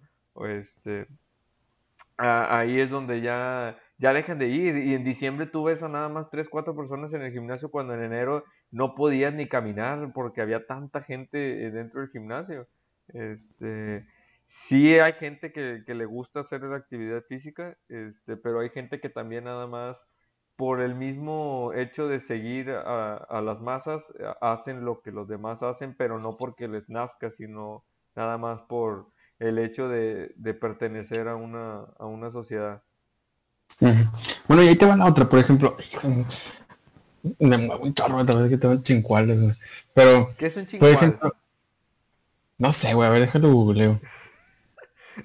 este, 0.48 1.08
ahí 2.18 2.80
es 2.80 2.90
donde 2.90 3.20
ya 3.22 3.78
ya 3.98 4.14
dejan 4.14 4.40
de 4.40 4.48
ir. 4.48 4.78
Y 4.78 4.94
en 4.96 5.04
diciembre 5.04 5.46
tú 5.46 5.64
ves 5.66 5.84
a 5.84 5.90
nada 5.90 6.10
más 6.10 6.30
3, 6.30 6.50
4 6.50 6.76
personas 6.76 7.14
en 7.14 7.22
el 7.22 7.32
gimnasio 7.32 7.72
cuando 7.72 7.94
en 7.94 8.04
enero 8.04 8.44
no 8.72 8.96
podías 8.96 9.34
ni 9.34 9.48
caminar 9.48 10.12
porque 10.14 10.42
había 10.42 10.66
tanta 10.66 11.02
gente 11.02 11.66
eh, 11.66 11.72
dentro 11.72 12.02
del 12.02 12.10
gimnasio. 12.10 12.68
Este, 13.10 14.06
sí 14.48 15.00
hay 15.00 15.14
gente 15.14 15.52
que, 15.52 15.84
le 15.88 16.06
gusta 16.06 16.42
hacer 16.42 16.62
la 16.64 16.78
actividad 16.78 17.22
física, 17.24 17.78
este, 17.90 18.38
pero 18.38 18.60
hay 18.60 18.70
gente 18.70 19.00
que 19.00 19.10
también 19.10 19.46
nada 19.46 19.68
más 19.68 20.08
por 20.56 20.82
el 20.82 20.96
mismo 20.96 21.74
hecho 21.74 22.08
de 22.08 22.20
seguir 22.20 22.72
a, 22.72 23.42
las 23.42 23.62
masas 23.62 24.14
hacen 24.40 24.86
lo 24.86 25.02
que 25.02 25.12
los 25.12 25.28
demás 25.28 25.62
hacen, 25.64 25.96
pero 25.98 26.18
no 26.18 26.38
porque 26.38 26.70
les 26.70 26.90
nazca, 26.90 27.30
sino 27.30 27.84
nada 28.16 28.38
más 28.38 28.62
por 28.62 29.08
el 29.40 29.60
hecho 29.60 29.90
de, 29.90 30.34
pertenecer 30.62 31.28
a 31.28 31.36
una, 31.36 31.82
a 32.00 32.06
una 32.06 32.32
sociedad. 32.32 32.84
Bueno, 33.80 34.64
y 34.64 34.68
ahí 34.68 34.76
te 34.76 34.86
va 34.86 34.96
la 34.96 35.06
otra, 35.06 35.28
por 35.28 35.40
ejemplo, 35.40 35.76
me 37.40 37.58
muevo 37.58 37.84
un 37.84 37.94
chorro 37.94 38.18
otra 38.18 38.36
vez 38.36 38.50
que 38.50 38.58
tengo 38.58 38.82
chincuales, 38.82 39.42
güey. 39.42 39.56
Pero, 39.94 40.34
¿qué 40.38 40.48
es 40.48 40.58
un 40.58 40.66
chincual? 40.66 40.92
Por 40.92 40.98
ejemplo, 40.98 41.36
no 42.58 42.72
sé, 42.72 42.94
güey, 42.94 43.08
a 43.08 43.12
ver, 43.12 43.22
déjalo 43.22 43.52
googleo. 43.52 44.00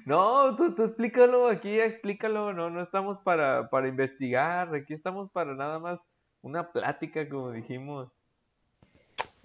No, 0.05 0.55
tú, 0.55 0.73
tú 0.73 0.85
explícalo 0.85 1.49
aquí, 1.49 1.77
explícalo, 1.77 2.53
no, 2.53 2.69
no 2.69 2.81
estamos 2.81 3.17
para, 3.17 3.69
para 3.69 3.89
investigar, 3.89 4.73
aquí 4.73 4.93
estamos 4.93 5.29
para 5.31 5.53
nada 5.53 5.79
más 5.79 5.99
una 6.41 6.71
plática, 6.71 7.27
como 7.27 7.51
dijimos. 7.51 8.09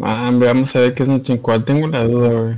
Ah, 0.01 0.31
vamos 0.33 0.77
a 0.77 0.81
ver 0.81 0.95
qué 0.95 1.03
es 1.03 1.09
un 1.09 1.23
chincual. 1.23 1.65
Tengo 1.65 1.89
la 1.89 2.05
duda, 2.05 2.29
güey. 2.29 2.57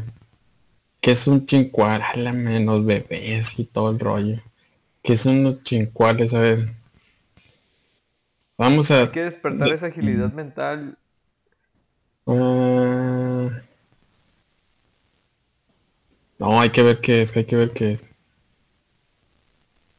¿Qué 1.00 1.12
es 1.12 1.26
un 1.26 1.46
chincual? 1.46 2.02
A 2.02 2.16
la 2.16 2.32
menos 2.32 2.84
bebés 2.84 3.58
y 3.58 3.64
todo 3.64 3.90
el 3.90 4.00
rollo. 4.00 4.40
¿Qué 5.08 5.16
son 5.16 5.42
los 5.42 5.62
chincuales? 5.62 6.34
A 6.34 6.40
ver. 6.40 6.68
Vamos 8.58 8.90
a... 8.90 9.00
Hay 9.00 9.08
que 9.08 9.24
despertar 9.24 9.72
esa 9.72 9.86
agilidad 9.86 10.30
mental. 10.34 10.98
Ah. 12.26 13.48
No, 16.38 16.60
hay 16.60 16.68
que 16.68 16.82
ver 16.82 17.00
qué 17.00 17.22
es, 17.22 17.34
hay 17.38 17.46
que 17.46 17.56
ver 17.56 17.70
qué 17.70 17.92
es. 17.92 18.06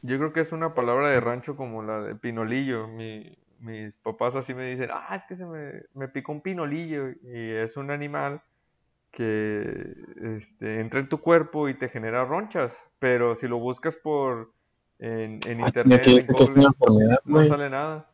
Yo 0.02 0.16
creo 0.18 0.32
que 0.32 0.42
es 0.42 0.52
una 0.52 0.74
palabra 0.74 1.08
de 1.08 1.18
rancho 1.18 1.56
como 1.56 1.82
la 1.82 2.00
de 2.02 2.14
pinolillo. 2.14 2.86
Mi, 2.86 3.36
mis 3.58 3.92
papás 4.04 4.36
así 4.36 4.54
me 4.54 4.70
dicen, 4.70 4.90
ah, 4.92 5.16
es 5.16 5.24
que 5.24 5.34
se 5.34 5.44
me, 5.44 5.72
me 5.94 6.06
picó 6.06 6.30
un 6.30 6.40
pinolillo. 6.40 7.08
Y 7.24 7.50
es 7.50 7.76
un 7.76 7.90
animal 7.90 8.42
que 9.10 9.92
este, 10.36 10.78
entra 10.78 11.00
en 11.00 11.08
tu 11.08 11.18
cuerpo 11.18 11.68
y 11.68 11.74
te 11.74 11.88
genera 11.88 12.24
ronchas. 12.24 12.76
Pero 13.00 13.34
si 13.34 13.48
lo 13.48 13.58
buscas 13.58 13.96
por 13.96 14.52
en, 15.00 15.40
en 15.46 15.64
ah, 15.64 15.66
internet, 15.66 16.06
no 17.24 17.46
sale 17.46 17.70
nada. 17.70 18.10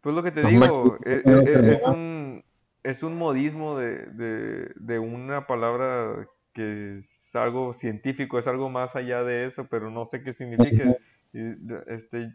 Pues 0.00 0.14
lo 0.14 0.22
que 0.22 0.30
te 0.30 0.46
digo, 0.46 0.98
e, 1.04 1.12
e, 1.12 1.22
e, 1.24 1.74
es, 1.74 1.82
un, 1.82 2.44
es 2.82 3.02
un 3.02 3.16
modismo 3.16 3.78
de, 3.78 4.06
de, 4.06 4.72
de 4.76 4.98
una 4.98 5.46
palabra 5.46 6.28
que 6.52 6.98
es 6.98 7.34
algo 7.34 7.72
científico, 7.72 8.38
es 8.38 8.46
algo 8.48 8.68
más 8.68 8.96
allá 8.96 9.22
de 9.22 9.46
eso, 9.46 9.66
pero 9.68 9.90
no 9.90 10.06
sé 10.06 10.22
qué 10.22 10.32
significa. 10.32 10.96
Este, 11.86 12.32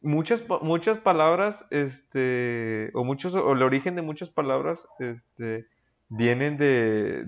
muchas, 0.00 0.44
muchas 0.60 0.98
palabras, 0.98 1.64
este, 1.70 2.90
o 2.94 3.04
muchos, 3.04 3.34
o 3.34 3.52
el 3.52 3.62
origen 3.62 3.96
de 3.96 4.02
muchas 4.02 4.30
palabras, 4.30 4.86
este, 4.98 5.66
vienen 6.08 6.56
de, 6.56 7.24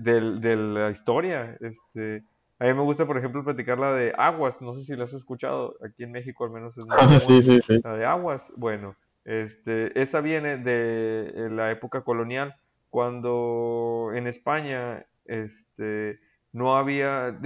la 0.55 0.91
historia. 0.91 1.57
Este, 1.59 2.23
a 2.59 2.65
mí 2.65 2.73
me 2.73 2.81
gusta, 2.81 3.05
por 3.05 3.17
ejemplo, 3.17 3.43
platicar 3.43 3.77
la 3.77 3.93
de 3.93 4.13
aguas, 4.17 4.61
no 4.61 4.73
sé 4.73 4.83
si 4.83 4.95
la 4.95 5.05
has 5.05 5.13
escuchado, 5.13 5.75
aquí 5.85 6.03
en 6.03 6.11
México 6.11 6.45
al 6.45 6.51
menos 6.51 6.77
es 6.77 6.85
ah, 6.89 7.19
sí, 7.19 7.41
sí, 7.41 7.59
sí. 7.61 7.81
La 7.83 7.95
de 7.95 8.05
aguas, 8.05 8.53
bueno, 8.55 8.95
este, 9.25 9.99
esa 10.01 10.21
viene 10.21 10.57
de 10.57 11.49
la 11.51 11.71
época 11.71 12.01
colonial, 12.01 12.55
cuando 12.89 14.11
en 14.13 14.27
España, 14.27 15.05
este, 15.25 16.19
no 16.53 16.77
había, 16.77 17.37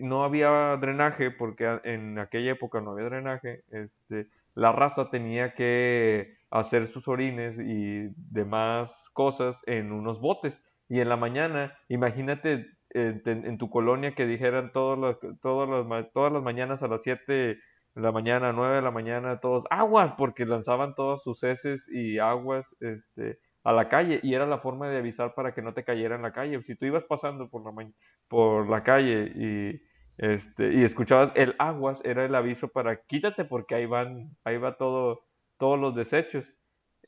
no 0.00 0.24
había 0.24 0.76
drenaje, 0.76 1.30
porque 1.30 1.78
en 1.84 2.18
aquella 2.18 2.52
época 2.52 2.80
no 2.80 2.90
había 2.90 3.04
drenaje, 3.04 3.62
este, 3.70 4.26
la 4.54 4.72
raza 4.72 5.10
tenía 5.10 5.54
que 5.54 6.36
hacer 6.50 6.88
sus 6.88 7.06
orines 7.06 7.60
y 7.60 8.08
demás 8.16 9.08
cosas 9.12 9.62
en 9.66 9.92
unos 9.92 10.20
botes. 10.20 10.60
Y 10.88 10.98
en 10.98 11.08
la 11.08 11.16
mañana, 11.16 11.78
imagínate 11.88 12.66
en, 12.90 13.58
tu 13.58 13.70
colonia 13.70 14.14
que 14.14 14.26
dijeran 14.26 14.72
todas 14.72 14.98
las, 14.98 15.40
todas 15.40 16.32
las 16.32 16.42
mañanas 16.42 16.82
a 16.82 16.88
las 16.88 17.02
7 17.02 17.32
de 17.32 17.58
la 17.94 18.12
mañana, 18.12 18.52
9 18.52 18.76
de 18.76 18.82
la 18.82 18.90
mañana, 18.90 19.40
todos 19.40 19.64
aguas, 19.70 20.14
porque 20.16 20.46
lanzaban 20.46 20.94
todos 20.94 21.22
sus 21.22 21.42
heces 21.42 21.88
y 21.90 22.18
aguas 22.18 22.76
este, 22.80 23.38
a 23.64 23.72
la 23.72 23.88
calle 23.88 24.20
y 24.22 24.34
era 24.34 24.46
la 24.46 24.58
forma 24.58 24.88
de 24.88 24.98
avisar 24.98 25.34
para 25.34 25.52
que 25.52 25.62
no 25.62 25.74
te 25.74 25.84
cayera 25.84 26.16
en 26.16 26.22
la 26.22 26.32
calle. 26.32 26.62
Si 26.62 26.76
tú 26.76 26.86
ibas 26.86 27.04
pasando 27.04 27.48
por 27.48 27.64
la, 27.64 27.90
por 28.28 28.68
la 28.68 28.82
calle 28.82 29.32
y 29.34 29.88
este, 30.18 30.74
y 30.74 30.82
escuchabas 30.82 31.30
el 31.36 31.54
aguas, 31.58 32.02
era 32.04 32.24
el 32.24 32.34
aviso 32.34 32.68
para 32.68 33.02
quítate 33.04 33.44
porque 33.44 33.76
ahí 33.76 33.86
van, 33.86 34.36
ahí 34.44 34.58
va 34.58 34.76
todo, 34.76 35.24
todos 35.58 35.78
los 35.78 35.94
desechos. 35.94 36.44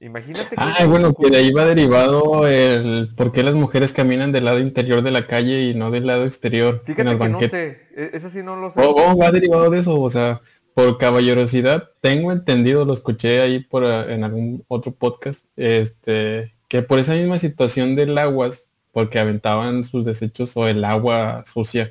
Imagínate 0.01 0.49
que... 0.49 0.57
Ah, 0.57 0.87
bueno, 0.87 1.15
que 1.15 1.29
de 1.29 1.37
ahí 1.37 1.53
va 1.53 1.67
derivado 1.67 2.47
el 2.47 3.11
por 3.15 3.33
qué 3.33 3.43
las 3.43 3.55
mujeres 3.55 3.93
caminan 3.93 4.33
del 4.33 4.47
lado 4.47 4.59
interior 4.59 5.03
de 5.03 5.11
la 5.11 5.27
calle 5.27 5.65
y 5.65 5.75
no 5.75 5.91
del 5.91 6.07
lado 6.07 6.25
exterior. 6.25 6.83
Fíjate 6.87 7.19
que 7.19 7.29
no 7.29 7.41
sé, 7.41 7.89
e-, 7.95 8.11
eso 8.15 8.31
sí 8.31 8.43
no 8.43 8.57
lo 8.57 8.71
sé. 8.71 8.81
¿Cómo 8.81 9.19
va 9.19 9.31
derivado 9.31 9.69
de 9.69 9.79
eso? 9.79 10.01
O 10.01 10.09
sea, 10.09 10.41
por 10.75 10.97
caballerosidad, 10.97 11.91
tengo 12.01 12.33
entendido, 12.33 12.87
lo 12.87 12.95
escuché 12.95 13.43
ahí 13.43 13.61
por 13.61 13.85
en 13.85 14.25
algún 14.25 14.65
otro 14.69 14.93
podcast, 14.93 15.45
este, 15.57 16.55
que 16.69 16.83
por 16.83 16.99
esa 16.99 17.15
misma 17.15 17.37
situación 17.37 17.95
del 17.97 18.17
aguas, 18.17 18.69
porque 18.93 19.19
aventaban 19.19 19.85
sus 19.85 20.07
desechos 20.07 20.57
o 20.57 20.67
el 20.67 20.85
agua 20.85 21.45
sucia, 21.45 21.91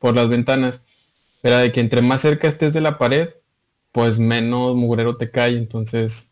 por 0.00 0.14
las 0.14 0.28
ventanas, 0.28 0.84
era 1.42 1.60
de 1.60 1.72
que 1.72 1.80
entre 1.80 2.02
más 2.02 2.20
cerca 2.20 2.46
estés 2.46 2.72
de 2.72 2.80
la 2.80 2.98
pared, 2.98 3.30
pues 3.92 4.18
menos 4.18 4.74
mugrero 4.76 5.16
te 5.16 5.30
cae, 5.30 5.56
entonces, 5.56 6.27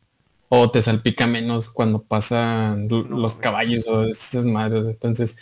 o 0.49 0.71
te 0.71 0.83
salpica 0.83 1.27
menos 1.27 1.69
cuando 1.69 2.03
pasan 2.03 2.89
los 2.89 3.37
caballos 3.37 3.87
o 3.89 4.05
esas 4.05 4.45
madres, 4.45 4.85
entonces, 4.87 5.37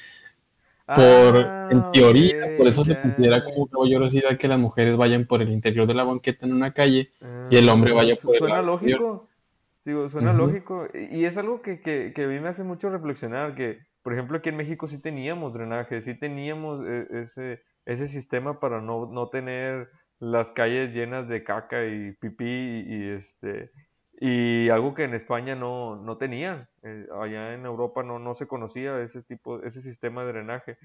por, 0.86 1.36
en 1.36 1.78
ah, 1.78 1.90
teoría, 1.92 2.56
por 2.58 2.66
eso 2.66 2.84
se 2.84 3.00
considera 3.00 3.42
como 3.42 3.66
caballerosidad 3.66 4.36
que 4.36 4.48
las 4.48 4.58
mujeres 4.58 4.96
vayan 4.96 5.26
por 5.26 5.40
el 5.40 5.50
interior 5.50 5.86
de 5.86 5.94
la 5.94 6.04
banqueta 6.04 6.44
en 6.46 6.52
una 6.52 6.72
calle 6.72 7.10
y 7.50 7.56
el 7.56 7.68
hombre 7.68 7.92
ah, 7.92 7.94
vaya 7.94 8.16
por 8.16 8.36
suena 8.36 8.60
el 8.60 8.66
lógico, 8.66 9.28
digo, 9.84 10.08
suena 10.08 10.32
lógico, 10.32 10.88
y 11.10 11.24
es 11.24 11.36
algo 11.36 11.62
que, 11.62 11.80
que, 11.80 12.12
que 12.14 12.24
a 12.24 12.28
mí 12.28 12.38
me 12.40 12.48
hace 12.48 12.64
mucho 12.64 12.90
reflexionar, 12.90 13.54
que, 13.54 13.78
por 14.02 14.12
ejemplo, 14.12 14.38
aquí 14.38 14.50
en 14.50 14.56
México 14.56 14.86
sí 14.86 14.98
teníamos 14.98 15.54
drenaje, 15.54 16.02
sí 16.02 16.14
teníamos 16.18 16.84
eh, 16.86 17.06
ese 17.22 17.62
ese 17.86 18.08
sistema 18.08 18.60
para 18.60 18.80
no, 18.80 19.06
no 19.06 19.28
tener 19.28 19.90
las 20.18 20.52
calles 20.52 20.92
llenas 20.92 21.28
de 21.28 21.44
caca 21.44 21.86
y 21.86 22.12
pipí 22.12 22.44
y, 22.86 23.10
este 23.10 23.70
y 24.26 24.70
algo 24.70 24.94
que 24.94 25.04
en 25.04 25.12
España 25.12 25.54
no, 25.54 25.96
no 25.96 26.16
tenían. 26.16 26.66
Eh, 26.82 27.06
allá 27.20 27.52
en 27.52 27.66
Europa 27.66 28.02
no, 28.02 28.18
no 28.18 28.32
se 28.32 28.46
conocía 28.46 28.98
ese 29.02 29.22
tipo, 29.22 29.62
ese 29.62 29.82
sistema 29.82 30.22
de 30.22 30.32
drenaje. 30.32 30.78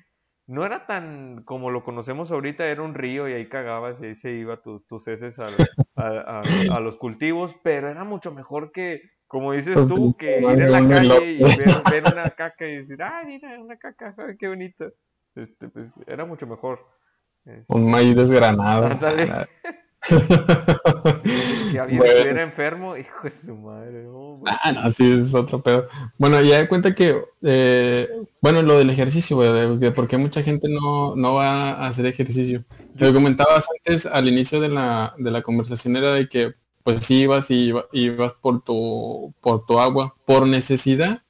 No 0.45 0.65
era 0.65 0.85
tan 0.85 1.43
como 1.45 1.71
lo 1.71 1.85
conocemos 1.85 2.33
ahorita, 2.33 2.65
era 2.67 2.81
un 2.81 2.95
río 2.95 3.29
y 3.29 3.33
ahí 3.33 3.47
cagabas 3.47 3.95
y 4.01 4.07
ahí 4.07 4.15
se 4.15 4.31
iba 4.31 4.61
tus 4.61 5.07
heces 5.07 5.39
a, 5.95 6.41
a, 6.41 6.79
los 6.81 6.97
cultivos, 6.97 7.55
pero 7.63 7.87
era 7.87 8.03
mucho 8.03 8.33
mejor 8.33 8.73
que, 8.73 9.03
como 9.25 9.53
dices 9.53 9.87
tú, 9.87 10.17
que 10.17 10.41
ir 10.41 10.61
en 10.61 10.71
la 10.73 10.85
calle 10.85 11.31
y 11.31 11.39
ver, 11.91 12.11
una 12.11 12.31
caca 12.31 12.67
y 12.67 12.75
decir, 12.75 13.01
ah, 13.01 13.23
mira, 13.25 13.57
una 13.61 13.77
caca, 13.77 14.13
qué 14.37 14.49
bonito. 14.49 14.91
Este, 15.35 15.69
pues, 15.69 15.89
era 16.07 16.25
mucho 16.25 16.45
mejor. 16.45 16.85
Este, 17.45 17.63
un 17.69 17.89
maíz 17.89 18.17
desgranado. 18.17 18.89
Que 20.07 20.15
alguien 21.79 22.03
estuviera 22.03 22.43
enfermo, 22.43 22.97
hijo 22.97 23.23
de 23.23 23.31
su 23.31 23.55
madre. 23.55 24.07
ah, 24.45 24.71
no, 24.71 24.89
sí, 24.89 25.11
es 25.11 25.33
otro 25.33 25.61
pedo. 25.61 25.87
Bueno, 26.17 26.41
ya 26.41 26.59
de 26.59 26.67
cuenta 26.67 26.95
que, 26.95 27.21
eh, 27.41 28.09
bueno, 28.41 28.61
lo 28.61 28.77
del 28.77 28.89
ejercicio, 28.89 29.37
güey, 29.37 29.77
de, 29.77 29.91
por 29.91 30.07
qué 30.07 30.17
mucha 30.17 30.43
gente 30.43 30.67
no, 30.69 31.15
no 31.15 31.35
va 31.35 31.71
a 31.71 31.87
hacer 31.87 32.05
ejercicio. 32.05 32.63
Lo 32.95 33.07
que 33.07 33.13
comentabas 33.13 33.67
antes, 33.77 34.05
al 34.05 34.27
inicio 34.27 34.59
de 34.59 34.69
la, 34.69 35.13
de 35.17 35.31
la 35.31 35.41
conversación, 35.41 35.97
era 35.97 36.13
de 36.13 36.29
que, 36.29 36.53
pues 36.83 37.05
sí, 37.05 37.21
ibas 37.21 37.51
y 37.51 37.73
ibas 37.91 38.33
por 38.33 38.63
tu, 38.63 39.33
por 39.41 39.65
tu 39.65 39.79
agua, 39.79 40.15
por 40.25 40.47
necesidad, 40.47 41.23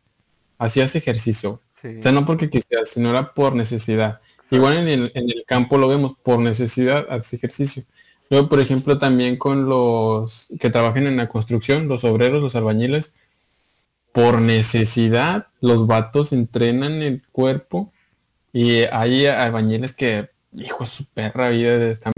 hacías 0.58 0.96
ejercicio. 0.96 1.62
O 1.84 2.02
sea, 2.02 2.12
no 2.12 2.26
porque 2.26 2.50
quisieras, 2.50 2.90
sino 2.90 3.10
era 3.10 3.34
por 3.34 3.56
necesidad. 3.56 4.20
Igual 4.52 4.78
en 4.78 4.88
el, 4.88 5.12
en 5.16 5.30
el 5.30 5.44
campo 5.46 5.78
lo 5.78 5.88
vemos, 5.88 6.14
por 6.22 6.40
necesidad 6.40 7.08
hace 7.10 7.38
ejercicio. 7.38 7.84
Luego, 8.30 8.50
por 8.50 8.60
ejemplo, 8.60 9.00
también 9.00 9.38
con 9.38 9.68
los 9.68 10.48
que 10.60 10.70
trabajan 10.70 11.08
en 11.08 11.18
la 11.18 11.30
construcción, 11.30 11.88
los 11.88 12.04
obreros, 12.04 12.42
los 12.42 12.56
albañiles, 12.56 13.16
por 14.12 14.42
necesidad, 14.42 15.48
los 15.62 15.88
vatos 15.88 16.32
entrenan 16.32 17.02
el 17.02 17.24
cuerpo 17.32 17.92
y 18.54 18.82
hay 18.92 19.26
albañiles 19.26 19.94
que, 19.94 20.30
hijo, 20.54 20.86
su 20.86 21.06
perra 21.06 21.50
vida, 21.50 21.90
están, 21.90 22.14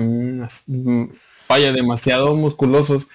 vaya, 1.47 1.71
demasiado 1.71 2.35
musculosos 2.35 3.09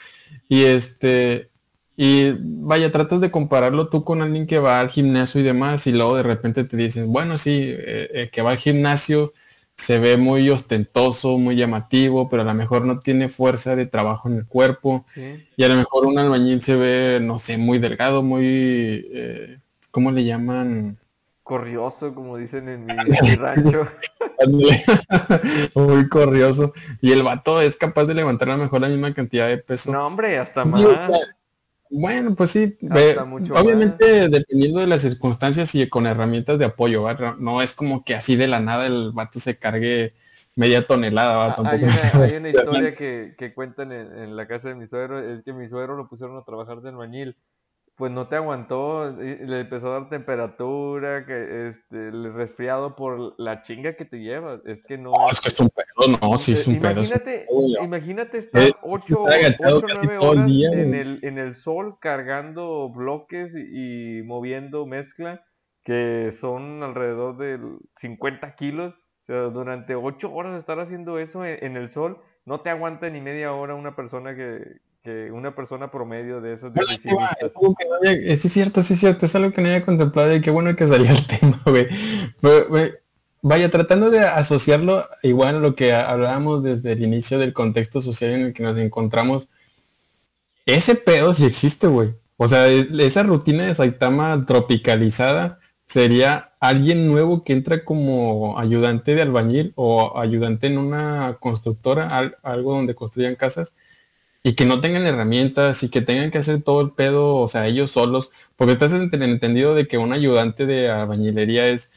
y 0.49 0.65
este, 0.65 1.51
y 1.97 2.33
vaya, 2.39 2.93
tratas 2.93 3.21
de 3.21 3.31
compararlo 3.31 3.89
tú 3.89 4.05
con 4.05 4.21
alguien 4.23 4.47
que 4.47 4.59
va 4.59 4.81
al 4.81 4.91
gimnasio 4.91 5.41
y 5.41 5.45
demás, 5.45 5.87
y 5.87 5.93
luego 5.93 6.17
de 6.17 6.23
repente 6.23 6.65
te 6.65 6.77
dicen, 6.77 7.13
bueno, 7.13 7.37
sí, 7.39 7.53
eh, 7.63 8.11
eh, 8.13 8.31
que 8.31 8.43
va 8.43 8.51
al 8.53 8.59
gimnasio 8.59 9.33
se 9.77 9.99
ve 9.99 10.17
muy 10.17 10.49
ostentoso, 10.49 11.37
muy 11.39 11.57
llamativo, 11.57 12.31
pero 12.31 12.43
a 12.43 12.47
lo 12.47 12.55
mejor 12.55 12.85
no 12.85 12.99
tiene 12.99 13.29
fuerza 13.29 13.77
de 13.77 13.87
trabajo 13.87 14.29
en 14.29 14.37
el 14.37 14.47
cuerpo. 14.47 15.05
Y 15.57 15.65
a 15.65 15.69
lo 15.69 15.75
mejor 15.75 16.07
un 16.07 16.19
albañil 16.19 16.63
se 16.63 16.77
ve, 16.77 17.21
no 17.21 17.39
sé, 17.39 17.59
muy 17.59 17.79
delgado, 17.79 18.23
muy, 18.23 18.45
eh, 19.13 19.59
¿cómo 19.91 20.11
le 20.11 20.25
llaman? 20.25 20.99
Corrioso, 21.43 22.15
como 22.15 22.39
dicen 22.39 22.69
en 22.69 22.87
mi, 22.87 22.95
rancho. 23.37 23.87
muy 25.75 26.09
corrioso. 26.09 26.73
Y 27.01 27.13
el 27.13 27.23
vato 27.23 27.61
es 27.61 27.77
capaz 27.77 28.07
de 28.07 28.15
levantar 28.15 28.49
a 28.49 28.57
lo 28.57 28.65
mejor 28.65 28.81
la 28.81 28.89
misma 28.89 29.13
cantidad 29.13 29.47
de 29.47 29.59
peso. 29.59 29.93
No, 29.93 30.07
hombre, 30.07 30.39
hasta 30.39 30.65
más. 30.65 30.81
Bueno, 31.91 32.35
pues 32.35 32.51
sí, 32.51 32.77
obviamente 33.55 34.29
dependiendo 34.29 34.81
de 34.81 34.87
las 34.87 35.03
circunstancias 35.03 35.75
y 35.75 35.89
con 35.89 36.07
herramientas 36.07 36.59
de 36.59 36.65
apoyo, 36.65 37.05
¿verdad? 37.05 37.37
no 37.39 37.63
es 37.63 37.75
como 37.75 38.05
que 38.05 38.15
así 38.15 38.37
de 38.37 38.49
la 38.49 38.61
nada 38.61 38.87
el 38.87 39.13
vato 39.13 39.39
se 39.41 39.59
cargue 39.59 40.15
media 40.57 40.87
tonelada. 40.87 41.55
Ah, 41.57 41.71
hay, 41.71 41.85
una, 41.85 41.93
historia 42.51 42.97
que, 42.97 43.35
que 43.39 43.55
cuentan 43.55 43.93
en, 43.93 44.35
la 44.35 44.49
casa 44.49 44.71
de 44.71 44.75
mi 44.75 44.87
suegro, 44.87 45.21
es 45.21 45.45
que 45.45 45.53
mi 45.53 45.69
suegro 45.69 45.97
lo 45.97 46.09
pusieron 46.09 46.37
a 46.39 46.45
trabajar 46.45 46.81
de 46.81 46.89
albañil 46.89 47.37
pues 47.97 48.13
no 48.13 48.29
te 48.29 48.37
aguantó, 48.37 49.11
le 49.11 49.61
empezó 49.61 49.89
a 49.89 50.01
dar 50.01 50.09
temperatura, 50.11 51.25
que 51.25 51.69
este, 51.69 52.09
el 52.09 52.35
resfriado 52.35 52.95
por 52.95 53.35
la 53.39 53.63
chinga 53.63 53.97
que 53.97 54.05
te 54.05 54.19
llevas. 54.19 54.61
Es 54.67 54.83
que 54.83 54.99
no. 54.99 55.13
Es 55.31 55.41
que 55.41 55.49
es 55.49 55.59
un 55.61 55.71
pedo, 55.71 56.19
no, 56.21 56.37
sí 56.37 56.53
es 56.53 56.67
un 56.67 56.79
pedo. 56.79 57.01
Imagínate, 57.01 57.47
imagínate 57.83 58.39
estar 58.39 58.63
8 58.83 59.15
o 59.19 59.27
9 59.27 60.19
horas 60.19 60.49
en, 60.49 60.95
el, 60.95 61.21
en 61.23 61.39
el 61.39 61.55
sol 61.55 61.97
cargando 61.99 62.91
bloques 62.91 63.57
y, 63.57 64.23
moviendo 64.25 64.87
mezcla 64.87 65.43
que 65.83 66.33
son 66.39 66.83
alrededor 66.83 67.39
de 67.39 67.59
50 67.97 68.55
kilos. 68.57 68.95
O 69.23 69.27
sea, 69.27 69.41
durante 69.45 69.95
8 69.95 70.33
horas 70.35 70.59
estar 70.59 70.79
haciendo 70.81 71.19
eso 71.19 71.47
en 71.47 71.77
el 71.77 71.89
sol, 71.89 72.21
no 72.45 72.61
te 72.61 72.69
aguanta 72.69 73.09
ni 73.09 73.23
media 73.23 73.53
hora 73.53 73.75
una 73.75 73.97
persona 73.97 74.37
que, 74.37 74.81
una 75.33 75.55
persona 75.55 75.91
promedio 75.91 76.41
de 76.41 76.55
esos 76.55 76.73
sí, 76.75 77.09
es 78.25 78.41
cierto, 78.41 78.83
sí 78.83 78.95
es 78.95 79.01
cierto, 79.01 79.27
es 79.27 79.35
algo 79.35 79.53
que 79.53 79.61
no 79.63 79.69
había 79.69 79.85
contemplado 79.85 80.35
y 80.35 80.41
qué 80.41 80.51
bueno 80.51 80.75
que 80.77 80.87
salió 80.87 81.11
el 81.11 81.27
tema, 81.41 81.63
güey. 81.65 81.89
Vaya, 83.43 83.71
tratando 83.71 84.11
de 84.11 84.21
asociarlo 84.21 85.05
igual 85.23 85.57
a 85.57 85.61
lo 85.61 85.77
que 85.77 85.93
hablábamos 85.93 86.65
desde 86.65 86.93
el 86.93 87.03
inicio 87.03 87.39
del 87.39 87.53
contexto 87.53 88.03
social 88.03 88.33
en 88.33 88.41
el 88.47 88.53
que 88.53 88.65
nos 88.65 88.77
encontramos, 88.77 89.49
ese 90.65 90.97
pedo 90.97 91.33
sí 91.33 91.47
existe, 91.47 91.87
güey. 91.87 92.15
O 92.39 92.49
sea, 92.49 92.67
esa 92.67 93.23
rutina 93.23 93.65
de 93.65 93.75
Saitama 93.75 94.45
tropicalizada 94.47 95.61
sería 95.87 96.55
alguien 96.61 97.07
nuevo 97.07 97.45
que 97.45 97.53
entra 97.53 97.85
como 97.85 98.59
ayudante 98.59 99.15
de 99.15 99.23
albañil 99.23 99.73
o 99.77 100.19
ayudante 100.19 100.67
en 100.67 100.79
una 100.79 101.37
constructora, 101.41 102.09
algo 102.43 102.75
donde 102.75 102.97
construyan 102.97 103.37
casas, 103.37 103.75
y 104.47 104.55
que 104.55 104.65
no 104.65 104.81
tengan 104.81 105.05
herramientas 105.05 105.83
y 105.83 105.89
que 105.89 106.03
tengan 106.03 106.31
que 106.31 106.39
hacer 106.39 106.63
todo 106.63 106.81
el 106.81 106.93
pedo, 106.93 107.35
o 107.35 107.49
sea, 107.49 107.67
ellos 107.67 107.91
solos, 107.91 108.31
porque 108.55 108.75
estás 108.75 108.93
entendido 108.93 109.75
de 109.75 109.89
que 109.89 109.99
un 109.99 110.13
ayudante 110.13 110.67
de 110.67 110.89
albañilería 110.89 111.67
es 111.67 111.91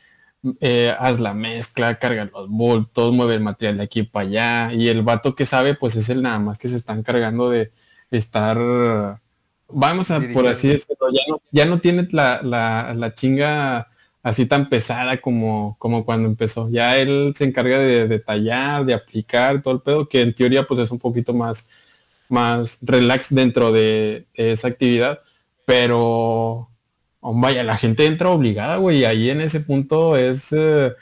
eh, 0.59 0.91
haz 0.97 1.19
la 1.19 1.35
mezcla, 1.35 1.99
carga 1.99 2.25
los 2.25 2.49
bultos, 2.49 3.13
mueve 3.13 3.35
el 3.35 3.41
material 3.41 3.77
de 3.77 3.83
aquí 3.83 4.01
para 4.01 4.27
allá, 4.27 4.73
y 4.73 4.87
el 4.87 5.03
vato 5.03 5.35
que 5.35 5.45
sabe, 5.45 5.75
pues 5.75 5.95
es 5.95 6.09
el 6.09 6.23
nada 6.23 6.39
más 6.39 6.57
que 6.57 6.69
se 6.69 6.77
están 6.77 7.03
cargando 7.03 7.51
de 7.51 7.71
estar, 8.09 8.57
vamos 9.67 10.09
a 10.09 10.19
por 10.33 10.47
así 10.47 10.69
decirlo, 10.69 11.11
ya 11.13 11.21
no, 11.27 11.41
ya 11.51 11.65
no 11.65 11.79
tiene 11.79 12.07
la, 12.11 12.41
la, 12.41 13.13
chinga 13.13 13.89
así 14.23 14.47
tan 14.47 14.69
pesada 14.69 15.17
como, 15.17 15.75
como 15.77 16.03
cuando 16.03 16.27
empezó. 16.27 16.67
Ya 16.71 16.97
él 16.97 17.31
se 17.35 17.45
encarga 17.45 17.77
de 17.77 18.07
detallar, 18.07 18.85
de 18.85 18.95
aplicar 18.95 19.61
todo 19.61 19.75
el 19.75 19.81
pedo, 19.81 20.09
que 20.09 20.23
en 20.23 20.33
teoría 20.33 20.65
pues 20.65 20.79
es 20.79 20.89
un 20.89 20.97
poquito 20.97 21.31
más 21.31 21.67
más 22.29 22.79
relax 22.81 23.33
dentro 23.33 23.71
de 23.71 24.27
esa 24.33 24.69
actividad, 24.69 25.21
pero 25.65 26.69
oh, 27.19 27.33
vaya, 27.33 27.63
la 27.63 27.77
gente 27.77 28.05
entra 28.05 28.29
obligada, 28.29 28.77
güey, 28.77 29.05
ahí 29.05 29.29
en 29.29 29.41
ese 29.41 29.59
punto 29.59 30.15
es, 30.15 30.53
eh, 30.53 30.93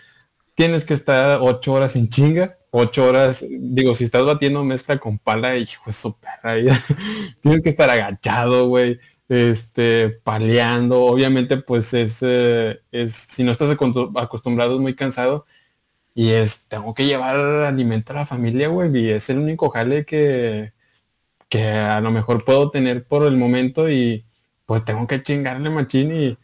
tienes 0.55 0.85
que 0.85 0.93
estar 0.93 1.39
ocho 1.41 1.73
horas 1.73 1.91
sin 1.93 2.09
chinga, 2.09 2.57
ocho 2.71 3.05
horas, 3.05 3.45
digo, 3.49 3.93
si 3.93 4.05
estás 4.05 4.25
batiendo 4.25 4.63
mezcla 4.63 4.97
con 4.97 5.19
pala, 5.19 5.55
hijo 5.57 5.83
de 5.85 5.91
su 5.93 6.17
perra, 6.17 6.55
tienes 7.41 7.61
que 7.61 7.69
estar 7.69 7.89
agachado, 7.89 8.67
güey, 8.67 8.99
este, 9.29 10.09
paleando, 10.09 11.03
obviamente 11.03 11.57
pues 11.57 11.93
es, 11.93 12.19
eh, 12.21 12.79
es 12.91 13.13
si 13.13 13.43
no 13.43 13.51
estás 13.51 13.75
acostumbrado 14.15 14.75
es 14.75 14.81
muy 14.81 14.95
cansado, 14.95 15.45
y 16.15 16.31
es, 16.31 16.67
tengo 16.67 16.93
que 16.95 17.05
llevar 17.05 17.35
alimento 17.37 18.13
a 18.13 18.17
la 18.17 18.25
familia, 18.25 18.69
güey, 18.69 18.95
y 18.97 19.09
es 19.11 19.29
el 19.29 19.37
único 19.37 19.69
jale 19.69 20.05
que, 20.05 20.73
que 21.49 21.69
a 21.69 22.01
lo 22.01 22.11
mejor 22.11 22.43
puedo 22.43 22.69
tener 22.69 23.07
por 23.07 23.25
el 23.25 23.37
momento 23.37 23.89
y 23.89 24.25
pues 24.65 24.83
tengo 24.83 25.07
que 25.07 25.23
chingarle 25.23 25.69
machín 25.69 26.11
y 26.11 26.37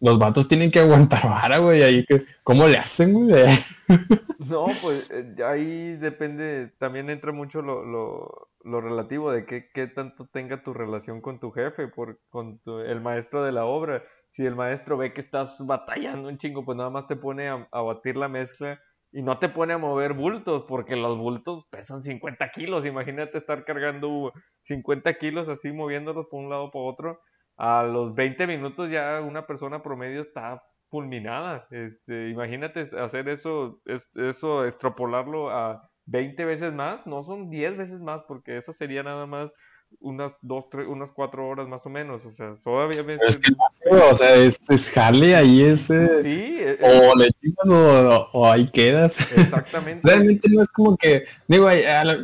los 0.00 0.18
vatos 0.18 0.48
tienen 0.48 0.70
que 0.70 0.80
aguantar 0.80 1.22
vara, 1.28 1.58
güey, 1.58 1.82
ahí 1.82 2.04
que, 2.04 2.24
¿cómo 2.42 2.68
le 2.68 2.78
hacen, 2.78 3.12
güey? 3.12 3.44
No, 4.38 4.66
pues 4.82 5.08
eh, 5.10 5.36
ahí 5.42 5.96
depende, 5.96 6.70
también 6.78 7.08
entra 7.08 7.32
mucho 7.32 7.62
lo, 7.62 7.82
lo, 7.82 8.50
lo 8.62 8.80
relativo 8.82 9.32
de 9.32 9.46
qué, 9.46 9.70
qué, 9.72 9.86
tanto 9.86 10.26
tenga 10.26 10.62
tu 10.62 10.74
relación 10.74 11.22
con 11.22 11.40
tu 11.40 11.50
jefe, 11.50 11.88
por, 11.88 12.18
con 12.28 12.60
el 12.86 13.00
maestro 13.00 13.42
de 13.42 13.52
la 13.52 13.64
obra. 13.64 14.02
Si 14.32 14.44
el 14.44 14.54
maestro 14.54 14.98
ve 14.98 15.14
que 15.14 15.22
estás 15.22 15.64
batallando 15.64 16.28
un 16.28 16.36
chingo, 16.36 16.62
pues 16.62 16.76
nada 16.76 16.90
más 16.90 17.06
te 17.06 17.16
pone 17.16 17.48
a 17.48 17.80
batir 17.80 18.16
la 18.16 18.28
mezcla 18.28 18.78
y 19.14 19.22
no 19.22 19.38
te 19.38 19.48
pone 19.48 19.72
a 19.72 19.78
mover 19.78 20.12
bultos, 20.12 20.64
porque 20.66 20.96
los 20.96 21.16
bultos 21.16 21.64
pesan 21.70 22.02
50 22.02 22.50
kilos. 22.50 22.84
Imagínate 22.84 23.38
estar 23.38 23.64
cargando 23.64 24.32
50 24.62 25.14
kilos 25.18 25.48
así, 25.48 25.70
moviéndolos 25.70 26.26
por 26.26 26.42
un 26.42 26.50
lado 26.50 26.72
por 26.72 26.92
otro. 26.92 27.20
A 27.56 27.84
los 27.84 28.12
20 28.16 28.48
minutos 28.48 28.90
ya 28.90 29.20
una 29.20 29.46
persona 29.46 29.84
promedio 29.84 30.20
está 30.20 30.60
fulminada. 30.90 31.68
Este, 31.70 32.28
imagínate 32.30 32.90
hacer 32.98 33.28
eso, 33.28 33.80
eso, 34.16 34.64
extrapolarlo 34.66 35.50
a 35.50 35.88
20 36.06 36.44
veces 36.44 36.72
más, 36.72 37.06
no 37.06 37.22
son 37.22 37.50
10 37.50 37.76
veces 37.76 38.00
más, 38.00 38.22
porque 38.26 38.56
eso 38.56 38.72
sería 38.72 39.04
nada 39.04 39.26
más 39.26 39.52
unas 40.00 40.32
dos, 40.42 40.68
tres, 40.70 40.88
unas 40.88 41.12
cuatro 41.12 41.46
horas 41.46 41.68
más 41.68 41.86
o 41.86 41.88
menos, 41.88 42.26
o 42.26 42.32
sea, 42.32 42.50
todavía 42.64 43.04
me... 43.04 43.14
Es 43.14 43.38
que, 43.38 43.52
o 43.90 44.14
sea, 44.14 44.34
es, 44.34 44.58
es 44.68 44.96
ahí 44.96 45.62
es... 45.62 45.86
Sí, 46.22 46.53
eh, 46.80 47.10
o 47.12 47.16
le 47.16 47.30
tiras 47.32 47.68
o, 47.68 48.28
o, 48.32 48.50
ahí 48.50 48.68
quedas. 48.70 49.20
Exactamente. 49.36 50.06
Realmente 50.06 50.48
no 50.50 50.62
es 50.62 50.68
como 50.68 50.96
que, 50.96 51.24
digo, 51.48 51.68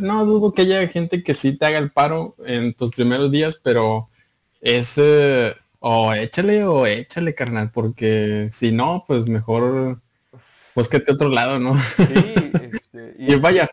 no 0.01 0.25
dudo 0.25 0.53
que 0.55 0.63
haya 0.63 0.87
gente 0.89 1.23
que 1.23 1.35
sí 1.35 1.57
te 1.57 1.67
haga 1.67 1.79
el 1.79 1.91
paro 1.91 2.37
en 2.45 2.75
tus 2.75 2.91
primeros 2.91 3.31
días, 3.31 3.61
pero 3.63 4.09
es... 4.61 4.95
Eh, 4.97 5.55
o 5.81 6.13
échale 6.13 6.65
o 6.65 6.87
échale, 6.87 7.35
carnal, 7.35 7.71
porque 7.73 8.51
si 8.53 8.71
no, 8.71 9.05
pues 9.09 9.27
mejor 9.29 10.01
pues 10.75 10.89
que 10.89 11.01
te 11.01 11.13
otro 11.13 11.29
lado, 11.29 11.59
¿no? 11.59 11.79
Sí, 11.79 12.05
este, 12.73 13.15
y, 13.19 13.33
y 13.33 13.37
vaya, 13.37 13.69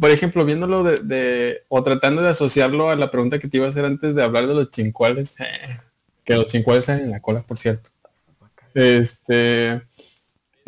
por 0.00 0.10
ejemplo, 0.10 0.44
viéndolo 0.44 0.84
de, 0.84 1.62
o 1.68 1.82
tratando 1.82 2.22
de 2.22 2.30
asociarlo 2.30 2.90
a 2.90 2.96
la 2.96 3.10
pregunta 3.10 3.38
que 3.38 3.48
te 3.48 3.58
iba 3.58 3.66
a 3.66 3.70
hacer 3.70 3.84
antes 3.84 4.14
de 4.14 4.22
hablar 4.22 4.46
de 4.46 4.54
los 4.54 4.70
chincuales, 4.70 5.34
eh, 5.40 5.80
que 6.24 6.36
los 6.36 6.46
chincuales 6.46 6.84
salen 6.84 7.06
en 7.06 7.10
la 7.10 7.20
cola, 7.20 7.42
por 7.42 7.58
cierto. 7.58 7.90
Este 8.74 9.82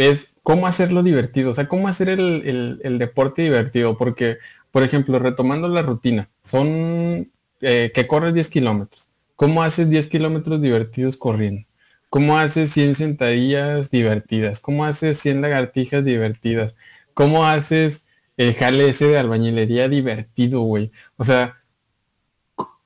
es 0.09 0.34
cómo 0.42 0.66
hacerlo 0.66 1.03
divertido, 1.03 1.51
o 1.51 1.55
sea, 1.55 1.68
cómo 1.68 1.88
hacer 1.88 2.09
el, 2.09 2.98
deporte 2.98 3.42
divertido, 3.42 3.96
porque, 3.96 4.38
por 4.70 4.82
ejemplo, 4.82 5.18
retomando 5.18 5.68
la 5.68 5.82
rutina, 5.82 6.30
son 6.42 7.30
eh, 7.61 7.90
que 7.94 8.07
corres 8.07 8.34
10 8.34 8.48
kilómetros. 8.48 9.09
¿Cómo 9.36 9.62
haces 9.62 9.90
10 9.90 10.09
kilómetros 10.09 10.61
divertidos 10.61 11.16
corriendo? 11.16 11.66
¿Cómo 12.09 12.38
haces 12.38 12.72
100 12.72 12.94
sentadillas 12.94 13.90
divertidas? 13.90 14.61
¿Cómo 14.61 14.84
haces 14.84 15.18
100 15.18 15.42
lagartijas 15.42 16.05
divertidas? 16.05 16.76
¿Cómo 17.14 17.46
haces 17.46 18.05
el 18.40 18.55
jale 18.55 18.88
ese 18.88 19.07
de 19.09 19.18
albañilería 19.18 19.88
divertido, 19.88 20.61
güey. 20.62 20.92
O 21.18 21.24
sea, 21.24 21.59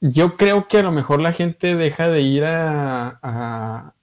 yo 0.01 0.37
creo 0.37 0.69
que 0.69 0.79
a 0.79 0.83
lo 0.83 0.91
mejor 0.93 1.21
la 1.21 1.33
gente 1.33 1.77
deja 1.77 2.09
de 2.09 2.21
ir 2.23 2.45
a, 2.45 3.95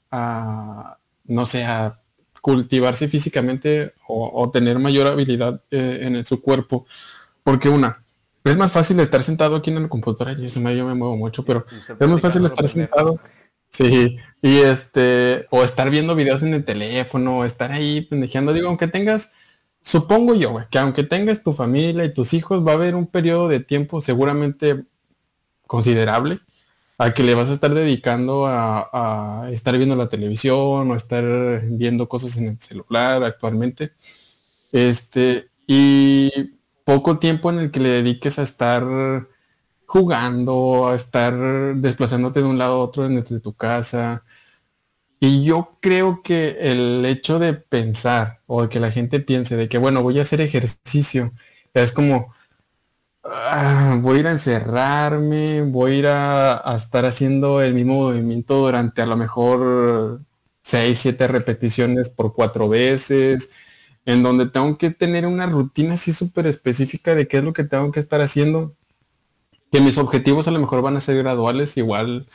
no 1.26 1.45
sé, 1.45 1.66
a 1.66 2.01
cultivarse 2.41 3.07
físicamente 3.07 3.93
o, 4.07 4.49
tener 4.51 4.79
mayor 4.79 5.07
habilidad 5.07 5.63
eh, 5.71 5.99
en 6.01 6.25
su 6.25 6.41
cuerpo. 6.41 6.85
Porque 7.43 7.69
una, 7.69 8.03
es 8.43 8.57
más 8.57 8.71
fácil 8.71 8.99
estar 8.99 9.23
sentado 9.23 9.55
aquí 9.55 9.71
en 9.71 9.83
la 9.83 9.89
computadora, 9.89 10.37
y 10.37 10.45
eso 10.45 10.59
me, 10.59 10.75
yo 10.75 10.85
me 10.85 10.95
muevo 10.95 11.15
mucho, 11.15 11.45
pero 11.45 11.65
es 11.99 12.07
más 12.07 12.21
fácil 12.21 12.45
estar 12.45 12.67
sentado. 12.67 13.19
Sí, 13.69 14.17
y 14.41 14.57
este, 14.57 15.47
o 15.49 15.63
estar 15.63 15.89
viendo 15.89 16.13
videos 16.13 16.43
en 16.43 16.53
el 16.53 16.65
teléfono, 16.65 17.39
o 17.39 17.45
estar 17.45 17.71
ahí 17.71 18.01
pendejeando. 18.01 18.51
Digo, 18.51 18.67
aunque 18.67 18.87
tengas 18.87 19.31
Supongo 19.83 20.35
yo, 20.35 20.55
que 20.69 20.77
aunque 20.77 21.03
tengas 21.03 21.41
tu 21.41 21.53
familia 21.53 22.05
y 22.05 22.13
tus 22.13 22.33
hijos, 22.33 22.65
va 22.65 22.71
a 22.73 22.75
haber 22.75 22.95
un 22.95 23.07
periodo 23.07 23.47
de 23.47 23.59
tiempo 23.59 23.99
seguramente 23.99 24.85
considerable 25.65 26.39
al 27.02 27.16
que 27.16 27.24
le 27.24 27.34
vas 27.34 27.49
a 27.49 27.54
estar 27.54 27.74
dedicando 27.74 28.45
a, 28.47 29.49
estar 29.52 29.76
viendo 29.76 29.95
la 29.95 30.08
televisión 30.08 30.91
o 30.91 30.95
estar 30.95 31.24
viendo 31.66 32.08
cosas 32.08 32.38
en 32.38 32.49
el 32.49 32.60
celular 32.62 33.24
actualmente. 33.24 33.93
Este, 34.72 35.49
y 35.66 36.32
poco 36.86 37.18
tiempo 37.18 37.49
en 37.49 37.58
el 37.60 37.72
que 37.72 37.80
le 37.80 37.89
dediques 37.89 38.38
a 38.38 38.43
estar 38.43 38.84
jugando, 39.88 40.89
a 40.89 40.95
estar 40.95 41.76
desplazándote 41.76 42.41
de 42.41 42.45
un 42.45 42.60
lado 42.60 42.76
a 42.76 42.84
otro 42.86 43.10
de 43.10 43.39
tu 43.39 43.54
casa, 43.56 44.24
y 45.20 45.43
yo 45.43 45.78
creo 45.82 46.22
que 46.24 46.58
el 46.62 47.04
hecho 47.06 47.39
de 47.39 47.54
pensar 47.54 48.41
o 48.45 48.64
de 48.64 48.70
que 48.70 48.80
la 48.80 48.91
gente 48.91 49.20
piense 49.20 49.58
de 49.58 49.70
que, 49.70 49.80
bueno, 49.80 50.04
voy 50.04 50.20
a 50.20 50.24
hacer 50.24 50.41
ejercicio, 50.41 51.34
es 51.74 51.91
como, 51.91 52.34
ah, 53.24 53.97
voy 54.01 54.17
a 54.17 54.19
ir 54.22 54.28
a 54.28 54.32
encerrarme, 54.32 55.61
voy 55.63 55.91
a 55.91 55.95
ir 55.95 56.07
a, 56.07 56.76
estar 56.76 57.05
haciendo 57.05 57.61
el 57.61 57.74
mismo 57.74 57.95
movimiento 57.95 58.55
durante 58.57 59.01
a 59.01 59.05
lo 59.05 59.17
mejor 59.17 60.22
seis, 60.61 60.99
siete 60.99 61.28
repeticiones 61.28 62.09
por 62.09 62.34
cuatro 62.34 62.69
veces, 62.69 63.51
en 64.05 64.24
donde 64.24 64.47
tengo 64.49 64.78
que 64.78 64.91
tener 64.91 65.26
una 65.28 65.45
rutina 65.47 65.93
así 65.93 66.11
súper 66.13 66.47
específica 66.47 67.15
de 67.15 67.28
qué 67.28 67.38
es 67.39 67.43
lo 67.43 67.53
que 67.53 67.63
tengo 67.63 67.91
que 67.91 67.99
estar 67.99 68.22
haciendo, 68.22 68.76
que 69.72 69.82
mis 69.82 69.97
objetivos 69.97 70.47
a 70.47 70.51
lo 70.51 70.59
mejor 70.59 70.82
van 70.82 70.97
a 70.97 71.01
ser 71.01 71.17
graduales, 71.17 71.78
igual 71.78 72.28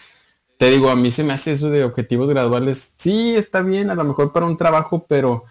te 0.58 0.70
digo, 0.70 0.90
a 0.90 0.96
mí 0.96 1.10
se 1.10 1.24
me 1.24 1.32
hace 1.34 1.52
eso 1.52 1.70
de 1.70 1.84
objetivos 1.84 2.28
graduales. 2.28 2.94
Sí, 2.96 3.34
está 3.36 3.62
bien, 3.62 3.90
a 3.90 3.94
lo 3.94 4.04
mejor 4.04 4.32
para 4.32 4.46
un 4.46 4.56
trabajo, 4.56 5.06
pero 5.08 5.44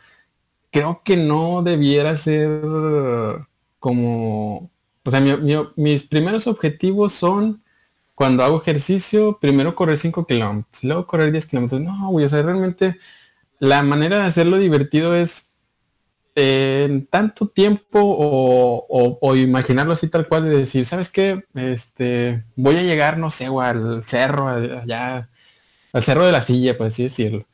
creo 0.71 1.01
que 1.03 1.17
no 1.17 1.61
debiera 1.63 2.15
ser 2.15 2.61
como, 3.79 4.71
o 5.05 5.11
sea, 5.11 5.21
mis 5.75 6.03
primeros 6.03 6.47
objetivos 6.47 7.13
son 7.13 7.63
cuando 8.15 8.43
hago 8.43 8.61
ejercicio, 8.61 9.37
primero 9.39 9.75
correr 9.75 9.97
5 9.97 10.25
kilómetros, 10.25 10.83
luego 10.83 11.05
correr 11.05 11.31
10 11.31 11.45
kilómetros. 11.45 11.81
No, 11.81 12.09
güey, 12.09 12.25
o 12.25 12.29
sea, 12.29 12.41
realmente 12.41 12.97
la 13.59 13.83
manera 13.83 14.17
de 14.17 14.23
hacerlo 14.23 14.57
divertido 14.57 15.15
es 15.15 15.51
en 16.35 17.05
tanto 17.07 17.47
tiempo 17.47 17.99
o, 18.01 19.35
imaginarlo 19.35 19.93
así 19.93 20.09
tal 20.09 20.27
cual 20.27 20.43
de 20.45 20.57
decir, 20.57 20.85
¿sabes 20.85 21.09
qué? 21.09 21.45
Este, 21.53 22.43
voy 22.55 22.77
a 22.77 22.83
llegar, 22.83 23.17
no 23.17 23.29
sé, 23.29 23.45
al 23.45 24.03
cerro, 24.03 24.49
allá, 24.49 25.29
al 25.93 26.03
cerro 26.03 26.25
de 26.25 26.31
la 26.31 26.41
silla, 26.41 26.77
por 26.77 26.87
así 26.87 27.03
decirlo. 27.03 27.45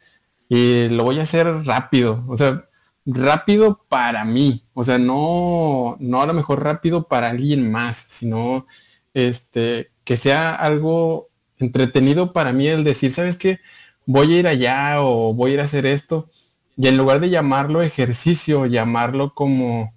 Y 0.49 0.89
lo 0.89 1.03
voy 1.03 1.19
a 1.19 1.23
hacer 1.23 1.47
rápido, 1.65 2.23
o 2.27 2.37
sea, 2.37 2.65
rápido 3.05 3.83
para 3.89 4.25
mí, 4.25 4.63
o 4.73 4.83
sea, 4.83 4.97
no, 4.99 5.97
no 5.99 6.21
a 6.21 6.25
lo 6.25 6.33
mejor 6.33 6.63
rápido 6.63 7.07
para 7.07 7.29
alguien 7.29 7.71
más, 7.71 7.95
sino 8.09 8.67
este, 9.13 9.91
que 10.03 10.15
sea 10.15 10.55
algo 10.55 11.29
entretenido 11.59 12.33
para 12.33 12.53
mí 12.53 12.67
el 12.67 12.83
decir, 12.83 13.11
¿sabes 13.11 13.37
qué? 13.37 13.59
Voy 14.05 14.33
a 14.35 14.39
ir 14.39 14.47
allá 14.47 15.01
o 15.01 15.33
voy 15.33 15.51
a 15.51 15.53
ir 15.55 15.59
a 15.61 15.63
hacer 15.63 15.85
esto 15.85 16.29
y 16.77 16.87
en 16.87 16.97
lugar 16.97 17.19
de 17.19 17.29
llamarlo 17.29 17.81
ejercicio, 17.81 18.65
llamarlo 18.65 19.33
como 19.35 19.93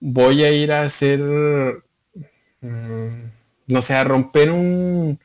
voy 0.00 0.44
a 0.44 0.52
ir 0.52 0.72
a 0.72 0.82
hacer, 0.82 1.20
mm, 2.60 3.30
no 3.68 3.82
sé, 3.82 3.94
a 3.94 4.04
romper 4.04 4.50
un... 4.50 5.18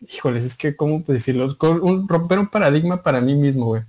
híjoles, 0.00 0.44
es 0.44 0.56
que, 0.56 0.76
¿cómo 0.76 1.02
decirlo? 1.06 1.48
Un, 1.82 2.08
romper 2.08 2.38
un 2.38 2.48
paradigma 2.48 3.02
para 3.02 3.20
mí 3.20 3.34
mismo, 3.34 3.66
güey. 3.66 3.82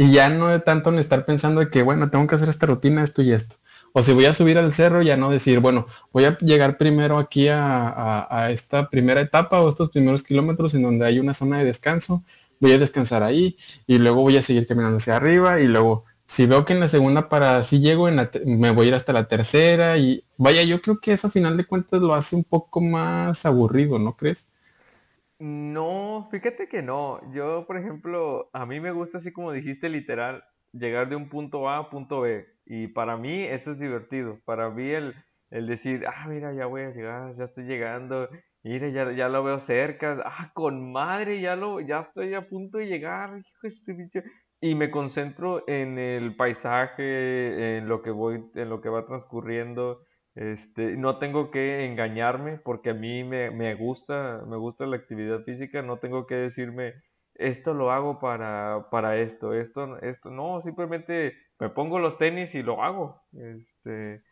Y 0.00 0.12
ya 0.12 0.30
no 0.30 0.48
de 0.48 0.60
tanto 0.60 0.90
en 0.90 0.98
estar 0.98 1.24
pensando 1.26 1.60
de 1.60 1.68
que, 1.68 1.82
bueno, 1.82 2.10
tengo 2.10 2.26
que 2.26 2.34
hacer 2.34 2.48
esta 2.48 2.66
rutina, 2.66 3.02
esto 3.02 3.22
y 3.22 3.32
esto. 3.32 3.56
O 3.92 4.02
si 4.02 4.12
voy 4.12 4.24
a 4.26 4.32
subir 4.32 4.56
al 4.58 4.72
cerro, 4.72 5.02
ya 5.02 5.16
no 5.16 5.30
decir, 5.30 5.60
bueno, 5.60 5.86
voy 6.12 6.24
a 6.24 6.38
llegar 6.38 6.78
primero 6.78 7.18
aquí 7.18 7.48
a, 7.48 8.26
a 8.30 8.50
esta 8.50 8.88
primera 8.88 9.20
etapa 9.20 9.60
o 9.60 9.68
estos 9.68 9.90
primeros 9.90 10.22
kilómetros 10.22 10.74
en 10.74 10.82
donde 10.82 11.06
hay 11.06 11.18
una 11.18 11.34
zona 11.34 11.58
de 11.58 11.64
descanso 11.64 12.24
voy 12.60 12.72
a 12.72 12.78
descansar 12.78 13.22
ahí 13.22 13.56
y 13.86 13.98
luego 13.98 14.22
voy 14.22 14.36
a 14.36 14.42
seguir 14.42 14.66
caminando 14.66 14.98
hacia 14.98 15.16
arriba 15.16 15.60
y 15.60 15.66
luego 15.66 16.04
si 16.26 16.46
veo 16.46 16.64
que 16.64 16.74
en 16.74 16.80
la 16.80 16.88
segunda 16.88 17.28
para 17.28 17.62
si 17.62 17.80
llego, 17.80 18.08
en 18.08 18.30
me 18.46 18.70
voy 18.70 18.86
a 18.86 18.88
ir 18.88 18.94
hasta 18.94 19.12
la 19.12 19.26
tercera 19.28 19.98
y 19.98 20.24
vaya, 20.36 20.62
yo 20.62 20.80
creo 20.80 21.00
que 21.00 21.12
eso 21.12 21.28
a 21.28 21.30
final 21.30 21.56
de 21.56 21.66
cuentas 21.66 22.00
lo 22.00 22.14
hace 22.14 22.36
un 22.36 22.44
poco 22.44 22.80
más 22.80 23.44
aburrido, 23.46 23.98
¿no 23.98 24.16
crees? 24.16 24.46
No, 25.40 26.28
fíjate 26.30 26.68
que 26.68 26.82
no. 26.82 27.20
Yo, 27.32 27.66
por 27.66 27.78
ejemplo, 27.78 28.50
a 28.52 28.66
mí 28.66 28.78
me 28.80 28.92
gusta 28.92 29.18
así 29.18 29.32
como 29.32 29.52
dijiste 29.52 29.88
literal, 29.88 30.44
llegar 30.72 31.08
de 31.08 31.16
un 31.16 31.28
punto 31.30 31.68
A 31.68 31.78
a 31.78 31.90
punto 31.90 32.20
B. 32.20 32.46
Y 32.66 32.88
para 32.88 33.16
mí 33.16 33.44
eso 33.44 33.72
es 33.72 33.78
divertido. 33.78 34.38
Para 34.44 34.70
mí 34.70 34.90
el, 34.90 35.14
el 35.50 35.66
decir, 35.66 36.04
ah, 36.06 36.26
mira, 36.28 36.52
ya 36.52 36.66
voy 36.66 36.82
a 36.82 36.90
llegar, 36.90 37.34
ya 37.36 37.44
estoy 37.44 37.64
llegando 37.64 38.28
Mire, 38.62 38.92
ya, 38.92 39.10
ya 39.12 39.28
lo 39.30 39.42
veo 39.42 39.58
cerca. 39.58 40.22
Ah, 40.24 40.50
con 40.54 40.92
madre, 40.92 41.40
ya 41.40 41.56
lo, 41.56 41.80
ya 41.80 42.00
estoy 42.00 42.34
a 42.34 42.46
punto 42.46 42.76
de 42.78 42.86
llegar, 42.88 43.30
hijo 43.38 43.74
de 43.86 43.94
bicho. 43.94 44.20
Y 44.60 44.74
me 44.74 44.90
concentro 44.90 45.64
en 45.66 45.98
el 45.98 46.36
paisaje, 46.36 47.78
en 47.78 47.88
lo 47.88 48.02
que 48.02 48.10
voy, 48.10 48.44
en 48.54 48.68
lo 48.68 48.82
que 48.82 48.90
va 48.90 49.06
transcurriendo. 49.06 50.02
Este, 50.34 50.96
no 50.96 51.18
tengo 51.18 51.50
que 51.50 51.84
engañarme 51.86 52.56
porque 52.56 52.90
a 52.90 52.94
mí 52.94 53.24
me, 53.24 53.50
me 53.50 53.74
gusta, 53.74 54.42
me 54.46 54.56
gusta 54.56 54.86
la 54.86 54.96
actividad 54.96 55.42
física, 55.42 55.82
no 55.82 55.98
tengo 55.98 56.26
que 56.26 56.36
decirme 56.36 56.94
esto 57.40 57.72
lo 57.74 57.90
hago 57.90 58.18
para, 58.20 58.88
para 58.90 59.18
esto, 59.18 59.54
esto, 59.54 59.98
esto, 60.00 60.30
no, 60.30 60.60
simplemente 60.60 61.34
me 61.58 61.70
pongo 61.70 61.98
los 61.98 62.18
tenis 62.18 62.54
y 62.54 62.62
lo 62.62 62.82
hago. 62.82 63.22
Este, 63.32 64.22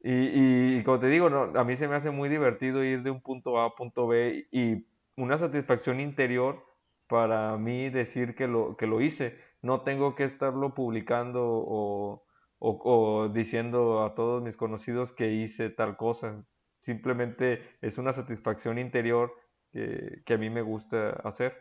y, 0.00 0.82
como 0.82 0.98
te 0.98 1.08
digo, 1.08 1.28
no, 1.28 1.58
a 1.58 1.64
mí 1.64 1.76
se 1.76 1.88
me 1.88 1.96
hace 1.96 2.10
muy 2.10 2.28
divertido 2.28 2.82
ir 2.82 3.02
de 3.02 3.10
un 3.10 3.20
punto 3.20 3.60
A 3.60 3.66
a 3.66 3.74
punto 3.74 4.06
B 4.06 4.46
y 4.50 4.86
una 5.16 5.38
satisfacción 5.38 6.00
interior 6.00 6.64
para 7.06 7.56
mí 7.58 7.90
decir 7.90 8.34
que 8.34 8.48
lo, 8.48 8.76
que 8.76 8.86
lo 8.86 9.00
hice. 9.00 9.36
No 9.60 9.82
tengo 9.82 10.14
que 10.14 10.24
estarlo 10.24 10.74
publicando 10.74 11.42
o, 11.44 12.24
o, 12.58 13.30
diciendo 13.32 14.04
a 14.04 14.14
todos 14.14 14.42
mis 14.42 14.56
conocidos 14.56 15.12
que 15.12 15.32
hice 15.32 15.70
tal 15.70 15.96
cosa. 15.96 16.44
Simplemente 16.80 17.62
es 17.82 17.98
una 17.98 18.12
satisfacción 18.12 18.78
interior 18.78 19.32
que, 19.72 20.22
que 20.24 20.34
a 20.34 20.38
mí 20.38 20.50
me 20.50 20.62
gusta 20.62 21.10
hacer. 21.24 21.54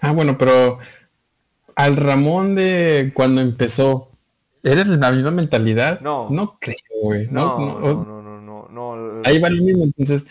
Ah, 0.00 0.12
bueno, 0.12 0.36
pero 0.36 0.78
al 1.76 1.96
Ramón 1.96 2.54
de 2.54 3.12
cuando 3.14 3.40
empezó, 3.40 4.12
¿Eres 4.62 4.86
la 4.86 5.10
misma 5.10 5.32
mentalidad? 5.32 6.00
No. 6.00 6.28
No 6.30 6.56
creo, 6.60 6.76
güey. 7.02 7.26
No, 7.30 7.58
no, 7.58 7.80
no, 7.80 8.04
no, 8.04 8.68
no, 8.68 8.96
no, 8.96 9.22
Ahí 9.24 9.40
va 9.40 9.50
lo 9.50 9.62
mismo. 9.62 9.84
Entonces, 9.84 10.26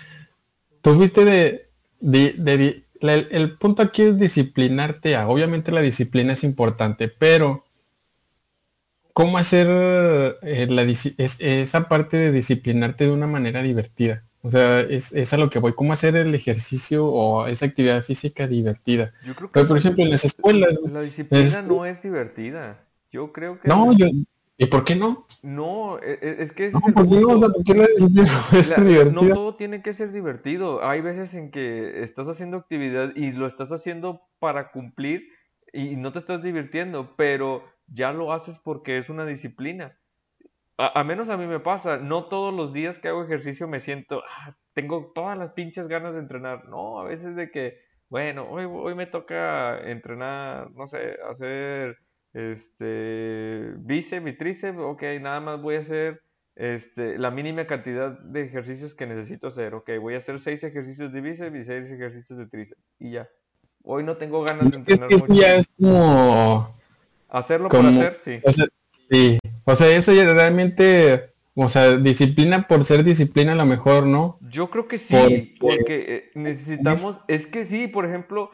tú 0.82 0.96
fuiste 0.96 1.26
de, 1.26 1.68
de, 2.00 2.84
el, 3.02 3.58
punto 3.58 3.82
aquí 3.82 4.04
es 4.04 4.18
disciplinarte 4.18 5.18
a. 5.18 5.28
Obviamente 5.28 5.72
la 5.72 5.82
disciplina 5.82 6.32
es 6.34 6.46
importante, 6.46 7.10
pero 7.10 7.66
¿cómo 9.14 9.38
hacer 9.38 9.68
eh, 10.42 10.68
la, 10.70 10.84
esa 10.84 11.88
parte 11.88 12.18
de 12.18 12.32
disciplinarte 12.32 13.06
de 13.06 13.12
una 13.12 13.28
manera 13.28 13.62
divertida? 13.62 14.24
O 14.44 14.50
sea, 14.50 14.80
es, 14.82 15.12
es, 15.14 15.34
a 15.34 15.38
lo 15.38 15.50
que 15.50 15.60
voy. 15.60 15.74
¿Cómo 15.74 15.94
hacer 15.94 16.16
el 16.16 16.34
ejercicio 16.34 17.06
o 17.06 17.46
esa 17.46 17.68
actividad 17.68 18.02
física 18.02 18.48
divertida? 18.48 19.14
Yo 19.24 19.36
creo 19.36 19.50
que 19.50 19.54
Pero, 19.54 19.68
por 19.68 19.78
ejemplo, 19.78 20.04
en 20.04 20.10
las 20.10 20.26
escuelas... 20.26 20.80
La 20.92 21.02
disciplina 21.02 21.62
no 21.62 21.86
es 21.86 22.02
divertida. 22.02 22.84
Yo 23.12 23.32
creo 23.32 23.60
que... 23.60 23.68
No, 23.68 23.94
yo... 23.94 24.08
¿Y 24.58 24.68
por 24.68 24.84
qué 24.84 24.96
no? 24.96 25.26
No, 25.42 25.98
e, 26.00 26.20
e, 26.22 26.44
es, 26.44 26.52
que... 26.52 26.70
no, 26.70 26.80
¿por 26.82 27.10
qué 27.10 27.20
no? 27.20 27.36
no 29.12 29.34
todo 29.34 29.56
tiene 29.56 29.82
que 29.82 29.94
ser 29.94 30.12
divertido. 30.12 30.86
Hay 30.86 31.02
veces 31.02 31.34
en 31.34 31.50
que 31.50 32.04
estás 32.04 32.28
haciendo 32.28 32.58
actividad 32.58 33.16
y 33.16 33.32
lo 33.32 33.48
estás 33.48 33.72
haciendo 33.72 34.22
para 34.40 34.72
cumplir 34.72 35.30
y 35.74 35.96
no 35.96 36.12
te 36.12 36.20
estás 36.20 36.44
divirtiendo, 36.44 37.16
pero 37.16 37.64
ya 37.92 38.14
lo 38.14 38.34
haces 38.34 38.58
porque 38.64 38.98
es 38.98 39.10
una 39.10 39.26
disciplina. 39.26 39.98
A, 40.78 41.04
menos 41.04 41.30
a 41.30 41.38
mí 41.38 41.46
me 41.46 41.60
pasa, 41.60 41.98
no 41.98 42.26
todos 42.26 42.52
los 42.52 42.74
días 42.74 42.98
que 42.98 43.10
hago 43.10 43.24
ejercicio 43.24 43.68
me 43.68 43.82
siento, 43.82 44.24
ah, 44.28 44.56
tengo 44.74 45.12
todas 45.14 45.38
las 45.38 45.52
pinches 45.52 45.88
ganas 45.88 46.14
de 46.14 46.20
entrenar. 46.20 46.68
No, 46.70 47.00
a 47.00 47.04
veces 47.04 47.36
de 47.36 47.52
que, 47.52 47.78
bueno, 48.10 48.48
hoy, 48.50 48.66
hoy 48.66 48.96
me 48.96 49.06
toca 49.06 49.80
entrenar, 49.80 50.72
no 50.72 50.88
sé, 50.88 51.18
hacer 51.30 51.98
este, 52.34 53.74
bíceps 53.78 54.28
y 54.28 54.38
tríceps, 54.38 54.80
ok, 54.80 55.04
nada 55.22 55.40
más 55.40 55.62
voy 55.62 55.76
a 55.76 55.80
hacer 55.80 56.24
este, 56.56 57.20
la 57.20 57.30
mínima 57.30 57.68
cantidad 57.68 58.18
de 58.20 58.44
ejercicios 58.44 58.96
que 58.96 59.06
necesito 59.06 59.48
hacer, 59.48 59.76
ok, 59.76 59.92
voy 60.00 60.16
a 60.16 60.18
hacer 60.18 60.40
seis 60.40 60.64
ejercicios 60.64 61.14
de 61.14 61.22
bíceps 61.22 61.56
y 61.58 61.64
seis 61.64 61.92
ejercicios 61.92 62.40
de 62.40 62.48
tríceps 62.48 62.82
y 62.98 63.12
ya. 63.12 63.30
Hoy 63.84 64.04
no 64.04 64.18
tengo 64.18 64.44
ganas 64.44 64.72
de 64.72 64.78
entrenar 64.78 65.12
es 65.12 65.24
que 65.24 65.36
ya 65.36 65.56
es 65.56 65.72
como... 65.78 66.81
Hacerlo 67.32 67.70
por 67.70 67.86
hacer, 67.86 68.18
sí. 68.18 68.36
O 68.44 68.52
sea, 68.52 68.66
sí, 69.10 69.40
o 69.66 69.76
sea, 69.76 69.88
eso 69.96 70.14
ya 70.14 70.32
realmente, 70.34 71.32
o 71.56 71.70
sea, 71.70 71.98
disciplina 71.98 72.68
por 72.68 72.84
ser 72.84 73.04
disciplina 73.04 73.54
a 73.54 73.56
lo 73.56 73.66
mejor, 73.66 74.06
¿no? 74.06 74.38
Yo 74.42 74.70
creo 74.70 74.88
que 74.88 74.98
sí, 74.98 75.56
porque, 75.60 76.06
eh, 76.08 76.32
necesitamos, 76.36 77.22
es 77.28 77.48
que 77.48 77.66
sí, 77.66 77.88
por 77.88 78.06
ejemplo, 78.06 78.52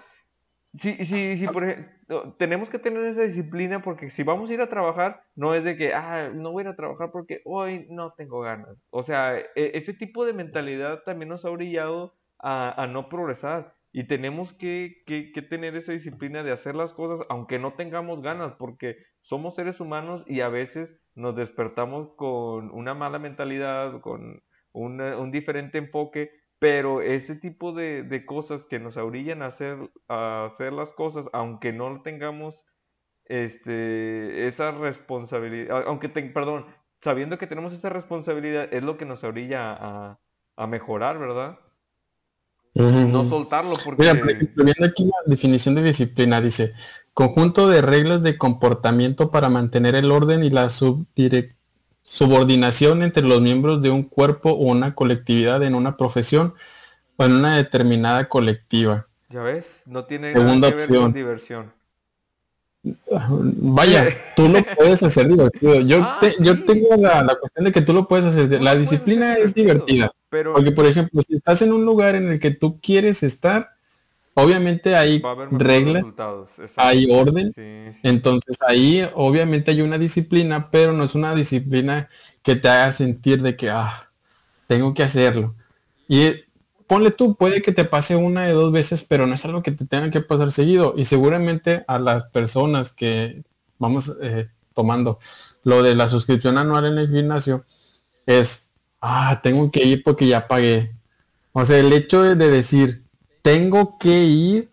Sí, 0.78 0.96
sí, 1.06 1.38
sí, 1.38 1.48
por 1.48 1.64
ejemplo, 1.64 2.36
tenemos 2.38 2.70
que 2.70 2.78
tener 2.78 3.04
esa 3.06 3.24
disciplina 3.24 3.82
porque 3.82 4.10
si 4.10 4.24
vamos 4.24 4.50
a 4.50 4.54
ir 4.54 4.62
a 4.62 4.70
trabajar, 4.70 5.24
no 5.36 5.56
es 5.56 5.64
de 5.64 5.76
que, 5.76 5.94
ah, 5.94 6.30
no 6.34 6.52
voy 6.52 6.62
a 6.62 6.68
ir 6.68 6.74
a 6.74 6.76
trabajar 6.76 7.10
porque 7.12 7.42
hoy 7.46 7.88
no 7.90 8.14
tengo 8.14 8.42
ganas. 8.42 8.78
O 8.92 9.02
sea, 9.02 9.38
e, 9.38 9.48
ese 9.56 9.94
tipo 9.94 10.26
de 10.26 10.34
mentalidad 10.34 11.04
también 11.04 11.30
nos 11.30 11.46
ha 11.46 11.50
brillado 11.50 12.16
a, 12.40 12.88
no 12.92 13.10
progresar 13.10 13.74
y 13.92 14.08
tenemos 14.08 14.54
que, 14.54 15.04
que, 15.06 15.42
tener 15.42 15.76
esa 15.76 15.94
disciplina 15.94 16.44
de 16.44 16.52
hacer 16.52 16.76
las 16.76 16.94
cosas 16.94 17.26
aunque 17.30 17.58
no 17.58 17.74
tengamos 17.74 18.22
ganas 18.22 18.54
porque 18.54 18.98
somos 19.22 19.56
seres 19.56 19.80
humanos 19.80 20.24
y 20.28 20.42
a 20.42 20.50
veces 20.50 21.00
nos 21.16 21.36
despertamos 21.36 22.10
con 22.16 22.70
una 22.72 22.94
mala 22.94 23.20
mentalidad, 23.20 24.02
con 24.02 24.42
un 24.74 25.32
diferente 25.32 25.78
enfoque 25.80 26.32
pero 26.60 27.02
ese 27.02 27.36
tipo 27.36 27.72
de, 27.72 28.24
cosas 28.26 28.66
que 28.66 28.80
nos 28.80 28.98
orillan 28.98 29.42
a 29.42 29.48
hacer, 29.48 29.78
a 30.08 30.46
hacer 30.46 30.74
las 30.74 30.94
cosas, 30.94 31.26
aunque 31.34 31.72
no 31.72 32.02
tengamos 32.02 32.66
este, 33.26 34.48
esa 34.48 34.72
responsabilidad, 34.72 35.84
aunque, 35.86 36.10
perdón, 36.10 36.66
sabiendo 37.02 37.38
que 37.38 37.48
tenemos 37.48 37.74
esa 37.74 37.90
responsabilidad, 37.90 38.74
es 38.74 38.84
lo 38.84 38.98
que 38.98 39.06
nos 39.06 39.24
orilla 39.24 39.74
a, 39.74 40.20
a 40.56 40.68
mejorar, 40.68 41.20
¿verdad? 41.20 41.60
No 42.78 43.24
soltarlo 43.24 43.74
porque... 43.84 44.02
Mira, 44.02 44.14
viendo 44.56 44.86
aquí 44.86 45.06
la 45.06 45.18
definición 45.26 45.76
de 45.76 45.84
disciplina, 45.84 46.42
dice, 46.42 46.74
conjunto 47.14 47.68
de 47.68 47.82
reglas 47.82 48.22
de 48.24 48.38
comportamiento 48.38 49.32
para 49.32 49.50
mantener 49.50 49.96
el 49.96 50.12
orden 50.12 50.44
y 50.44 50.50
la 50.50 50.70
subordinación 52.04 53.04
entre 53.04 53.24
los 53.24 53.42
miembros 53.42 53.82
de 53.82 53.90
un 53.90 54.04
cuerpo 54.04 54.52
o 54.52 54.66
una 54.66 54.94
colectividad 54.94 55.64
en 55.64 55.76
una 55.76 55.98
profesión, 55.98 56.54
o 57.18 57.26
en 57.26 57.32
una 57.34 57.58
determinada 57.58 58.30
colectiva. 58.30 59.08
Ya 59.30 59.42
ves, 59.42 59.84
no 59.88 60.06
tiene 60.06 60.34
nada 60.34 60.72
que 60.72 60.78
ver 60.78 60.88
con 60.88 61.14
diversión. 61.14 61.74
Vaya, 63.10 64.34
tú 64.36 64.48
lo 64.48 64.64
puedes 64.76 65.02
hacer 65.04 65.28
divertido. 65.28 65.82
Yo, 65.82 66.02
ah, 66.04 66.20
yo 66.40 66.64
tengo 66.66 66.96
la, 66.98 67.38
cuestión 67.40 67.66
de 67.66 67.72
que 67.72 67.82
tú 67.82 67.94
lo 67.94 68.08
puedes 68.08 68.26
hacer. 68.26 68.62
La 68.62 68.76
disciplina 68.76 69.36
es 69.36 69.54
divertida. 69.54 70.12
Pero... 70.30 70.54
Porque, 70.54 70.72
por 70.72 70.86
ejemplo, 70.86 71.22
si 71.22 71.36
estás 71.36 71.62
en 71.62 71.74
un 71.74 71.86
lugar 71.86 72.16
en 72.16 72.32
el 72.32 72.40
que 72.40 72.52
tú 72.52 72.80
quieres 72.82 73.24
estar, 73.24 73.72
obviamente 74.34 74.96
hay 74.96 75.22
reglas, 75.52 76.06
hay 76.76 77.08
orden. 77.12 77.54
Entonces 78.04 78.58
ahí 78.68 79.08
obviamente 79.16 79.72
hay 79.72 79.82
una 79.82 79.98
disciplina, 79.98 80.70
pero 80.70 80.94
no 80.94 81.04
es 81.04 81.16
una 81.16 81.34
disciplina 81.34 82.10
que 82.44 82.56
te 82.56 82.70
haga 82.70 82.92
sentir 82.92 83.42
de 83.42 83.56
que, 83.56 83.70
ah, 83.70 84.12
tengo 84.68 84.94
que 84.94 85.04
hacerlo. 85.04 85.56
Y 86.08 86.47
ponle 86.88 87.12
tú, 87.12 87.36
puede 87.36 87.62
que 87.62 87.74
te 87.74 87.86
pase 87.86 88.16
una 88.16 88.46
de 88.46 88.54
dos 88.54 88.72
veces, 88.72 89.04
pero 89.04 89.28
no 89.28 89.36
es 89.36 89.46
algo 89.46 89.62
que 89.62 89.72
te 89.72 89.86
tenga 89.86 90.10
que 90.10 90.22
pasar 90.22 90.52
seguido. 90.52 90.94
Y 90.98 91.06
seguramente 91.06 91.84
a 91.88 92.00
las 92.00 92.24
personas 92.30 92.92
que 92.92 93.44
vamos 93.78 94.16
eh, 94.22 94.50
tomando 94.74 95.20
lo 95.64 95.84
de 95.84 95.96
la 95.96 96.08
suscripción 96.08 96.58
anual 96.58 96.86
en 96.86 96.98
el 96.98 97.10
gimnasio, 97.10 97.66
es, 98.26 98.70
ah, 99.02 99.42
tengo 99.44 99.70
que 99.70 99.84
ir 99.84 100.04
porque 100.04 100.28
ya 100.28 100.48
pagué. 100.48 100.96
O 101.52 101.66
sea, 101.66 101.78
el 101.78 101.92
hecho 101.92 102.22
de, 102.24 102.36
decir, 102.36 103.04
tengo 103.42 103.98
que 103.98 104.24
ir 104.26 104.70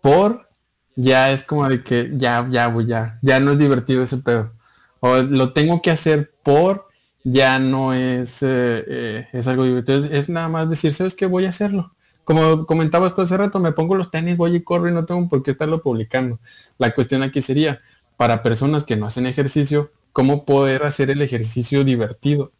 por, 0.00 0.48
ya 0.94 1.32
es 1.32 1.42
como 1.42 1.68
de 1.68 1.82
que 1.82 2.10
ya, 2.14 2.46
ya, 2.50 2.74
ya, 2.86 3.18
ya 3.22 3.40
no 3.40 3.52
es 3.52 3.58
divertido 3.58 4.02
ese 4.02 4.18
pedo. 4.18 4.52
O 5.00 5.18
lo 5.18 5.52
tengo 5.52 5.82
que 5.82 5.90
hacer 5.90 6.32
por, 6.42 6.87
ya 7.32 7.58
no 7.58 7.94
es, 7.94 8.42
eh, 8.42 8.84
eh, 8.86 9.28
es 9.32 9.46
algo 9.48 9.64
divertido. 9.64 10.04
Es, 10.04 10.28
nada 10.28 10.48
más 10.48 10.70
decir, 10.70 10.92
¿sabes 10.94 11.14
qué? 11.14 11.26
Voy 11.26 11.44
a 11.46 11.50
hacerlo. 11.50 11.94
Como 12.24 12.66
comentabas 12.66 13.14
tú 13.14 13.22
hace 13.22 13.36
rato, 13.36 13.58
me 13.60 13.72
pongo 13.72 13.94
los 13.94 14.10
tenis, 14.10 14.36
voy 14.36 14.56
y 14.56 14.62
corro 14.62 14.88
y 14.88 14.92
no 14.92 15.04
tengo 15.06 15.28
por 15.28 15.42
qué 15.42 15.52
estarlo 15.52 15.82
publicando. 15.82 16.38
La 16.78 16.94
cuestión 16.94 17.22
aquí 17.22 17.40
sería, 17.40 17.80
para 18.16 18.42
personas 18.42 18.84
que 18.84 18.96
no 18.96 19.06
hacen 19.06 19.26
ejercicio, 19.26 19.92
¿cómo 20.12 20.44
poder 20.44 20.84
hacer 20.84 21.10
el 21.10 21.22
ejercicio 21.22 21.84
divertido? 21.84 22.52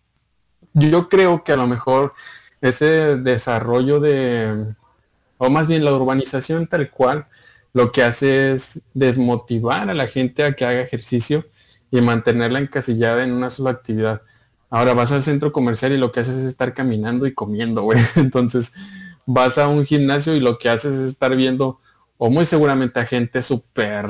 Yo 0.72 1.08
creo 1.08 1.44
que 1.44 1.52
a 1.52 1.56
lo 1.56 1.66
mejor 1.66 2.14
ese 2.60 3.16
desarrollo 3.16 4.00
de, 4.00 4.74
o 5.38 5.50
más 5.50 5.66
bien 5.66 5.84
la 5.84 5.94
urbanización 5.94 6.66
tal 6.66 6.90
cual, 6.90 7.26
lo 7.72 7.92
que 7.92 8.02
hace 8.02 8.52
es 8.52 8.80
desmotivar 8.94 9.90
a 9.90 9.94
la 9.94 10.06
gente 10.06 10.44
a 10.44 10.54
que 10.54 10.64
haga 10.64 10.80
ejercicio 10.80 11.46
y 11.90 12.00
mantenerla 12.00 12.58
encasillada 12.58 13.24
en 13.24 13.32
una 13.32 13.50
sola 13.50 13.70
actividad. 13.70 14.22
Ahora 14.70 14.94
vas 14.94 15.12
al 15.12 15.22
centro 15.22 15.52
comercial 15.52 15.92
y 15.92 15.98
lo 15.98 16.12
que 16.12 16.20
haces 16.20 16.36
es 16.36 16.44
estar 16.44 16.74
caminando 16.74 17.26
y 17.26 17.34
comiendo, 17.34 17.82
güey. 17.82 17.98
Entonces 18.16 18.72
vas 19.26 19.58
a 19.58 19.68
un 19.68 19.84
gimnasio 19.84 20.34
y 20.34 20.40
lo 20.40 20.58
que 20.58 20.68
haces 20.68 20.94
es 20.94 21.10
estar 21.10 21.34
viendo, 21.36 21.80
o 22.16 22.30
muy 22.30 22.44
seguramente 22.44 23.00
a 23.00 23.04
gente 23.04 23.42
súper 23.42 24.08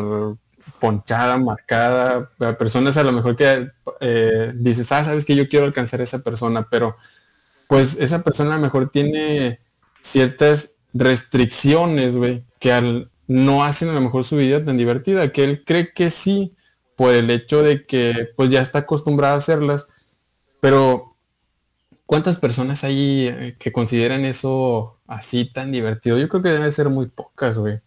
ponchada, 0.78 1.38
marcada, 1.38 2.30
personas 2.58 2.96
a 2.96 3.02
lo 3.02 3.12
mejor 3.12 3.36
que 3.36 3.70
eh, 4.00 4.52
dices, 4.54 4.92
ah, 4.92 5.02
sabes 5.02 5.24
que 5.24 5.34
yo 5.34 5.48
quiero 5.48 5.66
alcanzar 5.66 6.00
a 6.00 6.04
esa 6.04 6.20
persona, 6.20 6.68
pero 6.70 6.96
pues 7.66 7.96
esa 8.00 8.22
persona 8.22 8.54
a 8.54 8.56
lo 8.56 8.62
mejor 8.62 8.90
tiene 8.90 9.60
ciertas 10.00 10.76
restricciones, 10.94 12.16
güey, 12.16 12.44
que 12.58 12.72
al, 12.72 13.10
no 13.26 13.64
hacen 13.64 13.90
a 13.90 13.94
lo 13.94 14.00
mejor 14.00 14.24
su 14.24 14.36
vida 14.36 14.64
tan 14.64 14.78
divertida, 14.78 15.32
que 15.32 15.44
él 15.44 15.64
cree 15.64 15.92
que 15.92 16.10
sí, 16.10 16.54
por 16.96 17.14
el 17.14 17.30
hecho 17.30 17.62
de 17.62 17.86
que 17.86 18.30
pues 18.36 18.50
ya 18.50 18.60
está 18.60 18.80
acostumbrado 18.80 19.34
a 19.34 19.38
hacerlas, 19.38 19.88
pero, 20.60 21.16
¿cuántas 22.06 22.38
personas 22.38 22.84
hay 22.84 23.28
eh, 23.28 23.56
que 23.58 23.72
consideran 23.72 24.24
eso 24.24 24.98
así 25.06 25.52
tan 25.52 25.72
divertido? 25.72 26.18
Yo 26.18 26.28
creo 26.28 26.42
que 26.42 26.50
deben 26.50 26.72
ser 26.72 26.88
muy 26.88 27.08
pocas, 27.08 27.58
güey. 27.58 27.80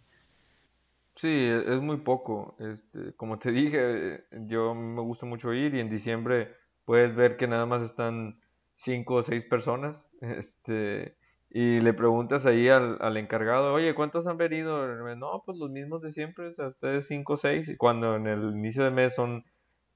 Sí, 1.15 1.27
e, 1.27 1.75
es 1.75 1.81
muy 1.81 1.97
poco. 1.97 2.55
Este, 2.59 3.13
como 3.15 3.39
te 3.39 3.51
dije, 3.51 4.25
yo 4.47 4.73
me 4.75 5.01
gusta 5.01 5.25
mucho 5.25 5.53
ir 5.53 5.75
y 5.75 5.79
en 5.79 5.89
diciembre 5.89 6.55
puedes 6.85 7.15
ver 7.15 7.37
que 7.37 7.47
nada 7.47 7.65
más 7.65 7.83
están 7.83 8.39
cinco 8.77 9.15
o 9.15 9.23
seis 9.23 9.45
personas. 9.45 9.97
Este, 10.21 11.15
y 11.49 11.79
le 11.81 11.93
preguntas 11.93 12.45
ahí 12.45 12.69
al, 12.69 13.17
encargado, 13.17 13.73
oye, 13.73 13.95
¿cuántos 13.95 14.27
han 14.27 14.37
venido? 14.37 14.87
No, 15.15 15.43
pues 15.45 15.57
los 15.57 15.69
mismos 15.69 16.01
de 16.01 16.11
siempre, 16.11 16.47
o 16.49 16.53
sea, 16.53 16.67
ustedes 16.67 17.07
cinco 17.07 17.33
o 17.33 17.37
seis. 17.37 17.67
Y 17.67 17.75
cuando 17.75 18.15
en 18.15 18.27
el 18.27 18.51
inicio 18.51 18.83
de 18.83 18.91
mes 18.91 19.15
son 19.15 19.43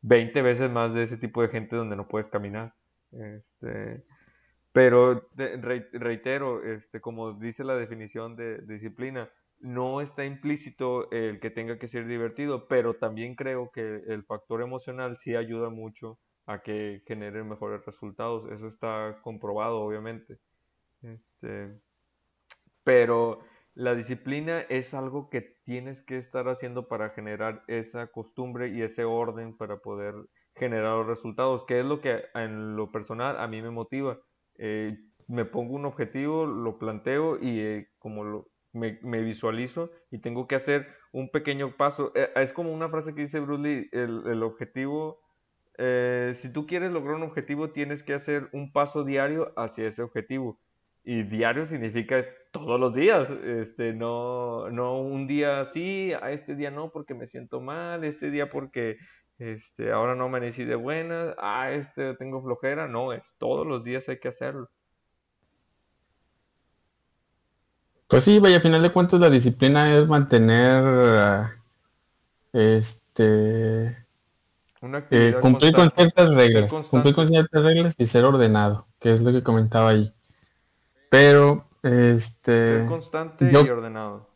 20 0.08 0.42
veces 0.44 0.70
más 0.70 0.94
de 0.94 1.04
ese 1.04 1.18
tipo 1.18 1.42
de 1.42 1.48
gente 1.48 1.76
donde 1.76 1.96
no 1.96 2.08
puedes 2.08 2.30
caminar. 2.30 2.76
Este, 3.12 4.04
pero 4.72 5.28
reitero, 5.36 6.64
este, 6.64 7.02
como 7.02 7.34
dice 7.34 7.64
la 7.64 7.76
definición 7.76 8.36
de, 8.36 8.60
disciplina, 8.60 9.32
no 9.60 10.02
está 10.02 10.24
implícito 10.24 11.10
el 11.12 11.40
que 11.40 11.50
tenga 11.50 11.80
que 11.80 11.88
ser 11.88 12.06
divertido, 12.06 12.68
pero 12.68 12.96
también 12.96 13.36
creo 13.36 13.72
que 13.72 14.04
el 14.08 14.24
factor 14.24 14.62
emocional 14.62 15.18
sí 15.18 15.36
ayuda 15.36 15.70
mucho 15.70 16.20
a 16.46 16.60
que 16.62 17.02
genere 17.08 17.44
mejores 17.44 17.84
resultados. 17.84 18.52
Eso 18.52 18.68
está 18.68 19.18
comprobado, 19.24 19.80
obviamente. 19.80 20.38
Este, 21.02 21.80
pero 22.84 23.40
la 23.76 23.94
disciplina 23.94 24.62
es 24.62 24.94
algo 24.94 25.30
que 25.30 25.42
tienes 25.66 26.02
que 26.02 26.18
estar 26.18 26.48
haciendo 26.48 26.88
para 26.88 27.10
generar 27.10 27.64
esa 27.68 28.08
costumbre 28.08 28.70
y 28.70 28.82
ese 28.82 29.04
orden 29.04 29.56
para 29.56 29.80
poder 29.80 30.16
generar 30.56 30.98
los 30.98 31.08
resultados, 31.08 31.66
que 31.66 31.82
es 31.82 31.86
lo 31.86 32.00
que 32.00 32.24
en 32.34 32.78
lo 32.78 32.92
personal 32.92 33.38
a 33.38 33.48
mí 33.48 33.62
me 33.62 33.72
motiva. 33.72 34.18
Eh, 34.58 34.98
me 35.28 35.44
pongo 35.44 35.76
un 35.76 35.86
objetivo, 35.86 36.46
lo 36.46 36.80
planteo 36.80 37.38
y 37.42 37.60
eh, 37.60 37.90
como 38.00 38.24
lo, 38.24 38.48
me, 38.72 38.94
visualizo 39.22 39.92
y 40.10 40.20
tengo 40.20 40.48
que 40.48 40.56
hacer 40.56 40.88
un 41.12 41.30
pequeño 41.30 41.76
paso. 41.76 42.14
Eh, 42.16 42.30
es 42.38 42.54
como 42.54 42.72
una 42.72 42.88
frase 42.88 43.14
que 43.14 43.24
dice 43.24 43.42
Bruce 43.42 43.62
Lee, 43.62 43.90
el, 43.92 44.26
el 44.26 44.44
objetivo, 44.44 45.20
si 45.78 46.54
tú 46.54 46.66
quieres 46.66 46.94
lograr 46.94 47.16
un 47.16 47.24
objetivo, 47.24 47.72
tienes 47.72 48.02
que 48.02 48.14
hacer 48.14 48.48
un 48.54 48.72
paso 48.72 49.04
diario 49.04 49.52
hacia 49.58 49.86
ese 49.86 50.02
objetivo. 50.02 50.58
Y 51.04 51.24
diario 51.24 51.66
significa 51.66 52.24
todos 52.56 52.80
los 52.80 52.94
días, 52.94 53.30
este, 53.30 53.92
no, 53.92 54.70
no 54.70 55.02
un 55.02 55.28
día 55.28 55.66
sí, 55.66 56.14
a 56.14 56.32
este 56.32 56.56
día 56.56 56.72
no 56.72 56.90
porque 56.90 57.14
me 57.14 57.28
siento 57.28 57.60
mal, 57.60 58.06
este 58.06 58.32
día 58.32 58.50
porque 58.50 58.96
este, 59.38 59.92
ahora 59.92 60.16
no 60.16 60.26
amanecí 60.26 60.64
de 60.64 60.76
buenas, 60.76 61.36
a 61.38 61.72
este 61.72 62.16
tengo 62.16 62.42
flojera, 62.42 62.88
no, 62.88 63.12
es 63.12 63.36
todos 63.38 63.68
los 63.68 63.84
días 63.84 64.08
hay 64.08 64.20
que 64.20 64.30
hacerlo. 64.30 64.70
Pues 68.08 68.24
sí, 68.24 68.40
vaya, 68.40 68.58
a 68.58 68.62
final 68.62 68.82
de 68.82 68.92
cuentas 68.92 69.20
la 69.20 69.30
disciplina 69.30 69.94
es 69.94 70.08
mantener, 70.08 71.50
este, 72.54 73.88
eh, 75.12 75.36
cumplir 75.42 75.74
con 75.74 75.92
ciertas 75.92 76.34
reglas, 76.34 76.72
cumplir 76.90 77.14
con 77.14 77.28
ciertas 77.28 77.64
reglas 77.64 77.96
y 77.98 78.06
ser 78.06 78.24
ordenado, 78.24 78.88
que 79.00 79.12
es 79.12 79.20
lo 79.20 79.34
que 79.34 79.44
comentaba 79.44 79.90
ahí. 79.90 80.14
Pero, 81.10 81.68
este... 81.86 82.80
Ser 82.80 82.86
constante 82.88 83.50
y 83.52 83.56
ordenado. 83.56 84.30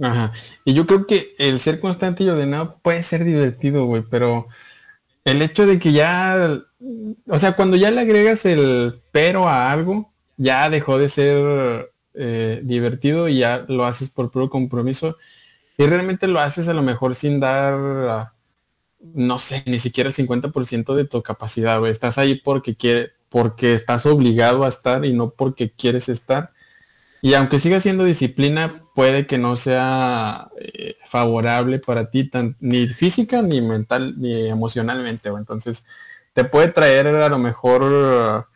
Ajá. 0.00 0.32
Y 0.64 0.74
yo 0.74 0.86
creo 0.86 1.06
que 1.06 1.34
el 1.38 1.60
ser 1.60 1.80
constante 1.80 2.24
y 2.24 2.28
ordenado 2.28 2.78
puede 2.82 3.02
ser 3.02 3.24
divertido, 3.24 3.86
güey, 3.86 4.02
pero 4.02 4.48
el 5.24 5.42
hecho 5.42 5.66
de 5.66 5.78
que 5.78 5.92
ya, 5.92 6.60
o 7.28 7.38
sea, 7.38 7.52
cuando 7.52 7.76
ya 7.76 7.90
le 7.90 8.00
agregas 8.00 8.44
el 8.44 9.02
pero 9.12 9.48
a 9.48 9.72
algo, 9.72 10.12
ya 10.36 10.68
dejó 10.70 10.98
de 10.98 11.08
ser 11.08 11.92
eh, 12.14 12.60
divertido 12.64 13.28
y 13.28 13.38
ya 13.38 13.64
lo 13.68 13.84
haces 13.84 14.10
por 14.10 14.30
puro 14.30 14.50
compromiso 14.50 15.16
y 15.78 15.86
realmente 15.86 16.26
lo 16.26 16.40
haces 16.40 16.68
a 16.68 16.74
lo 16.74 16.82
mejor 16.82 17.14
sin 17.14 17.40
dar, 17.40 18.32
no 19.00 19.38
sé, 19.38 19.62
ni 19.66 19.78
siquiera 19.78 20.08
el 20.08 20.14
50% 20.14 20.94
de 20.94 21.04
tu 21.04 21.22
capacidad, 21.22 21.78
güey. 21.78 21.92
Estás 21.92 22.18
ahí 22.18 22.36
porque 22.36 22.76
quiere, 22.76 23.12
porque 23.28 23.74
estás 23.74 24.06
obligado 24.06 24.64
a 24.64 24.68
estar 24.68 25.04
y 25.04 25.12
no 25.12 25.30
porque 25.30 25.70
quieres 25.70 26.08
estar. 26.08 26.52
Y 27.26 27.34
aunque 27.34 27.58
siga 27.58 27.80
siendo 27.80 28.04
disciplina, 28.04 28.84
puede 28.94 29.26
que 29.26 29.36
no 29.36 29.56
sea 29.56 30.48
eh, 30.60 30.94
favorable 31.06 31.80
para 31.80 32.08
ti, 32.08 32.30
ni 32.60 32.86
física, 32.86 33.42
ni 33.42 33.60
mental, 33.60 34.14
ni 34.16 34.46
emocionalmente. 34.46 35.28
Entonces, 35.30 35.84
te 36.34 36.44
puede 36.44 36.68
traer 36.68 37.08
a 37.08 37.28
lo 37.28 37.38
mejor 37.38 38.46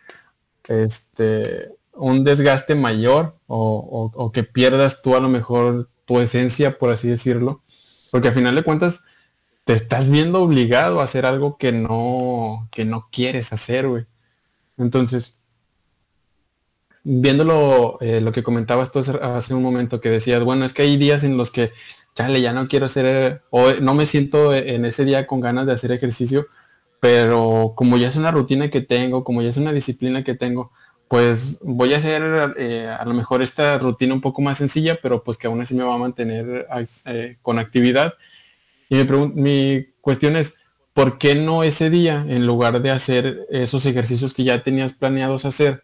este, 0.68 1.72
un 1.94 2.22
desgaste 2.22 2.76
mayor 2.76 3.34
o, 3.48 4.12
o, 4.14 4.30
que 4.30 4.44
pierdas 4.44 5.02
tú 5.02 5.16
a 5.16 5.20
lo 5.20 5.28
mejor 5.28 5.90
tu 6.04 6.20
esencia, 6.20 6.78
por 6.78 6.90
así 6.90 7.08
decirlo. 7.08 7.64
Porque 8.12 8.28
al 8.28 8.34
final 8.34 8.54
de 8.54 8.62
cuentas, 8.62 9.02
te 9.64 9.72
estás 9.72 10.10
viendo 10.10 10.42
obligado 10.42 11.00
a 11.00 11.04
hacer 11.04 11.26
algo 11.26 11.58
que 11.58 11.72
no, 11.72 12.68
que 12.70 12.84
no 12.84 13.08
quieres 13.10 13.52
hacer, 13.52 13.88
güey. 13.88 14.06
Entonces, 14.78 15.39
viéndolo, 17.04 17.98
eh, 18.00 18.20
lo 18.20 18.32
que 18.32 18.42
comentabas 18.42 18.92
tú 18.92 18.98
hace, 18.98 19.54
un 19.54 19.62
momento, 19.62 20.00
que 20.00 20.10
decías, 20.10 20.44
bueno, 20.44 20.64
es 20.64 20.72
que 20.72 20.82
hay 20.82 20.96
días 20.96 21.24
en 21.24 21.36
los 21.36 21.50
que, 21.50 21.72
chale, 22.14 22.40
ya 22.40 22.52
no 22.52 22.68
quiero 22.68 22.86
hacer, 22.86 23.42
o 23.50 23.72
no 23.80 23.94
me 23.94 24.06
siento 24.06 24.54
en 24.54 24.84
ese 24.84 25.04
día 25.04 25.26
con 25.26 25.40
ganas 25.40 25.66
de 25.66 25.72
hacer 25.72 25.92
ejercicio, 25.92 26.46
pero 27.00 27.72
como 27.76 27.96
ya 27.96 28.08
es 28.08 28.16
una 28.16 28.30
rutina 28.30 28.68
que 28.68 28.82
tengo, 28.82 29.24
como 29.24 29.42
ya 29.42 29.48
es 29.48 29.56
una 29.56 29.72
disciplina 29.72 30.22
que 30.22 30.34
tengo, 30.34 30.72
pues 31.08 31.58
voy 31.62 31.92
a 31.94 31.96
hacer 31.96 32.54
eh, 32.56 32.88
a 32.88 33.04
lo 33.04 33.14
mejor 33.14 33.42
esta 33.42 33.76
rutina 33.78 34.14
un 34.14 34.20
poco 34.20 34.42
más 34.42 34.58
sencilla, 34.58 34.98
pero 35.02 35.24
pues 35.24 35.38
que 35.38 35.48
aún 35.48 35.60
así 35.60 35.74
me 35.74 35.82
va 35.82 35.94
a 35.94 35.98
mantener 35.98 36.68
eh, 37.06 37.36
con 37.42 37.58
actividad. 37.58 38.14
Y 38.88 38.96
mi, 38.96 39.04
mi 39.34 39.86
cuestión 40.00 40.36
es, 40.36 40.56
¿por 40.92 41.18
qué 41.18 41.34
no 41.34 41.64
ese 41.64 41.90
día, 41.90 42.24
en 42.28 42.46
lugar 42.46 42.80
de 42.80 42.90
hacer 42.90 43.46
esos 43.50 43.86
ejercicios 43.86 44.34
que 44.34 44.44
ya 44.44 44.62
tenías 44.62 44.92
planeados 44.92 45.46
hacer? 45.46 45.82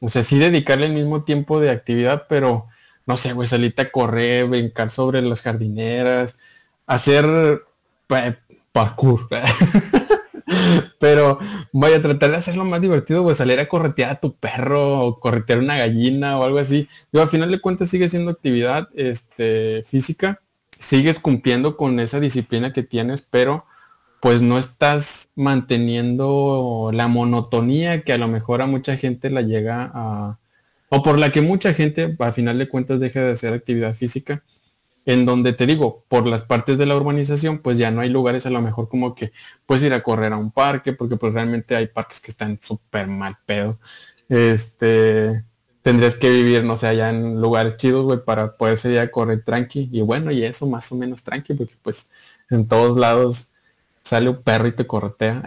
O 0.00 0.08
sea, 0.08 0.22
sí 0.22 0.38
dedicarle 0.38 0.86
el 0.86 0.92
mismo 0.92 1.24
tiempo 1.24 1.60
de 1.60 1.70
actividad, 1.70 2.26
pero 2.28 2.66
no 3.06 3.16
sé, 3.16 3.32
güey, 3.32 3.46
salirte 3.46 3.82
a 3.82 3.90
correr, 3.90 4.46
brincar 4.46 4.90
sobre 4.90 5.22
las 5.22 5.42
jardineras, 5.42 6.38
hacer 6.86 7.62
parkour. 8.72 9.28
Pero 10.98 11.38
vaya, 11.72 12.00
tratar 12.00 12.30
de 12.30 12.36
hacerlo 12.36 12.64
más 12.64 12.80
divertido, 12.80 13.22
pues 13.22 13.38
salir 13.38 13.58
a 13.58 13.68
corretear 13.68 14.10
a 14.10 14.20
tu 14.20 14.34
perro 14.36 15.00
o 15.00 15.20
corretear 15.20 15.58
una 15.58 15.76
gallina 15.76 16.38
o 16.38 16.44
algo 16.44 16.58
así. 16.58 16.88
Yo 17.12 17.22
al 17.22 17.28
final 17.28 17.50
de 17.50 17.60
cuentas 17.60 17.88
sigue 17.88 18.08
siendo 18.08 18.30
actividad 18.30 18.88
este, 18.94 19.82
física, 19.84 20.40
sigues 20.70 21.18
cumpliendo 21.20 21.76
con 21.76 21.98
esa 22.00 22.20
disciplina 22.20 22.72
que 22.72 22.82
tienes, 22.82 23.22
pero 23.22 23.66
pues 24.20 24.42
no 24.42 24.58
estás 24.58 25.30
manteniendo 25.34 26.90
la 26.92 27.08
monotonía 27.08 28.02
que 28.02 28.12
a 28.12 28.18
lo 28.18 28.28
mejor 28.28 28.62
a 28.62 28.66
mucha 28.66 28.96
gente 28.96 29.30
la 29.30 29.42
llega 29.42 29.90
a, 29.94 30.38
o 30.88 31.02
por 31.02 31.18
la 31.18 31.32
que 31.32 31.42
mucha 31.42 31.74
gente 31.74 32.16
a 32.18 32.32
final 32.32 32.58
de 32.58 32.68
cuentas 32.68 33.00
deja 33.00 33.20
de 33.20 33.32
hacer 33.32 33.52
actividad 33.52 33.94
física 33.94 34.42
en 35.06 35.24
donde 35.24 35.52
te 35.52 35.66
digo, 35.66 36.04
por 36.08 36.26
las 36.26 36.42
partes 36.42 36.78
de 36.78 36.86
la 36.86 36.96
urbanización, 36.96 37.58
pues 37.60 37.78
ya 37.78 37.92
no 37.92 38.00
hay 38.00 38.10
lugares 38.10 38.44
a 38.44 38.50
lo 38.50 38.60
mejor 38.60 38.88
como 38.88 39.14
que 39.14 39.32
puedes 39.64 39.84
ir 39.84 39.94
a 39.94 40.02
correr 40.02 40.32
a 40.32 40.36
un 40.36 40.50
parque, 40.50 40.92
porque 40.92 41.16
pues 41.16 41.32
realmente 41.32 41.76
hay 41.76 41.86
parques 41.86 42.20
que 42.20 42.32
están 42.32 42.58
súper 42.60 43.06
mal 43.06 43.38
pedo. 43.46 43.78
Este, 44.28 45.44
tendrías 45.82 46.16
que 46.16 46.28
vivir, 46.30 46.64
no 46.64 46.76
sé, 46.76 46.88
allá 46.88 47.10
en 47.10 47.40
lugares 47.40 47.76
chidos, 47.76 48.04
güey, 48.04 48.24
para 48.24 48.56
poder 48.56 48.76
salir 48.78 48.98
a 48.98 49.10
correr 49.10 49.44
tranqui. 49.44 49.88
Y 49.92 50.00
bueno, 50.02 50.32
y 50.32 50.42
eso 50.44 50.66
más 50.66 50.90
o 50.90 50.96
menos 50.96 51.22
tranqui, 51.22 51.54
porque 51.54 51.76
pues 51.82 52.10
en 52.50 52.66
todos 52.66 52.96
lados 52.96 53.52
sale 54.06 54.30
un 54.30 54.42
perro 54.42 54.68
y 54.68 54.72
te 54.72 54.86
corretea. 54.86 55.42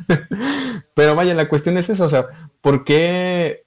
Pero 0.94 1.16
vaya, 1.16 1.34
la 1.34 1.48
cuestión 1.48 1.76
es 1.76 1.90
esa, 1.90 2.04
o 2.04 2.08
sea, 2.08 2.26
¿por 2.60 2.84
qué 2.84 3.64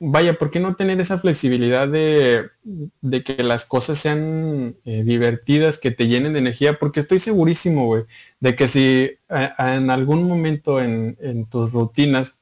vaya, 0.00 0.34
¿por 0.34 0.50
qué 0.50 0.58
no 0.58 0.74
tener 0.74 1.00
esa 1.00 1.18
flexibilidad 1.18 1.86
de, 1.86 2.50
que 3.24 3.42
las 3.44 3.64
cosas 3.64 3.98
sean 3.98 4.76
eh, 4.84 5.04
divertidas, 5.04 5.78
que 5.78 5.92
te 5.92 6.08
llenen 6.08 6.32
de 6.32 6.40
energía? 6.40 6.78
Porque 6.80 6.98
estoy 6.98 7.20
segurísimo, 7.20 7.86
güey, 7.86 8.02
de 8.40 8.56
que 8.56 8.66
si 8.66 9.12
en 9.28 9.90
algún 9.90 10.24
momento 10.24 10.82
en, 10.82 11.46
tus 11.46 11.70
rutinas, 11.70 12.38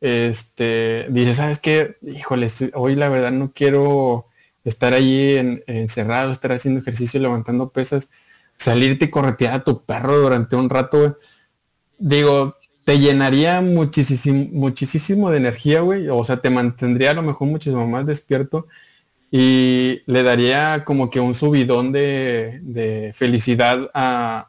este, 0.00 1.06
dices, 1.10 1.36
¿sabes 1.36 1.60
qué? 1.60 1.96
Híjole, 2.02 2.48
hoy 2.74 2.96
la 2.96 3.08
verdad 3.08 3.30
no 3.30 3.52
quiero 3.54 4.26
estar 4.64 4.94
allí 4.94 5.36
encerrado, 5.68 6.32
estar 6.32 6.50
haciendo 6.50 6.80
ejercicio, 6.80 7.20
levantando 7.20 7.70
pesas, 7.70 8.10
salirte 8.56 9.06
y 9.06 9.10
corretear 9.10 9.54
a 9.54 9.64
tu 9.64 9.82
perro 9.84 10.18
durante 10.18 10.56
un 10.56 10.70
rato. 10.70 11.18
Digo, 11.98 12.56
te 12.84 12.98
llenaría 12.98 13.60
muchísimo, 13.60 14.48
muchísimo 14.52 15.30
de 15.30 15.38
energía, 15.38 15.80
güey. 15.80 16.08
O 16.08 16.24
sea, 16.24 16.38
te 16.38 16.50
mantendría 16.50 17.12
a 17.12 17.14
lo 17.14 17.22
mejor 17.22 17.48
muchísimo 17.48 17.86
más 17.86 18.06
despierto 18.06 18.66
y 19.36 20.02
le 20.06 20.22
daría 20.22 20.84
como 20.84 21.10
que 21.10 21.18
un 21.18 21.34
subidón 21.34 21.90
de, 21.90 23.12
felicidad 23.14 23.90
a, 23.92 24.48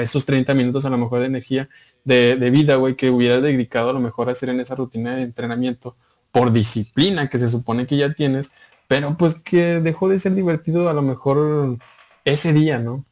esos 0.00 0.24
30 0.24 0.54
minutos 0.54 0.86
a 0.86 0.90
lo 0.90 0.96
mejor 0.96 1.20
de 1.20 1.26
energía 1.26 1.68
de, 2.04 2.50
vida, 2.50 2.76
güey, 2.76 2.96
que 2.96 3.10
hubieras 3.10 3.42
dedicado 3.42 3.90
a 3.90 3.92
lo 3.92 4.00
mejor 4.00 4.28
a 4.28 4.32
hacer 4.32 4.48
en 4.48 4.60
esa 4.60 4.74
rutina 4.74 5.16
de 5.16 5.22
entrenamiento 5.22 5.96
por 6.32 6.52
disciplina 6.52 7.28
que 7.28 7.38
se 7.38 7.48
supone 7.48 7.86
que 7.86 7.96
ya 7.98 8.14
tienes, 8.14 8.52
pero 8.88 9.16
pues 9.18 9.34
que 9.34 9.80
dejó 9.80 10.08
de 10.08 10.18
ser 10.18 10.34
divertido 10.34 10.88
a 10.88 10.94
lo 10.94 11.02
mejor 11.02 11.78
ese 12.24 12.52
día, 12.52 12.78
¿no? 12.78 13.04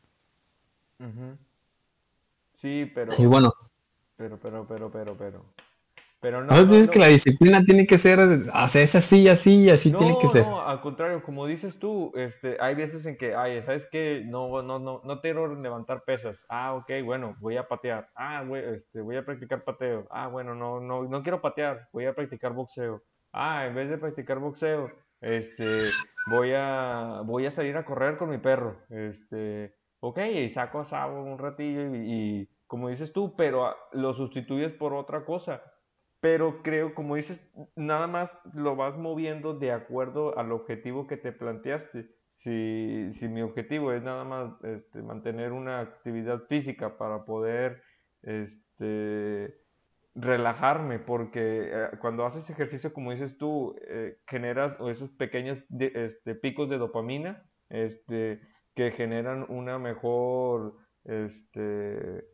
Sí, 2.52 2.90
pero... 2.94 3.12
Y 3.18 3.26
bueno, 3.26 3.52
pero, 4.16 4.38
pero, 4.38 4.66
pero, 4.66 4.90
pero, 4.90 5.16
pero. 5.16 5.44
Pero 6.20 6.42
no. 6.42 6.54
No, 6.54 6.64
dices 6.64 6.88
que 6.88 6.98
la 6.98 7.08
disciplina 7.08 7.62
tiene 7.62 7.86
que 7.86 7.98
ser, 7.98 8.18
o 8.18 8.68
sea, 8.68 8.80
es 8.80 8.94
así, 8.94 9.28
así, 9.28 9.68
así 9.68 9.92
tiene 9.92 10.16
que 10.18 10.26
ser. 10.26 10.46
No, 10.46 10.62
al 10.62 10.80
contrario, 10.80 11.22
como 11.22 11.46
dices 11.46 11.78
tú, 11.78 12.12
este, 12.14 12.56
hay 12.60 12.74
veces 12.74 13.04
en 13.04 13.18
que, 13.18 13.34
ay, 13.34 13.62
¿sabes 13.62 13.86
qué? 13.92 14.22
No, 14.24 14.62
no, 14.62 14.78
no, 14.78 15.02
no 15.04 15.20
quiero 15.20 15.54
levantar 15.54 16.02
pesas. 16.04 16.42
Ah, 16.48 16.72
ok, 16.76 16.90
bueno, 17.04 17.36
voy 17.40 17.58
a 17.58 17.68
patear. 17.68 18.08
Ah, 18.14 18.42
güey, 18.42 18.64
este, 18.74 19.02
voy 19.02 19.16
a 19.16 19.24
practicar 19.26 19.64
pateo. 19.64 20.06
Ah, 20.10 20.28
bueno, 20.28 20.54
no, 20.54 20.80
no, 20.80 21.02
no 21.02 21.22
quiero 21.22 21.42
patear, 21.42 21.88
voy 21.92 22.06
a 22.06 22.14
practicar 22.14 22.54
boxeo. 22.54 23.02
Ah, 23.30 23.66
en 23.66 23.74
vez 23.74 23.90
de 23.90 23.98
practicar 23.98 24.38
boxeo, 24.38 24.90
este, 25.20 25.90
voy 26.28 26.52
a, 26.54 27.20
voy 27.26 27.44
a 27.44 27.50
salir 27.50 27.76
a 27.76 27.84
correr 27.84 28.16
con 28.16 28.30
mi 28.30 28.38
perro. 28.38 28.78
Este, 28.88 29.74
ok, 30.04 30.18
y 30.18 30.50
saco 30.50 30.82
a 30.90 31.06
un 31.06 31.38
ratillo 31.38 31.94
y 31.94 32.48
como 32.66 32.88
dices 32.88 33.12
tú, 33.12 33.34
pero 33.36 33.74
lo 33.92 34.12
sustituyes 34.14 34.72
por 34.72 34.92
otra 34.92 35.24
cosa. 35.24 35.62
Pero 36.20 36.62
creo, 36.62 36.94
como 36.94 37.16
dices, 37.16 37.40
nada 37.76 38.06
más 38.06 38.30
lo 38.54 38.76
vas 38.76 38.96
moviendo 38.96 39.54
de 39.54 39.72
acuerdo 39.72 40.38
al 40.38 40.52
objetivo 40.52 41.06
que 41.06 41.16
te 41.16 41.32
planteaste. 41.32 42.08
Si, 42.36 43.12
si 43.12 43.28
mi 43.28 43.42
objetivo 43.42 43.92
es 43.92 44.02
nada 44.02 44.24
más 44.24 44.64
este, 44.64 45.02
mantener 45.02 45.52
una 45.52 45.80
actividad 45.80 46.42
física 46.48 46.98
para 46.98 47.24
poder 47.24 47.82
este, 48.22 49.54
relajarme, 50.14 50.98
porque 50.98 51.70
eh, 51.70 51.88
cuando 52.00 52.26
haces 52.26 52.48
ejercicio, 52.50 52.92
como 52.92 53.10
dices 53.10 53.38
tú, 53.38 53.76
eh, 53.86 54.18
generas 54.26 54.76
esos 54.88 55.10
pequeños 55.10 55.58
este, 55.78 56.34
picos 56.34 56.68
de 56.68 56.78
dopamina 56.78 57.44
este, 57.68 58.40
que 58.74 58.90
generan 58.90 59.46
una 59.48 59.78
mejor 59.78 60.76
este, 61.04 62.24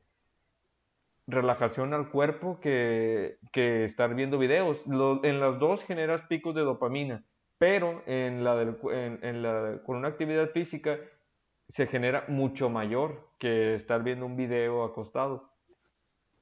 relajación 1.26 1.94
al 1.94 2.10
cuerpo 2.10 2.60
que, 2.60 3.38
estar 3.54 4.14
viendo 4.14 4.38
videos. 4.38 4.84
en 5.22 5.40
las 5.40 5.58
dos 5.58 5.84
generas 5.84 6.22
picos 6.22 6.54
de 6.54 6.62
dopamina, 6.62 7.24
pero 7.58 8.02
en 8.06 8.44
la, 8.44 8.60
en, 8.62 9.42
la 9.42 9.80
con 9.84 9.96
una 9.96 10.08
actividad 10.08 10.50
física 10.50 10.98
se 11.68 11.86
genera 11.86 12.24
mucho 12.28 12.68
mayor 12.68 13.28
que 13.38 13.74
estar 13.74 14.02
viendo 14.02 14.26
un 14.26 14.36
video 14.36 14.84
acostado. 14.84 15.50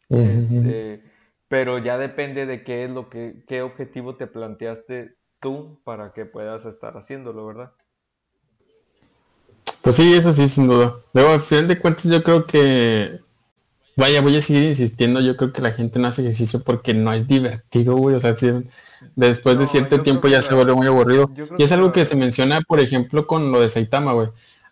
Este, 0.08 1.02
pero 1.48 1.78
ya 1.78 1.98
depende 1.98 2.46
de 2.46 2.64
qué 2.64 2.84
es 2.84 2.90
lo 2.90 3.10
que, 3.10 3.44
qué 3.46 3.60
objetivo 3.60 4.16
te 4.16 4.26
planteaste 4.26 5.16
tú 5.40 5.80
para 5.84 6.12
que 6.12 6.24
puedas 6.24 6.64
estar 6.64 6.96
haciéndolo, 6.96 7.46
¿verdad? 7.46 7.72
Pues 9.88 9.96
sí, 9.96 10.12
eso 10.12 10.34
sí, 10.34 10.50
sin 10.50 10.68
duda. 10.68 10.96
Luego, 11.14 11.30
al 11.30 11.40
final 11.40 11.66
de 11.66 11.78
cuentas, 11.78 12.04
yo 12.04 12.22
creo 12.22 12.44
que 12.44 13.20
Vaya, 13.96 14.20
voy 14.20 14.36
a 14.36 14.42
seguir 14.42 14.64
insistiendo. 14.64 15.18
Yo 15.22 15.34
creo 15.34 15.50
que 15.50 15.62
la 15.62 15.72
gente 15.72 15.98
no 15.98 16.08
hace 16.08 16.20
ejercicio 16.20 16.62
porque 16.62 16.92
no 16.92 17.10
es 17.14 17.26
divertido, 17.26 17.96
güey. 17.96 18.14
O 18.14 18.20
sea, 18.20 18.36
después 19.16 19.58
de 19.58 19.66
cierto 19.66 20.02
tiempo 20.02 20.28
ya 20.28 20.42
se 20.42 20.54
vuelve 20.54 20.74
muy 20.74 20.86
aburrido. 20.86 21.30
Y 21.56 21.62
es 21.62 21.72
algo 21.72 21.90
que 21.90 22.04
se 22.04 22.16
menciona, 22.16 22.60
por 22.60 22.80
ejemplo, 22.80 23.26
con 23.26 23.50
lo 23.50 23.60
de 23.60 23.70
Saitama, 23.70 24.12
güey. 24.12 24.28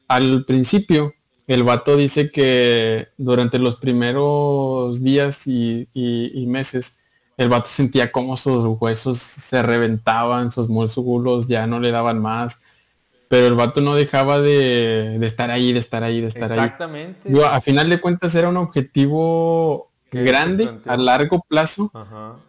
Al 0.07 0.45
principio, 0.45 1.15
el 1.47 1.63
vato 1.63 1.97
dice 1.97 2.31
que 2.31 3.09
durante 3.17 3.59
los 3.59 3.77
primeros 3.77 5.03
días 5.03 5.47
y, 5.47 5.89
y 5.95 6.47
meses, 6.47 6.99
el 7.39 7.49
vato 7.49 7.71
sentía 7.71 8.13
como 8.13 8.37
sus 8.37 8.67
huesos 8.79 9.17
se 9.17 9.63
reventaban, 9.63 10.51
sus 10.51 10.69
músculos 10.69 11.49
ya 11.49 11.67
no 11.67 11.81
le 11.81 11.91
daban 11.91 12.21
más 12.21 12.61
pero 13.29 13.47
el 13.47 13.55
vato 13.55 13.81
no 13.81 13.95
dejaba 13.95 14.41
de, 14.41 15.17
estar 15.25 15.51
ahí, 15.51 15.73
de 15.73 15.79
estar 15.79 16.05
ahí, 16.05 16.21
de 16.21 16.29
estar 16.29 16.53
ahí. 16.53 16.61
Exactamente. 16.61 17.31
a 17.45 17.61
final 17.61 17.89
de 17.89 18.01
cuentas 18.01 18.35
era 18.35 18.49
un 18.49 18.57
objetivo 18.57 19.91
grande 20.13 20.81
a 20.87 20.97
largo 20.97 21.43
plazo, 21.49 21.91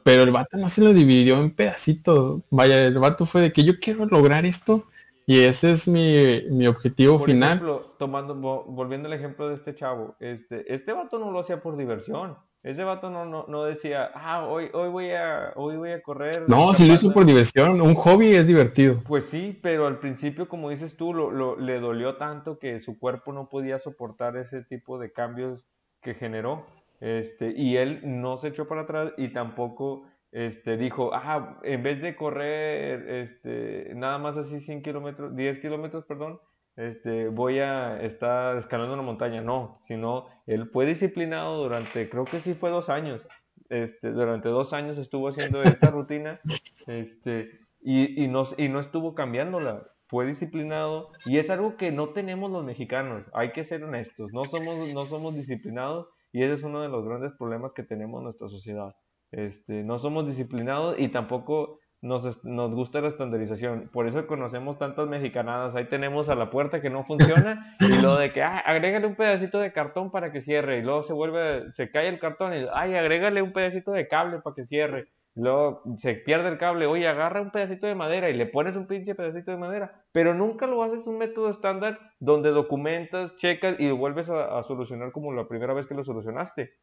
pero 0.03 0.23
el 0.23 0.31
vato 0.31 0.57
no 0.57 0.69
se 0.69 0.83
lo 0.83 0.93
dividió 0.93 1.39
en 1.39 1.51
pedacitos. 1.51 2.41
Vaya, 2.49 2.85
el 2.85 2.99
vato 2.99 3.25
fue 3.25 3.41
de 3.41 3.53
que 3.53 3.63
yo 3.63 3.79
quiero 3.79 4.05
lograr 4.05 4.45
esto 4.45 4.85
y 5.25 5.41
ese 5.41 5.71
es 5.71 5.87
mi, 5.87 6.67
objetivo 6.67 7.17
por 7.17 7.27
final. 7.27 7.57
Ejemplo, 7.57 7.95
tomando, 7.97 8.35
volviendo 8.35 9.07
al 9.07 9.13
ejemplo 9.13 9.49
de 9.49 9.55
este 9.55 9.75
chavo, 9.75 10.15
este, 10.19 10.73
este 10.73 10.93
vato 10.93 11.19
no 11.19 11.31
lo 11.31 11.41
hacía 11.41 11.61
por 11.61 11.75
diversión. 11.75 12.37
Ese 12.63 12.83
vato 12.83 13.09
no, 13.09 13.25
no, 13.25 13.45
no 13.47 13.63
decía, 13.63 14.11
ah, 14.13 14.45
hoy, 14.45 14.69
hoy, 14.73 14.89
voy 14.89 15.11
a, 15.11 15.53
hoy 15.55 15.77
voy 15.77 15.91
a 15.91 16.01
correr. 16.01 16.43
No, 16.47 16.73
si 16.73 16.87
lo 16.87 16.93
hizo 16.93 17.13
por 17.13 17.25
diversión, 17.25 17.79
un 17.81 17.95
hobby 17.95 18.33
es 18.33 18.45
divertido. 18.47 19.01
Pues 19.05 19.25
sí, 19.25 19.57
pero 19.61 19.87
al 19.87 19.99
principio, 19.99 20.49
como 20.49 20.69
dices 20.69 20.97
tú, 20.97 21.13
lo, 21.13 21.31
lo, 21.31 21.57
le 21.57 21.79
dolió 21.79 22.17
tanto 22.17 22.59
que 22.59 22.79
su 22.79 22.99
cuerpo 22.99 23.31
no 23.31 23.47
podía 23.47 23.79
soportar 23.79 24.35
ese 24.37 24.63
tipo 24.63 24.99
de 24.99 25.11
cambios 25.11 25.65
que 26.01 26.13
generó. 26.13 26.65
Este, 26.99 27.53
y 27.55 27.77
él 27.77 28.01
no 28.03 28.37
se 28.37 28.49
echó 28.49 28.67
para 28.67 28.81
atrás 28.81 29.13
y 29.17 29.29
tampoco 29.29 30.07
este, 30.31 30.77
dijo, 30.77 31.11
ah, 31.13 31.59
en 31.63 31.83
vez 31.83 32.01
de 32.01 32.15
correr 32.15 33.09
este, 33.09 33.91
nada 33.95 34.17
más 34.17 34.35
así 34.35 34.59
100 34.59 34.81
kilómetros, 34.81 35.35
10 35.35 35.59
kilómetros, 35.59 36.05
perdón, 36.05 36.39
este, 36.77 37.27
voy 37.27 37.59
a 37.59 37.99
estar 38.01 38.55
escalando 38.57 38.93
una 38.93 39.03
montaña. 39.03 39.41
No, 39.41 39.73
sino 39.83 40.27
él 40.45 40.69
fue 40.69 40.85
disciplinado 40.85 41.63
durante, 41.63 42.07
creo 42.07 42.23
que 42.23 42.39
sí 42.39 42.53
fue 42.53 42.69
dos 42.69 42.89
años. 42.89 43.27
este, 43.69 44.11
durante 44.11 44.47
dos 44.47 44.71
años 44.71 44.97
estuvo 44.97 45.27
haciendo 45.27 45.61
esta 45.63 45.89
rutina, 45.89 46.39
este, 46.85 47.59
y, 47.81 48.27
no 48.27 48.79
estuvo 48.79 49.15
cambiándola. 49.15 49.87
Fue 50.09 50.25
disciplinado 50.25 51.11
y 51.25 51.37
es 51.37 51.49
algo 51.49 51.75
que 51.75 51.91
no 51.91 52.09
tenemos 52.13 52.49
los 52.49 52.63
mexicanos. 52.63 53.25
Hay 53.33 53.51
que 53.51 53.65
ser 53.65 53.83
honestos. 53.83 54.31
No 54.31 54.45
somos, 54.45 54.93
no 54.93 55.05
somos 55.05 55.35
disciplinados 55.35 56.07
y 56.31 56.43
ese 56.43 56.53
es 56.53 56.63
uno 56.63 56.81
de 56.81 56.87
los 56.87 57.03
grandes 57.05 57.33
problemas 57.37 57.73
que 57.73 57.83
tenemos 57.83 58.19
en 58.19 58.23
nuestra 58.25 58.47
sociedad. 58.47 58.95
Este, 59.31 59.83
no 59.83 59.99
somos 59.99 60.25
disciplinados 60.25 60.97
y 60.97 61.09
tampoco 61.09 61.79
nos, 62.07 62.43
nos, 62.43 62.73
gusta 62.73 63.01
la 63.01 63.09
estandarización. 63.09 63.89
Por 63.91 64.07
eso 64.07 64.25
conocemos 64.27 64.77
tantas 64.77 65.07
mexicanadas. 65.07 65.75
Ahí 65.75 65.85
tenemos 65.85 66.29
a 66.29 66.35
la 66.35 66.49
puerta 66.49 66.81
que 66.81 66.89
no 66.89 67.03
funciona 67.03 67.75
y 67.79 68.01
lo 68.01 68.15
de 68.15 68.31
que, 68.31 68.41
ah, 68.41 68.59
agrégale 68.59 69.07
un 69.07 69.15
pedacito 69.15 69.59
de 69.59 69.71
cartón 69.73 70.09
para 70.11 70.31
que 70.31 70.41
cierre. 70.41 70.77
Y 70.77 70.81
luego 70.81 71.03
se 71.03 71.13
vuelve, 71.13 71.71
se 71.71 71.91
cae 71.91 72.07
el 72.07 72.19
cartón 72.19 72.53
y, 72.53 72.65
ay, 72.73 72.95
agrégale 72.95 73.41
un 73.41 73.53
pedacito 73.53 73.91
de 73.91 74.07
cable 74.07 74.39
para 74.39 74.55
que 74.55 74.65
cierre. 74.65 75.07
Luego 75.35 75.83
se 75.97 76.15
pierde 76.15 76.49
el 76.49 76.57
cable, 76.57 76.87
oye, 76.87 77.07
agarra 77.07 77.41
un 77.41 77.51
pedacito 77.51 77.85
de 77.85 77.93
madera 77.93 78.29
y 78.29 78.33
le 78.33 78.47
pones 78.47 78.75
un 78.75 78.87
pinche 78.87 79.13
pedacito 79.13 79.51
de 79.51 79.57
madera. 79.57 80.03
Pero 80.11 80.33
nunca 80.33 80.65
lo 80.65 80.81
haces 80.81 81.05
un 81.05 81.19
método 81.19 81.51
estándar 81.51 81.99
donde 82.19 82.49
documentas, 82.49 83.35
checas 83.35 83.79
y 83.79 83.91
vuelves 83.91 84.31
a, 84.31 84.57
a 84.57 84.63
solucionar 84.63 85.11
como 85.11 85.31
la 85.33 85.47
primera 85.47 85.73
vez 85.73 85.85
que 85.85 85.93
lo 85.93 86.03
solucionaste. 86.03 86.73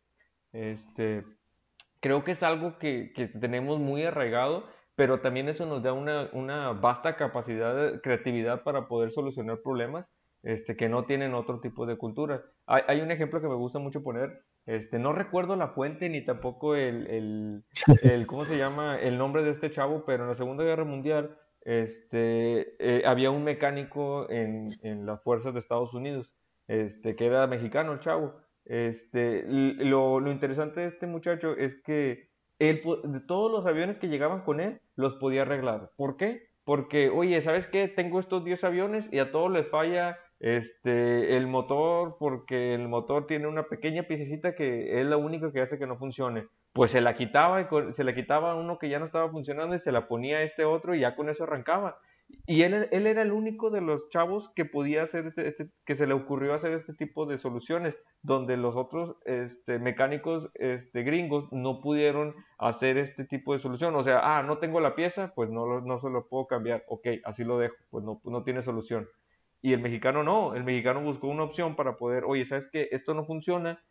Este, 0.53 1.25
creo 2.05 2.22
que 2.22 2.33
es 2.33 2.43
algo 2.43 2.79
que, 2.79 3.12
que 3.14 3.29
tenemos 3.29 3.81
muy 3.81 4.05
arraigado 4.05 4.64
pero 4.97 5.20
también 5.20 5.49
eso 5.49 5.66
nos 5.66 5.82
da 5.82 5.92
una, 5.92 6.28
una 6.32 6.72
vasta 6.72 7.16
capacidad 7.16 7.74
de 7.74 8.01
creatividad 8.01 8.62
para 8.62 8.86
poder 8.86 9.11
solucionar 9.11 9.61
problemas 9.62 10.07
este, 10.42 10.76
que 10.76 10.88
no 10.88 11.05
tienen 11.05 11.34
otro 11.34 11.61
tipo 11.61 11.86
de 11.86 11.97
cultura. 11.97 12.45
Hay, 12.66 12.82
hay, 12.86 13.01
un 13.01 13.11
ejemplo 13.11 13.40
que 13.40 13.49
me 13.49 13.55
gusta 13.55 13.78
mucho 13.78 14.03
poner, 14.03 14.42
este, 14.66 14.99
no 14.99 15.12
recuerdo 15.12 15.57
la 15.57 15.68
fuente 15.68 16.09
ni 16.09 16.24
tampoco 16.24 16.74
el, 16.74 17.07
el, 17.09 17.64
el, 18.03 18.26
¿cómo 18.26 18.45
se 18.45 18.59
llama? 18.59 18.99
El 18.99 19.18
nombre 19.18 19.42
de 19.42 19.51
este 19.51 19.70
chavo, 19.70 20.05
pero 20.05 20.24
en 20.24 20.28
la 20.28 20.34
Segunda 20.34 20.64
Guerra 20.64 20.84
Mundial 20.84 21.36
este, 21.64 22.76
eh, 22.78 23.03
había 23.07 23.30
un 23.30 23.42
mecánico 23.42 24.30
en, 24.30 24.76
en, 24.82 25.07
las 25.07 25.22
fuerzas 25.22 25.55
de 25.55 25.61
Estados 25.61 25.95
Unidos, 25.95 26.30
este, 26.68 27.16
que 27.16 27.26
era 27.26 27.47
mexicano 27.47 27.92
el 27.92 28.01
chavo. 28.01 28.34
Este, 28.66 29.45
lo, 29.49 30.20
lo 30.20 30.30
interesante 30.30 30.80
de 30.80 30.88
este 30.88 31.07
muchacho 31.07 31.57
es 31.57 31.80
que 31.82 32.28
todos 33.27 33.51
los 33.51 33.67
aviones 33.67 33.99
que 33.99 34.09
llegaban 34.09 34.43
con 34.43 34.61
él, 34.61 34.81
los 34.97 35.15
podía 35.15 35.43
arreglar. 35.43 35.91
¿Por 35.97 36.17
qué? 36.17 36.49
Porque, 36.65 37.11
oye, 37.11 37.41
¿sabes 37.43 37.67
qué? 37.67 37.89
Tengo 37.89 38.19
estos 38.19 38.45
10 38.45 38.65
aviones 38.65 39.13
y 39.13 39.19
a 39.19 39.31
todos 39.31 39.51
les 39.51 39.69
falla 39.69 40.19
este, 40.41 41.37
el 41.37 41.47
motor 41.47 42.17
porque 42.19 42.75
el 42.75 42.89
motor 42.89 43.27
tiene 43.27 43.47
una 43.47 43.65
pequeña 43.65 44.05
piececita 44.05 44.55
que 44.55 45.01
es 45.01 45.07
la 45.07 45.17
única 45.17 45.53
que 45.53 45.61
hace 45.61 45.79
que 45.79 45.87
no 45.87 45.97
funcione. 45.97 46.47
Pues 46.73 46.91
se 46.91 47.01
la 47.01 47.15
quitaba 47.15 47.69
se 47.93 48.05
la 48.05 48.15
quitaba 48.15 48.55
uno 48.57 48.79
que 48.79 48.89
ya 48.89 48.99
no 48.99 49.07
estaba 49.07 49.31
funcionando 49.31 49.75
y 49.75 49.79
se 49.79 49.93
la 49.93 50.09
ponía 50.09 50.39
a 50.39 50.43
este 50.43 50.65
otro 50.65 50.95
y 50.95 51.01
ya 51.01 51.17
con 51.17 51.29
eso 51.29 51.45
arrancaba. 51.45 51.99
Y 52.47 52.62
él, 52.62 52.89
él, 52.91 53.07
era 53.07 53.22
el 53.22 53.33
único 53.33 53.70
de 53.70 53.81
los 53.81 54.09
chavos 54.11 54.51
que 54.55 54.64
podía 54.64 55.03
hacer 55.03 55.27
este, 55.27 55.49
este, 55.49 55.70
que 55.87 55.97
se 55.97 56.07
le 56.07 56.14
ocurrió 56.14 56.53
hacer 56.55 56.72
este 56.72 56.93
tipo 56.93 57.25
de 57.27 57.39
soluciones, 57.39 57.95
donde 58.22 58.57
los 58.57 58.77
otros 58.77 59.16
este, 59.25 59.79
mecánicos 59.79 60.51
este, 60.55 61.03
gringos 61.05 61.51
no 61.53 61.81
pudieron 61.81 62.35
hacer 62.59 62.99
este 62.99 63.25
tipo 63.25 63.55
de 63.55 63.61
solución. 63.61 63.95
O 63.95 64.05
sea, 64.05 64.20
ah, 64.22 64.43
no 64.43 64.59
tengo 64.59 64.81
la 64.81 64.95
pieza, 64.95 65.33
pues 65.35 65.51
no, 65.51 65.81
no 65.81 65.99
se 66.01 66.11
lo 66.11 66.29
puedo 66.29 66.47
cambiar. 66.47 66.85
Ok, 66.89 67.07
así 67.25 67.45
lo 67.45 67.59
dejo, 67.59 67.77
pues 67.91 68.05
no, 68.05 68.20
no 68.25 68.43
tiene 68.43 68.62
solución. 68.62 69.09
Y 69.62 69.72
el 69.72 69.81
mexicano 69.81 70.22
no, 70.22 70.55
el 70.55 70.64
mexicano 70.64 71.01
buscó 71.01 71.29
una 71.29 71.45
opción 71.45 71.77
para 71.77 71.97
poder, 71.97 72.25
oye, 72.27 72.45
¿sabes 72.45 72.68
qué? 72.70 72.89
Esto 72.93 73.14
no 73.14 73.25
funciona, 73.25 73.83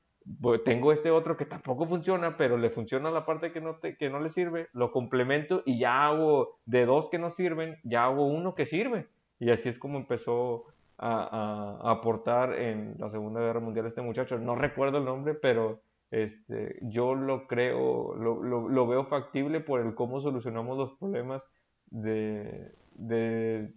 tengo 0.66 0.92
este 0.92 1.12
otro 1.12 1.38
que 1.38 1.46
tampoco 1.46 1.86
funciona, 1.86 2.38
pero 2.38 2.58
le 2.58 2.70
funciona 2.70 3.12
la 3.12 3.26
parte 3.26 3.52
que 3.52 3.62
no, 3.62 3.76
te, 3.76 3.98
que 3.98 4.10
no 4.10 4.20
le 4.20 4.30
sirve, 4.30 4.70
lo 4.74 4.92
complemento 4.92 5.64
y 5.66 5.80
ya 5.80 6.06
hago 6.06 6.60
de 6.66 6.86
dos 6.86 7.10
que 7.10 7.20
no 7.20 7.30
sirven, 7.30 7.78
ya 7.84 8.06
hago 8.06 8.26
uno 8.26 8.56
que 8.56 8.66
sirve. 8.66 9.08
Y 9.40 9.52
así 9.52 9.70
es 9.70 9.80
como 9.80 9.98
empezó 9.98 10.66
a, 10.98 11.80
aportar 11.92 12.54
en 12.54 12.96
la 13.00 13.10
Segunda 13.10 13.42
Guerra 13.42 13.60
Mundial 13.60 13.88
este 13.88 14.02
muchacho. 14.02 14.38
No 14.40 14.56
recuerdo 14.56 15.00
el 15.00 15.06
nombre, 15.06 15.34
pero 15.34 15.82
este, 16.12 16.80
yo 16.82 17.16
lo 17.16 17.48
creo, 17.48 18.16
lo, 18.16 18.42
lo, 18.42 18.88
veo 18.88 19.06
factible 19.06 19.60
por 19.60 19.82
el 19.82 19.96
cómo 19.96 20.22
solucionamos 20.22 20.78
los 20.78 20.94
problemas 20.94 21.44
de, 21.88 22.72
de 22.94 23.74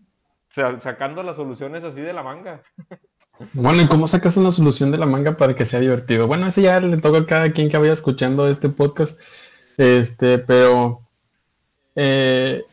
sacando 0.51 1.23
las 1.23 1.37
soluciones 1.37 1.83
así 1.85 2.01
de 2.01 2.13
la 2.13 2.23
manga. 2.23 2.63
Bueno, 3.53 3.83
¿y 3.83 3.87
cómo 3.87 4.09
sacas 4.09 4.37
una 4.37 4.53
solución 4.53 4.91
de 4.91 4.99
la 4.99 5.07
manga 5.07 5.37
para 5.37 5.55
que 5.55 5.65
sea 5.65 5.81
divertido? 5.81 6.27
Bueno, 6.27 6.47
eso 6.47 6.61
ya 6.61 6.81
le 6.81 6.97
toca 6.97 7.19
a 7.19 7.27
cada 7.27 7.53
quien 7.53 7.69
que 7.69 7.79
vaya 7.79 7.93
escuchando 7.93 8.49
este 8.49 8.69
podcast. 8.69 9.19
Este, 9.77 10.39
pero 10.39 11.03
eh, 11.95 12.65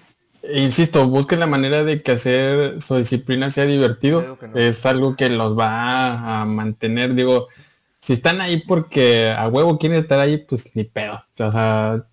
insisto, 0.54 1.08
busquen 1.08 1.40
la 1.40 1.48
manera 1.48 1.84
de 1.84 2.02
que 2.02 2.14
hacer 2.14 2.82
su 2.82 2.98
disciplina 2.98 3.50
sea 3.50 3.66
divertido. 3.66 4.38
Es 4.56 4.86
algo 4.86 5.16
que 5.16 5.30
los 5.30 5.58
va 5.58 6.42
a 6.42 6.46
mantener. 6.46 7.14
Digo, 7.14 7.48
si 8.00 8.14
están 8.14 8.42
ahí 8.42 8.64
porque 8.66 9.32
a 9.32 9.48
huevo 9.48 9.78
quieren 9.80 10.00
estar 10.00 10.20
ahí, 10.20 10.38
pues 10.38 10.70
ni 10.76 10.84
pedo. 10.84 11.24
O 11.40 11.52
sea, 11.52 12.06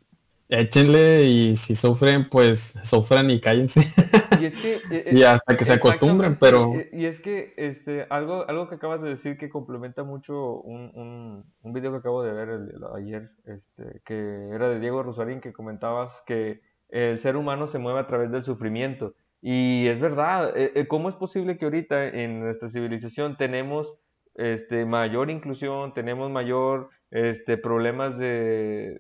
échenle 0.49 1.25
y 1.27 1.57
si 1.57 1.75
sufren, 1.75 2.29
pues 2.29 2.75
sufran 2.85 3.31
y 3.31 3.41
cállense. 3.41 3.87
Y, 4.41 4.47
es 4.47 4.61
que, 4.61 4.74
e, 4.91 5.11
e, 5.11 5.14
y 5.14 5.22
hasta 5.22 5.57
que 5.57 5.64
se 5.64 5.74
acostumbren, 5.74 6.36
pero... 6.36 6.72
Y, 6.93 7.07
es 7.07 7.20
que 7.20 7.55
este, 7.57 8.07
algo, 8.11 8.49
algo 8.49 8.68
que 8.68 8.76
acabas 8.76 9.03
de 9.03 9.11
decir 9.11 9.36
que 9.38 9.49
complementa 9.49 10.03
mucho 10.03 10.61
un, 10.61 10.91
un, 10.95 11.45
un 11.62 11.72
video 11.72 11.93
que 11.93 11.99
acabo 11.99 12.22
de 12.22 12.32
ver 12.32 12.61
ayer, 12.97 13.30
este, 13.47 14.03
que 14.05 14.49
era 14.53 14.68
de 14.68 14.80
Diego 14.80 15.03
Rosarín, 15.03 15.41
que 15.41 15.53
comentabas 15.53 16.22
que 16.26 16.61
el 16.88 17.18
ser 17.20 17.36
humano 17.36 17.66
se 17.66 17.78
mueve 17.78 18.01
a 18.01 18.07
través 18.07 18.30
del 18.30 18.43
sufrimiento. 18.43 19.14
Y 19.43 19.86
es 19.88 20.01
verdad, 20.01 20.53
e, 20.57 20.86
¿cómo 20.88 21.09
es 21.09 21.14
posible 21.14 21.57
que 21.57 21.64
ahorita 21.64 22.09
en 22.09 22.41
nuestra 22.41 22.68
civilización 22.68 23.36
tenemos 23.36 23.95
este, 24.34 24.84
mayor 24.84 25.30
inclusión, 25.30 25.95
tenemos 25.95 26.30
mayor 26.30 26.91
este, 27.11 27.57
problemas 27.57 28.17
de, 28.19 28.99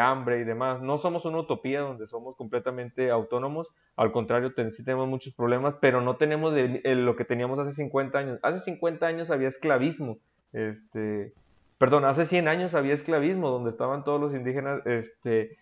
hambre 0.00 0.40
y 0.40 0.44
demás. 0.44 0.80
No 0.80 0.98
somos 0.98 1.24
una 1.24 1.38
utopía 1.38 1.80
donde 1.80 2.06
somos 2.06 2.36
completamente 2.36 3.10
autónomos, 3.10 3.68
al 3.96 4.10
contrario, 4.10 4.52
sí 4.70 4.84
tenemos 4.84 5.08
muchos 5.08 5.34
problemas, 5.34 5.74
pero 5.80 6.00
no 6.00 6.16
tenemos 6.16 6.54
lo 6.54 7.16
que 7.16 7.24
teníamos 7.24 7.58
hace 7.58 7.72
50 7.72 8.18
años. 8.18 8.38
Hace 8.42 8.60
50 8.60 9.06
años 9.06 9.30
había 9.30 9.48
esclavismo, 9.48 10.18
este, 10.52 11.34
perdón, 11.78 12.04
hace 12.04 12.24
100 12.24 12.48
años 12.48 12.74
había 12.74 12.94
esclavismo, 12.94 13.50
donde 13.50 13.70
estaban 13.70 14.04
todos 14.04 14.20
los 14.20 14.34
indígenas, 14.34 14.80
este, 14.86 15.58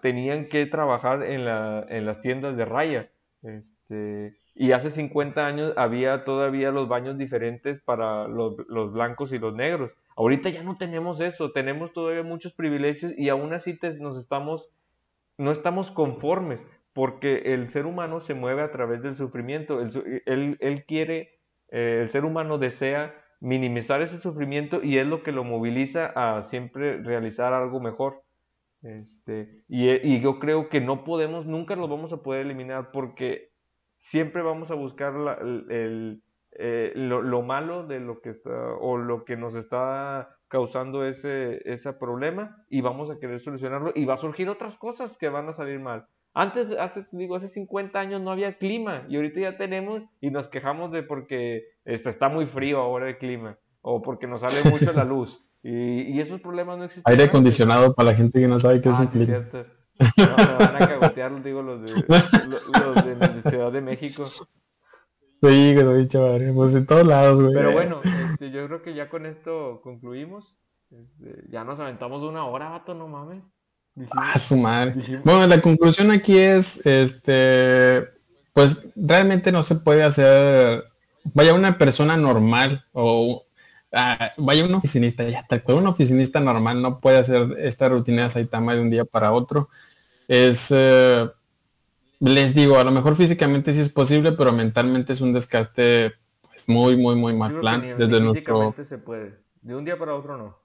tenían 0.00 0.48
que 0.48 0.66
trabajar 0.66 1.22
en, 1.24 1.44
la, 1.44 1.84
en 1.88 2.06
las 2.06 2.20
tiendas 2.20 2.56
de 2.56 2.64
raya. 2.64 3.10
Este, 3.42 4.36
y 4.54 4.72
hace 4.72 4.90
50 4.90 5.44
años 5.46 5.72
había 5.76 6.24
todavía 6.24 6.70
los 6.70 6.88
baños 6.88 7.16
diferentes 7.16 7.80
para 7.82 8.28
los, 8.28 8.56
blancos 8.92 9.32
y 9.32 9.38
los 9.38 9.54
negros. 9.54 9.90
Ahorita 10.16 10.48
ya 10.50 10.62
no 10.62 10.76
tenemos 10.76 11.20
eso, 11.20 11.52
tenemos 11.52 11.92
todavía 11.92 12.22
muchos 12.22 12.52
privilegios 12.52 13.12
y 13.16 13.28
aún 13.28 13.52
así 13.54 13.78
nos 14.00 14.18
estamos, 14.18 14.70
no 15.38 15.52
estamos 15.52 15.90
conformes, 15.90 16.60
porque 16.92 17.54
el 17.54 17.68
ser 17.68 17.86
humano 17.86 18.20
se 18.20 18.34
mueve 18.34 18.62
a 18.62 18.70
través 18.70 19.02
del 19.02 19.16
sufrimiento. 19.16 19.80
Él, 19.80 20.58
él, 20.60 20.84
quiere, 20.84 21.38
eh, 21.70 22.00
el 22.02 22.10
ser 22.10 22.24
humano 22.24 22.58
desea 22.58 23.14
minimizar 23.40 24.02
ese 24.02 24.18
sufrimiento 24.18 24.82
y 24.84 24.98
es 24.98 25.06
lo 25.06 25.22
que 25.22 25.32
lo 25.32 25.42
moviliza 25.42 26.12
a 26.14 26.42
siempre 26.44 27.02
realizar 27.02 27.52
algo 27.52 27.80
mejor. 27.80 28.22
Este, 28.82 29.64
y, 29.68 30.20
yo 30.20 30.38
creo 30.38 30.68
que 30.68 30.80
no 30.80 31.04
podemos, 31.04 31.46
nunca 31.46 31.76
lo 31.76 31.88
vamos 31.88 32.12
a 32.12 32.22
poder 32.22 32.46
eliminar 32.46 32.90
porque 32.92 33.50
siempre 33.98 34.42
vamos 34.42 34.70
a 34.70 34.74
buscar 34.74 35.14
el, 35.70 36.22
eh, 36.58 36.92
lo, 36.94 37.42
malo 37.42 37.86
de 37.86 38.00
lo 38.00 38.20
que 38.20 38.30
está 38.30 38.74
o 38.80 38.96
lo 38.96 39.24
que 39.24 39.36
nos 39.36 39.54
está 39.54 40.36
causando 40.48 41.04
ese, 41.04 41.62
ese 41.64 41.92
problema 41.94 42.64
y 42.68 42.82
vamos 42.82 43.10
a 43.10 43.18
querer 43.18 43.40
solucionarlo 43.40 43.92
y 43.94 44.04
va 44.04 44.14
a 44.14 44.18
surgir 44.18 44.48
otras 44.48 44.76
cosas 44.76 45.16
que 45.16 45.28
van 45.28 45.48
a 45.48 45.54
salir 45.54 45.80
mal. 45.80 46.06
Antes, 46.34 46.72
hace, 46.72 47.06
digo, 47.12 47.36
hace 47.36 47.48
50 47.48 47.98
años 47.98 48.20
no 48.20 48.30
había 48.30 48.56
clima 48.56 49.04
y 49.08 49.16
ahorita 49.16 49.40
ya 49.40 49.56
tenemos 49.56 50.02
y 50.20 50.30
nos 50.30 50.48
quejamos 50.48 50.90
de 50.92 51.02
porque 51.02 51.64
este, 51.84 52.10
está 52.10 52.28
muy 52.28 52.46
frío 52.46 52.80
ahora 52.80 53.08
el 53.08 53.18
clima 53.18 53.58
o 53.80 54.02
porque 54.02 54.26
nos 54.26 54.40
sale 54.40 54.70
mucho 54.70 54.92
la 54.92 55.04
luz 55.04 55.44
y, 55.62 56.20
esos 56.20 56.40
problemas 56.40 56.78
no 56.78 56.84
existen. 56.84 57.10
Aire 57.10 57.24
acondicionado 57.24 57.94
para 57.94 58.10
la 58.10 58.16
gente 58.16 58.40
que 58.40 58.48
no 58.48 58.58
sabe 58.58 58.80
qué 58.80 58.88
es 58.88 59.00
el 59.00 59.06
ah, 59.06 59.10
clima. 59.10 59.48
No, 60.16 60.58
van 60.58 60.82
a 60.82 60.88
cagotear, 60.88 61.42
digo, 61.42 61.62
los 61.62 61.82
de, 61.82 61.92
los 62.08 63.06
de 63.06 63.16
la 63.16 63.42
Ciudad 63.42 63.70
de 63.70 63.80
México. 63.80 64.24
Sí, 65.42 65.74
güey, 65.74 66.06
chaval, 66.06 66.52
pues 66.54 66.72
en 66.76 66.86
todos 66.86 67.04
lados, 67.04 67.42
güey. 67.42 67.54
Pero 67.54 67.72
bueno, 67.72 68.00
este, 68.30 68.52
yo 68.52 68.64
creo 68.68 68.82
que 68.82 68.94
ya 68.94 69.08
con 69.08 69.26
esto 69.26 69.80
concluimos. 69.82 70.54
Este, 70.88 71.50
ya 71.50 71.64
nos 71.64 71.80
aventamos 71.80 72.22
una 72.22 72.46
hora, 72.46 72.68
vato, 72.68 72.94
no 72.94 73.08
mames. 73.08 73.42
ah, 74.12 74.38
su 74.38 74.56
madre. 74.56 74.94
Bueno, 75.24 75.48
la 75.48 75.60
conclusión 75.60 76.12
aquí 76.12 76.38
es, 76.38 76.86
este, 76.86 78.08
pues 78.52 78.86
realmente 78.94 79.50
no 79.50 79.64
se 79.64 79.74
puede 79.74 80.04
hacer, 80.04 80.84
vaya, 81.34 81.54
una 81.54 81.76
persona 81.76 82.16
normal 82.16 82.84
o 82.92 83.44
ah, 83.92 84.30
vaya 84.36 84.64
un 84.64 84.74
oficinista, 84.74 85.28
ya 85.28 85.44
tal 85.44 85.64
cual 85.64 85.78
un 85.78 85.88
oficinista 85.88 86.38
normal 86.38 86.80
no 86.80 87.00
puede 87.00 87.18
hacer 87.18 87.56
esta 87.58 87.88
rutina 87.88 88.22
de 88.22 88.30
Saitama 88.30 88.76
de 88.76 88.80
un 88.80 88.90
día 88.90 89.04
para 89.04 89.32
otro. 89.32 89.70
Es, 90.28 90.68
eh, 90.70 91.28
les 92.30 92.54
digo, 92.54 92.78
a 92.78 92.84
lo 92.84 92.90
mejor 92.90 93.14
físicamente 93.14 93.72
sí 93.72 93.80
es 93.80 93.90
posible, 93.90 94.32
pero 94.32 94.52
mentalmente 94.52 95.12
es 95.12 95.20
un 95.20 95.32
desgaste 95.32 96.12
pues, 96.40 96.68
muy, 96.68 96.96
muy, 96.96 97.16
muy 97.16 97.34
mal 97.34 97.60
plan. 97.60 97.94
desde 97.98 98.20
nuestro... 98.20 98.74
se 98.88 98.98
puede. 98.98 99.40
De 99.60 99.74
un 99.74 99.84
día 99.84 99.98
para 99.98 100.14
otro 100.14 100.36
no. 100.36 100.58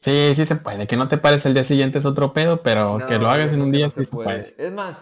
Sí, 0.00 0.34
sí 0.34 0.44
se 0.44 0.56
puede. 0.56 0.86
Que 0.86 0.96
no 0.96 1.06
te 1.06 1.18
pares 1.18 1.46
el 1.46 1.54
día 1.54 1.64
siguiente 1.64 1.98
es 1.98 2.06
otro 2.06 2.32
pedo, 2.32 2.62
pero 2.62 3.00
que 3.06 3.18
lo 3.18 3.28
hagas 3.28 3.52
en 3.52 3.62
un 3.62 3.70
día 3.70 3.88
sí 3.88 4.04
se 4.04 4.10
puede. 4.10 4.54
Es 4.58 4.72
más, 4.72 4.98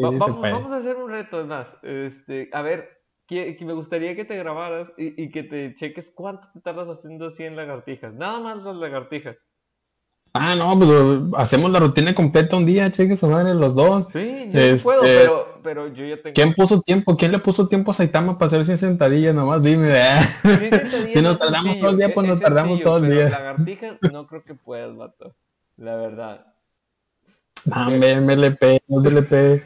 vamos, 0.00 0.66
a 0.72 0.76
hacer 0.76 0.96
un 0.96 1.10
reto, 1.10 1.40
es 1.40 1.46
más. 1.46 1.76
Este, 1.82 2.50
a 2.52 2.62
ver, 2.62 3.02
que, 3.26 3.56
me 3.64 3.72
gustaría 3.72 4.16
que 4.16 4.24
te 4.24 4.36
grabaras 4.36 4.90
y, 4.96 5.30
que 5.30 5.44
te 5.44 5.74
cheques 5.74 6.10
cuánto 6.10 6.48
te 6.52 6.60
tardas 6.60 6.88
haciendo 6.88 7.30
100 7.30 7.56
lagartijas. 7.56 8.12
Nada 8.14 8.40
más 8.40 8.58
las 8.62 8.76
lagartijas. 8.76 9.36
Ah, 10.34 10.54
no, 10.56 10.78
pues 10.78 11.40
hacemos 11.40 11.70
la 11.70 11.78
rutina 11.78 12.14
completa 12.14 12.56
un 12.56 12.64
día, 12.64 12.90
cheques 12.90 13.22
a 13.22 13.26
madre 13.26 13.54
los 13.54 13.74
dos. 13.74 14.06
Sí, 14.12 14.48
yo 14.50 14.76
puedo, 14.82 15.02
este, 15.02 15.20
pero, 15.20 15.60
pero 15.62 15.88
yo 15.88 16.06
ya 16.06 16.22
tengo. 16.22 16.32
¿Quién 16.34 16.54
puso 16.54 16.80
tiempo? 16.80 17.16
¿Quién 17.18 17.32
le 17.32 17.38
puso 17.38 17.68
tiempo 17.68 17.90
a 17.90 17.94
Saitama 17.94 18.38
para 18.38 18.46
hacer 18.46 18.64
100 18.64 18.78
sentadillas? 18.78 19.34
Nomás 19.34 19.62
dime, 19.62 19.92
si 21.12 21.20
nos 21.20 21.38
tardamos 21.38 21.78
todo 21.78 21.90
el 21.90 21.98
día, 21.98 22.14
pues 22.14 22.26
nos 22.26 22.40
tardamos 22.40 22.82
todo 22.82 22.96
el 22.98 23.10
día. 23.10 23.28
Lagartijas 23.28 23.98
no 24.10 24.26
creo 24.26 24.42
que 24.42 24.54
puedas, 24.54 24.96
vato. 24.96 25.34
La 25.76 25.96
verdad. 25.96 26.46
Dame, 27.64 28.20
MLP, 28.20 28.82
MLP. 28.88 29.62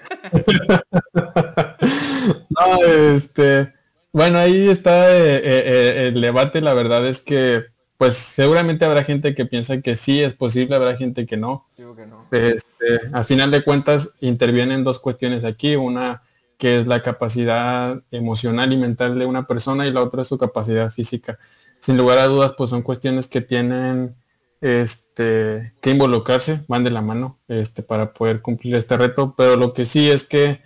no, 2.50 2.84
este. 3.14 3.72
Bueno, 4.12 4.38
ahí 4.38 4.68
está 4.68 5.14
eh, 5.14 5.36
eh, 5.36 5.42
eh, 5.44 6.08
el 6.08 6.20
debate. 6.20 6.60
La 6.60 6.74
verdad 6.74 7.06
es 7.06 7.20
que 7.20 7.66
pues 7.98 8.14
seguramente 8.14 8.84
habrá 8.84 9.04
gente 9.04 9.34
que 9.34 9.46
piensa 9.46 9.80
que 9.80 9.96
sí 9.96 10.22
es 10.22 10.34
posible, 10.34 10.76
habrá 10.76 10.96
gente 10.96 11.26
que 11.26 11.36
no. 11.36 11.66
Digo 11.76 11.96
que 11.96 12.06
no. 12.06 12.26
Este, 12.30 13.00
a 13.12 13.24
final 13.24 13.50
de 13.50 13.64
cuentas 13.64 14.14
intervienen 14.20 14.84
dos 14.84 14.98
cuestiones 14.98 15.44
aquí, 15.44 15.76
una 15.76 16.22
que 16.58 16.78
es 16.78 16.86
la 16.86 17.02
capacidad 17.02 18.02
emocional 18.10 18.72
y 18.72 18.76
mental 18.76 19.18
de 19.18 19.26
una 19.26 19.46
persona 19.46 19.86
y 19.86 19.92
la 19.92 20.02
otra 20.02 20.22
es 20.22 20.28
su 20.28 20.38
capacidad 20.38 20.90
física. 20.90 21.38
Sin 21.78 21.96
lugar 21.96 22.18
a 22.18 22.26
dudas, 22.26 22.54
pues 22.56 22.70
son 22.70 22.82
cuestiones 22.82 23.26
que 23.26 23.40
tienen 23.40 24.16
este, 24.60 25.74
que 25.80 25.90
involucrarse, 25.90 26.64
van 26.68 26.84
de 26.84 26.90
la 26.90 27.02
mano 27.02 27.38
este, 27.48 27.82
para 27.82 28.12
poder 28.12 28.40
cumplir 28.40 28.74
este 28.74 28.96
reto, 28.96 29.34
pero 29.36 29.56
lo 29.56 29.74
que 29.74 29.84
sí 29.84 30.10
es 30.10 30.24
que 30.24 30.60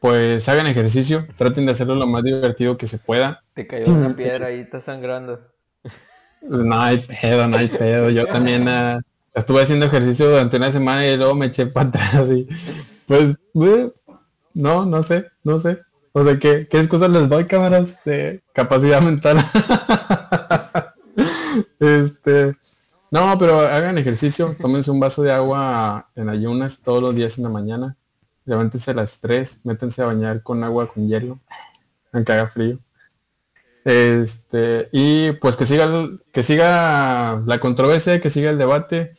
pues 0.00 0.48
hagan 0.48 0.66
ejercicio, 0.66 1.26
traten 1.36 1.64
de 1.64 1.72
hacerlo 1.72 1.94
lo 1.94 2.08
más 2.08 2.24
divertido 2.24 2.76
que 2.76 2.88
se 2.88 2.98
pueda. 2.98 3.44
Te 3.54 3.66
cayó 3.66 3.86
una 3.86 4.14
piedra 4.16 4.48
ahí, 4.48 4.60
está 4.60 4.80
sangrando. 4.80 5.40
No 6.48 6.80
hay 6.80 6.98
pedo, 6.98 7.46
no 7.46 7.56
hay 7.56 7.68
pedo. 7.68 8.10
Yo 8.10 8.26
también 8.26 8.68
uh, 8.68 9.00
estuve 9.34 9.62
haciendo 9.62 9.86
ejercicio 9.86 10.28
durante 10.28 10.56
una 10.56 10.70
semana 10.70 11.06
y 11.06 11.16
luego 11.16 11.34
me 11.34 11.46
eché 11.46 11.66
para 11.66 11.88
atrás 11.88 12.30
y 12.30 12.46
pues 13.06 13.36
no, 14.54 14.84
no 14.86 15.02
sé, 15.02 15.26
no 15.44 15.58
sé. 15.58 15.80
O 16.12 16.24
sea, 16.24 16.38
¿qué, 16.38 16.68
qué 16.68 16.78
excusas 16.78 17.10
les 17.10 17.28
doy, 17.28 17.46
cámaras 17.46 18.04
de 18.04 18.42
capacidad 18.52 19.00
mental? 19.00 19.38
este, 21.80 22.54
no, 23.10 23.38
pero 23.38 23.60
hagan 23.60 23.98
ejercicio, 23.98 24.56
tómense 24.60 24.90
un 24.90 25.00
vaso 25.00 25.22
de 25.22 25.32
agua 25.32 26.08
en 26.14 26.28
ayunas 26.28 26.80
todos 26.80 27.02
los 27.02 27.14
días 27.14 27.38
en 27.38 27.44
la 27.44 27.50
mañana. 27.50 27.96
Levántense 28.44 28.90
a 28.90 28.94
las 28.94 29.20
3, 29.20 29.60
métense 29.64 30.02
a 30.02 30.06
bañar 30.06 30.42
con 30.42 30.64
agua 30.64 30.92
con 30.92 31.08
hielo, 31.08 31.38
aunque 32.12 32.32
haga 32.32 32.48
frío. 32.48 32.78
Este, 33.84 34.88
y 34.92 35.32
pues 35.32 35.56
que 35.56 35.64
siga, 35.66 35.88
que 36.32 36.42
siga 36.42 37.42
la 37.46 37.58
controversia, 37.58 38.20
que 38.20 38.30
siga 38.30 38.50
el 38.50 38.58
debate, 38.58 39.14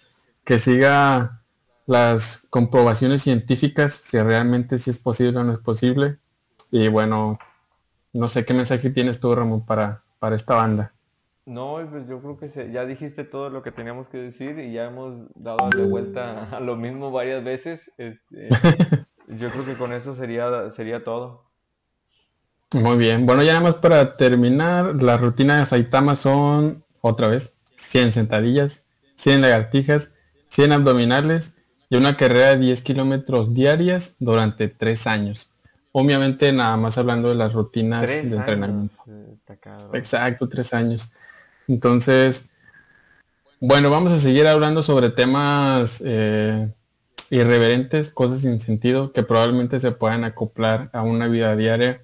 que 0.45 0.57
siga 0.57 1.43
las 1.85 2.47
comprobaciones 2.49 3.21
científicas, 3.21 3.93
si 3.93 4.19
realmente 4.19 4.77
si 4.77 4.89
es 4.89 4.99
posible 4.99 5.39
o 5.39 5.43
no 5.43 5.53
es 5.53 5.59
posible. 5.59 6.17
Y 6.71 6.87
bueno, 6.87 7.39
no 8.13 8.27
sé 8.27 8.45
qué 8.45 8.53
mensaje 8.53 8.89
tienes 8.89 9.19
tú, 9.19 9.35
Ramón, 9.35 9.65
para, 9.65 10.03
para 10.19 10.35
esta 10.35 10.55
banda. 10.55 10.93
No, 11.45 11.85
pues 11.89 12.07
yo 12.07 12.21
creo 12.21 12.37
que 12.37 12.71
ya 12.71 12.85
dijiste 12.85 13.25
todo 13.25 13.49
lo 13.49 13.63
que 13.63 13.71
teníamos 13.71 14.07
que 14.07 14.17
decir 14.17 14.59
y 14.59 14.71
ya 14.71 14.85
hemos 14.85 15.27
dado 15.35 15.69
de 15.75 15.85
vuelta 15.85 16.49
a 16.55 16.61
lo 16.61 16.77
mismo 16.77 17.11
varias 17.11 17.43
veces. 17.43 17.91
Este, 17.97 18.47
yo 19.27 19.49
creo 19.49 19.65
que 19.65 19.75
con 19.75 19.91
eso 19.91 20.15
sería, 20.15 20.71
sería 20.71 21.03
todo. 21.03 21.42
Muy 22.73 22.97
bien. 22.97 23.25
Bueno, 23.25 23.43
ya 23.43 23.53
nada 23.53 23.63
más 23.63 23.75
para 23.75 24.17
terminar, 24.17 25.01
la 25.01 25.17
rutina 25.17 25.59
de 25.59 25.65
Saitama 25.65 26.15
son, 26.15 26.83
otra 27.01 27.27
vez, 27.27 27.53
100 27.75 28.11
sentadillas, 28.13 28.85
100 29.15 29.41
lagartijas, 29.41 30.11
100 30.49 30.71
abdominales 30.71 31.55
y 31.89 31.97
una 31.97 32.17
carrera 32.17 32.49
de 32.49 32.57
10 32.57 32.81
kilómetros 32.81 33.53
diarias 33.53 34.15
durante 34.19 34.67
3 34.67 35.07
años. 35.07 35.51
Obviamente 35.91 36.51
nada 36.51 36.75
más 36.77 36.97
hablando 36.97 37.29
de 37.29 37.35
las 37.35 37.53
rutinas 37.53 38.09
de 38.09 38.21
entrenamiento. 38.21 38.95
Exacto, 39.93 40.49
3 40.49 40.73
años. 40.73 41.13
Entonces, 41.67 42.49
bueno, 43.59 43.89
vamos 43.91 44.11
a 44.13 44.19
seguir 44.19 44.47
hablando 44.47 44.81
sobre 44.81 45.09
temas 45.09 46.01
eh, 46.03 46.71
irreverentes, 47.29 48.09
cosas 48.09 48.41
sin 48.41 48.59
sentido 48.59 49.13
que 49.13 49.23
probablemente 49.23 49.79
se 49.79 49.91
puedan 49.91 50.23
acoplar 50.23 50.89
a 50.93 51.03
una 51.03 51.27
vida 51.27 51.55
diaria 51.55 52.01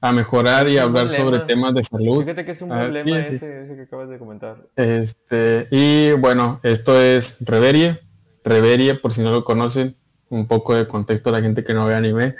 a 0.00 0.12
mejorar 0.12 0.68
y 0.68 0.78
hablar 0.78 1.08
sobre 1.08 1.40
temas 1.40 1.74
de 1.74 1.82
salud. 1.82 2.22
Fíjate 2.22 2.44
que 2.44 2.50
es 2.52 2.62
un 2.62 2.68
problema 2.68 3.18
ese, 3.18 3.38
que 3.38 3.82
acabas 3.82 4.08
de 4.08 4.18
comentar. 4.18 4.56
Este, 4.76 5.68
y 5.70 6.12
bueno, 6.12 6.60
esto 6.62 7.00
es 7.00 7.38
Reverie. 7.40 8.00
Reverie, 8.44 8.94
por 8.94 9.12
si 9.12 9.22
no 9.22 9.32
lo 9.32 9.44
conocen, 9.44 9.96
un 10.28 10.46
poco 10.46 10.74
de 10.74 10.86
contexto 10.86 11.30
a 11.30 11.32
la 11.32 11.40
gente 11.40 11.64
que 11.64 11.74
no 11.74 11.86
ve 11.86 11.94
anime. 11.94 12.36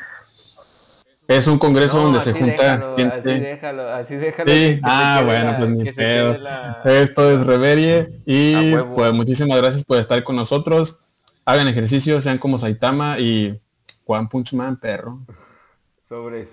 Es 1.28 1.48
un 1.48 1.59
congreso 1.59 2.00
donde 2.00 2.20
se 2.20 2.32
junta 2.32 2.94
gente. 2.96 3.32
Así 3.32 3.40
déjalo, 3.40 3.88
así 3.90 4.14
déjalo. 4.14 4.52
Sí, 4.52 4.78
ah, 4.84 5.22
bueno, 5.24 5.57
pues 5.59 5.70
ni 5.70 5.92
pedo. 5.92 6.36
Esto 6.84 7.30
es 7.32 7.44
Reverie 7.44 8.20
y 8.24 8.76
pues 8.94 9.12
muchísimas 9.12 9.59
gracias 9.59 9.84
por 9.84 9.98
estar 9.98 10.22
con 10.22 10.36
nosotros. 10.36 10.98
Hagan 11.44 11.66
ejercicio, 11.66 12.20
sean 12.20 12.38
como 12.38 12.59
Saitama 12.59 13.18
y 13.18 13.61
Juan 14.04 14.28
Punchman, 14.28 14.76
perro. 14.76 15.20
Sobres. 16.09 16.48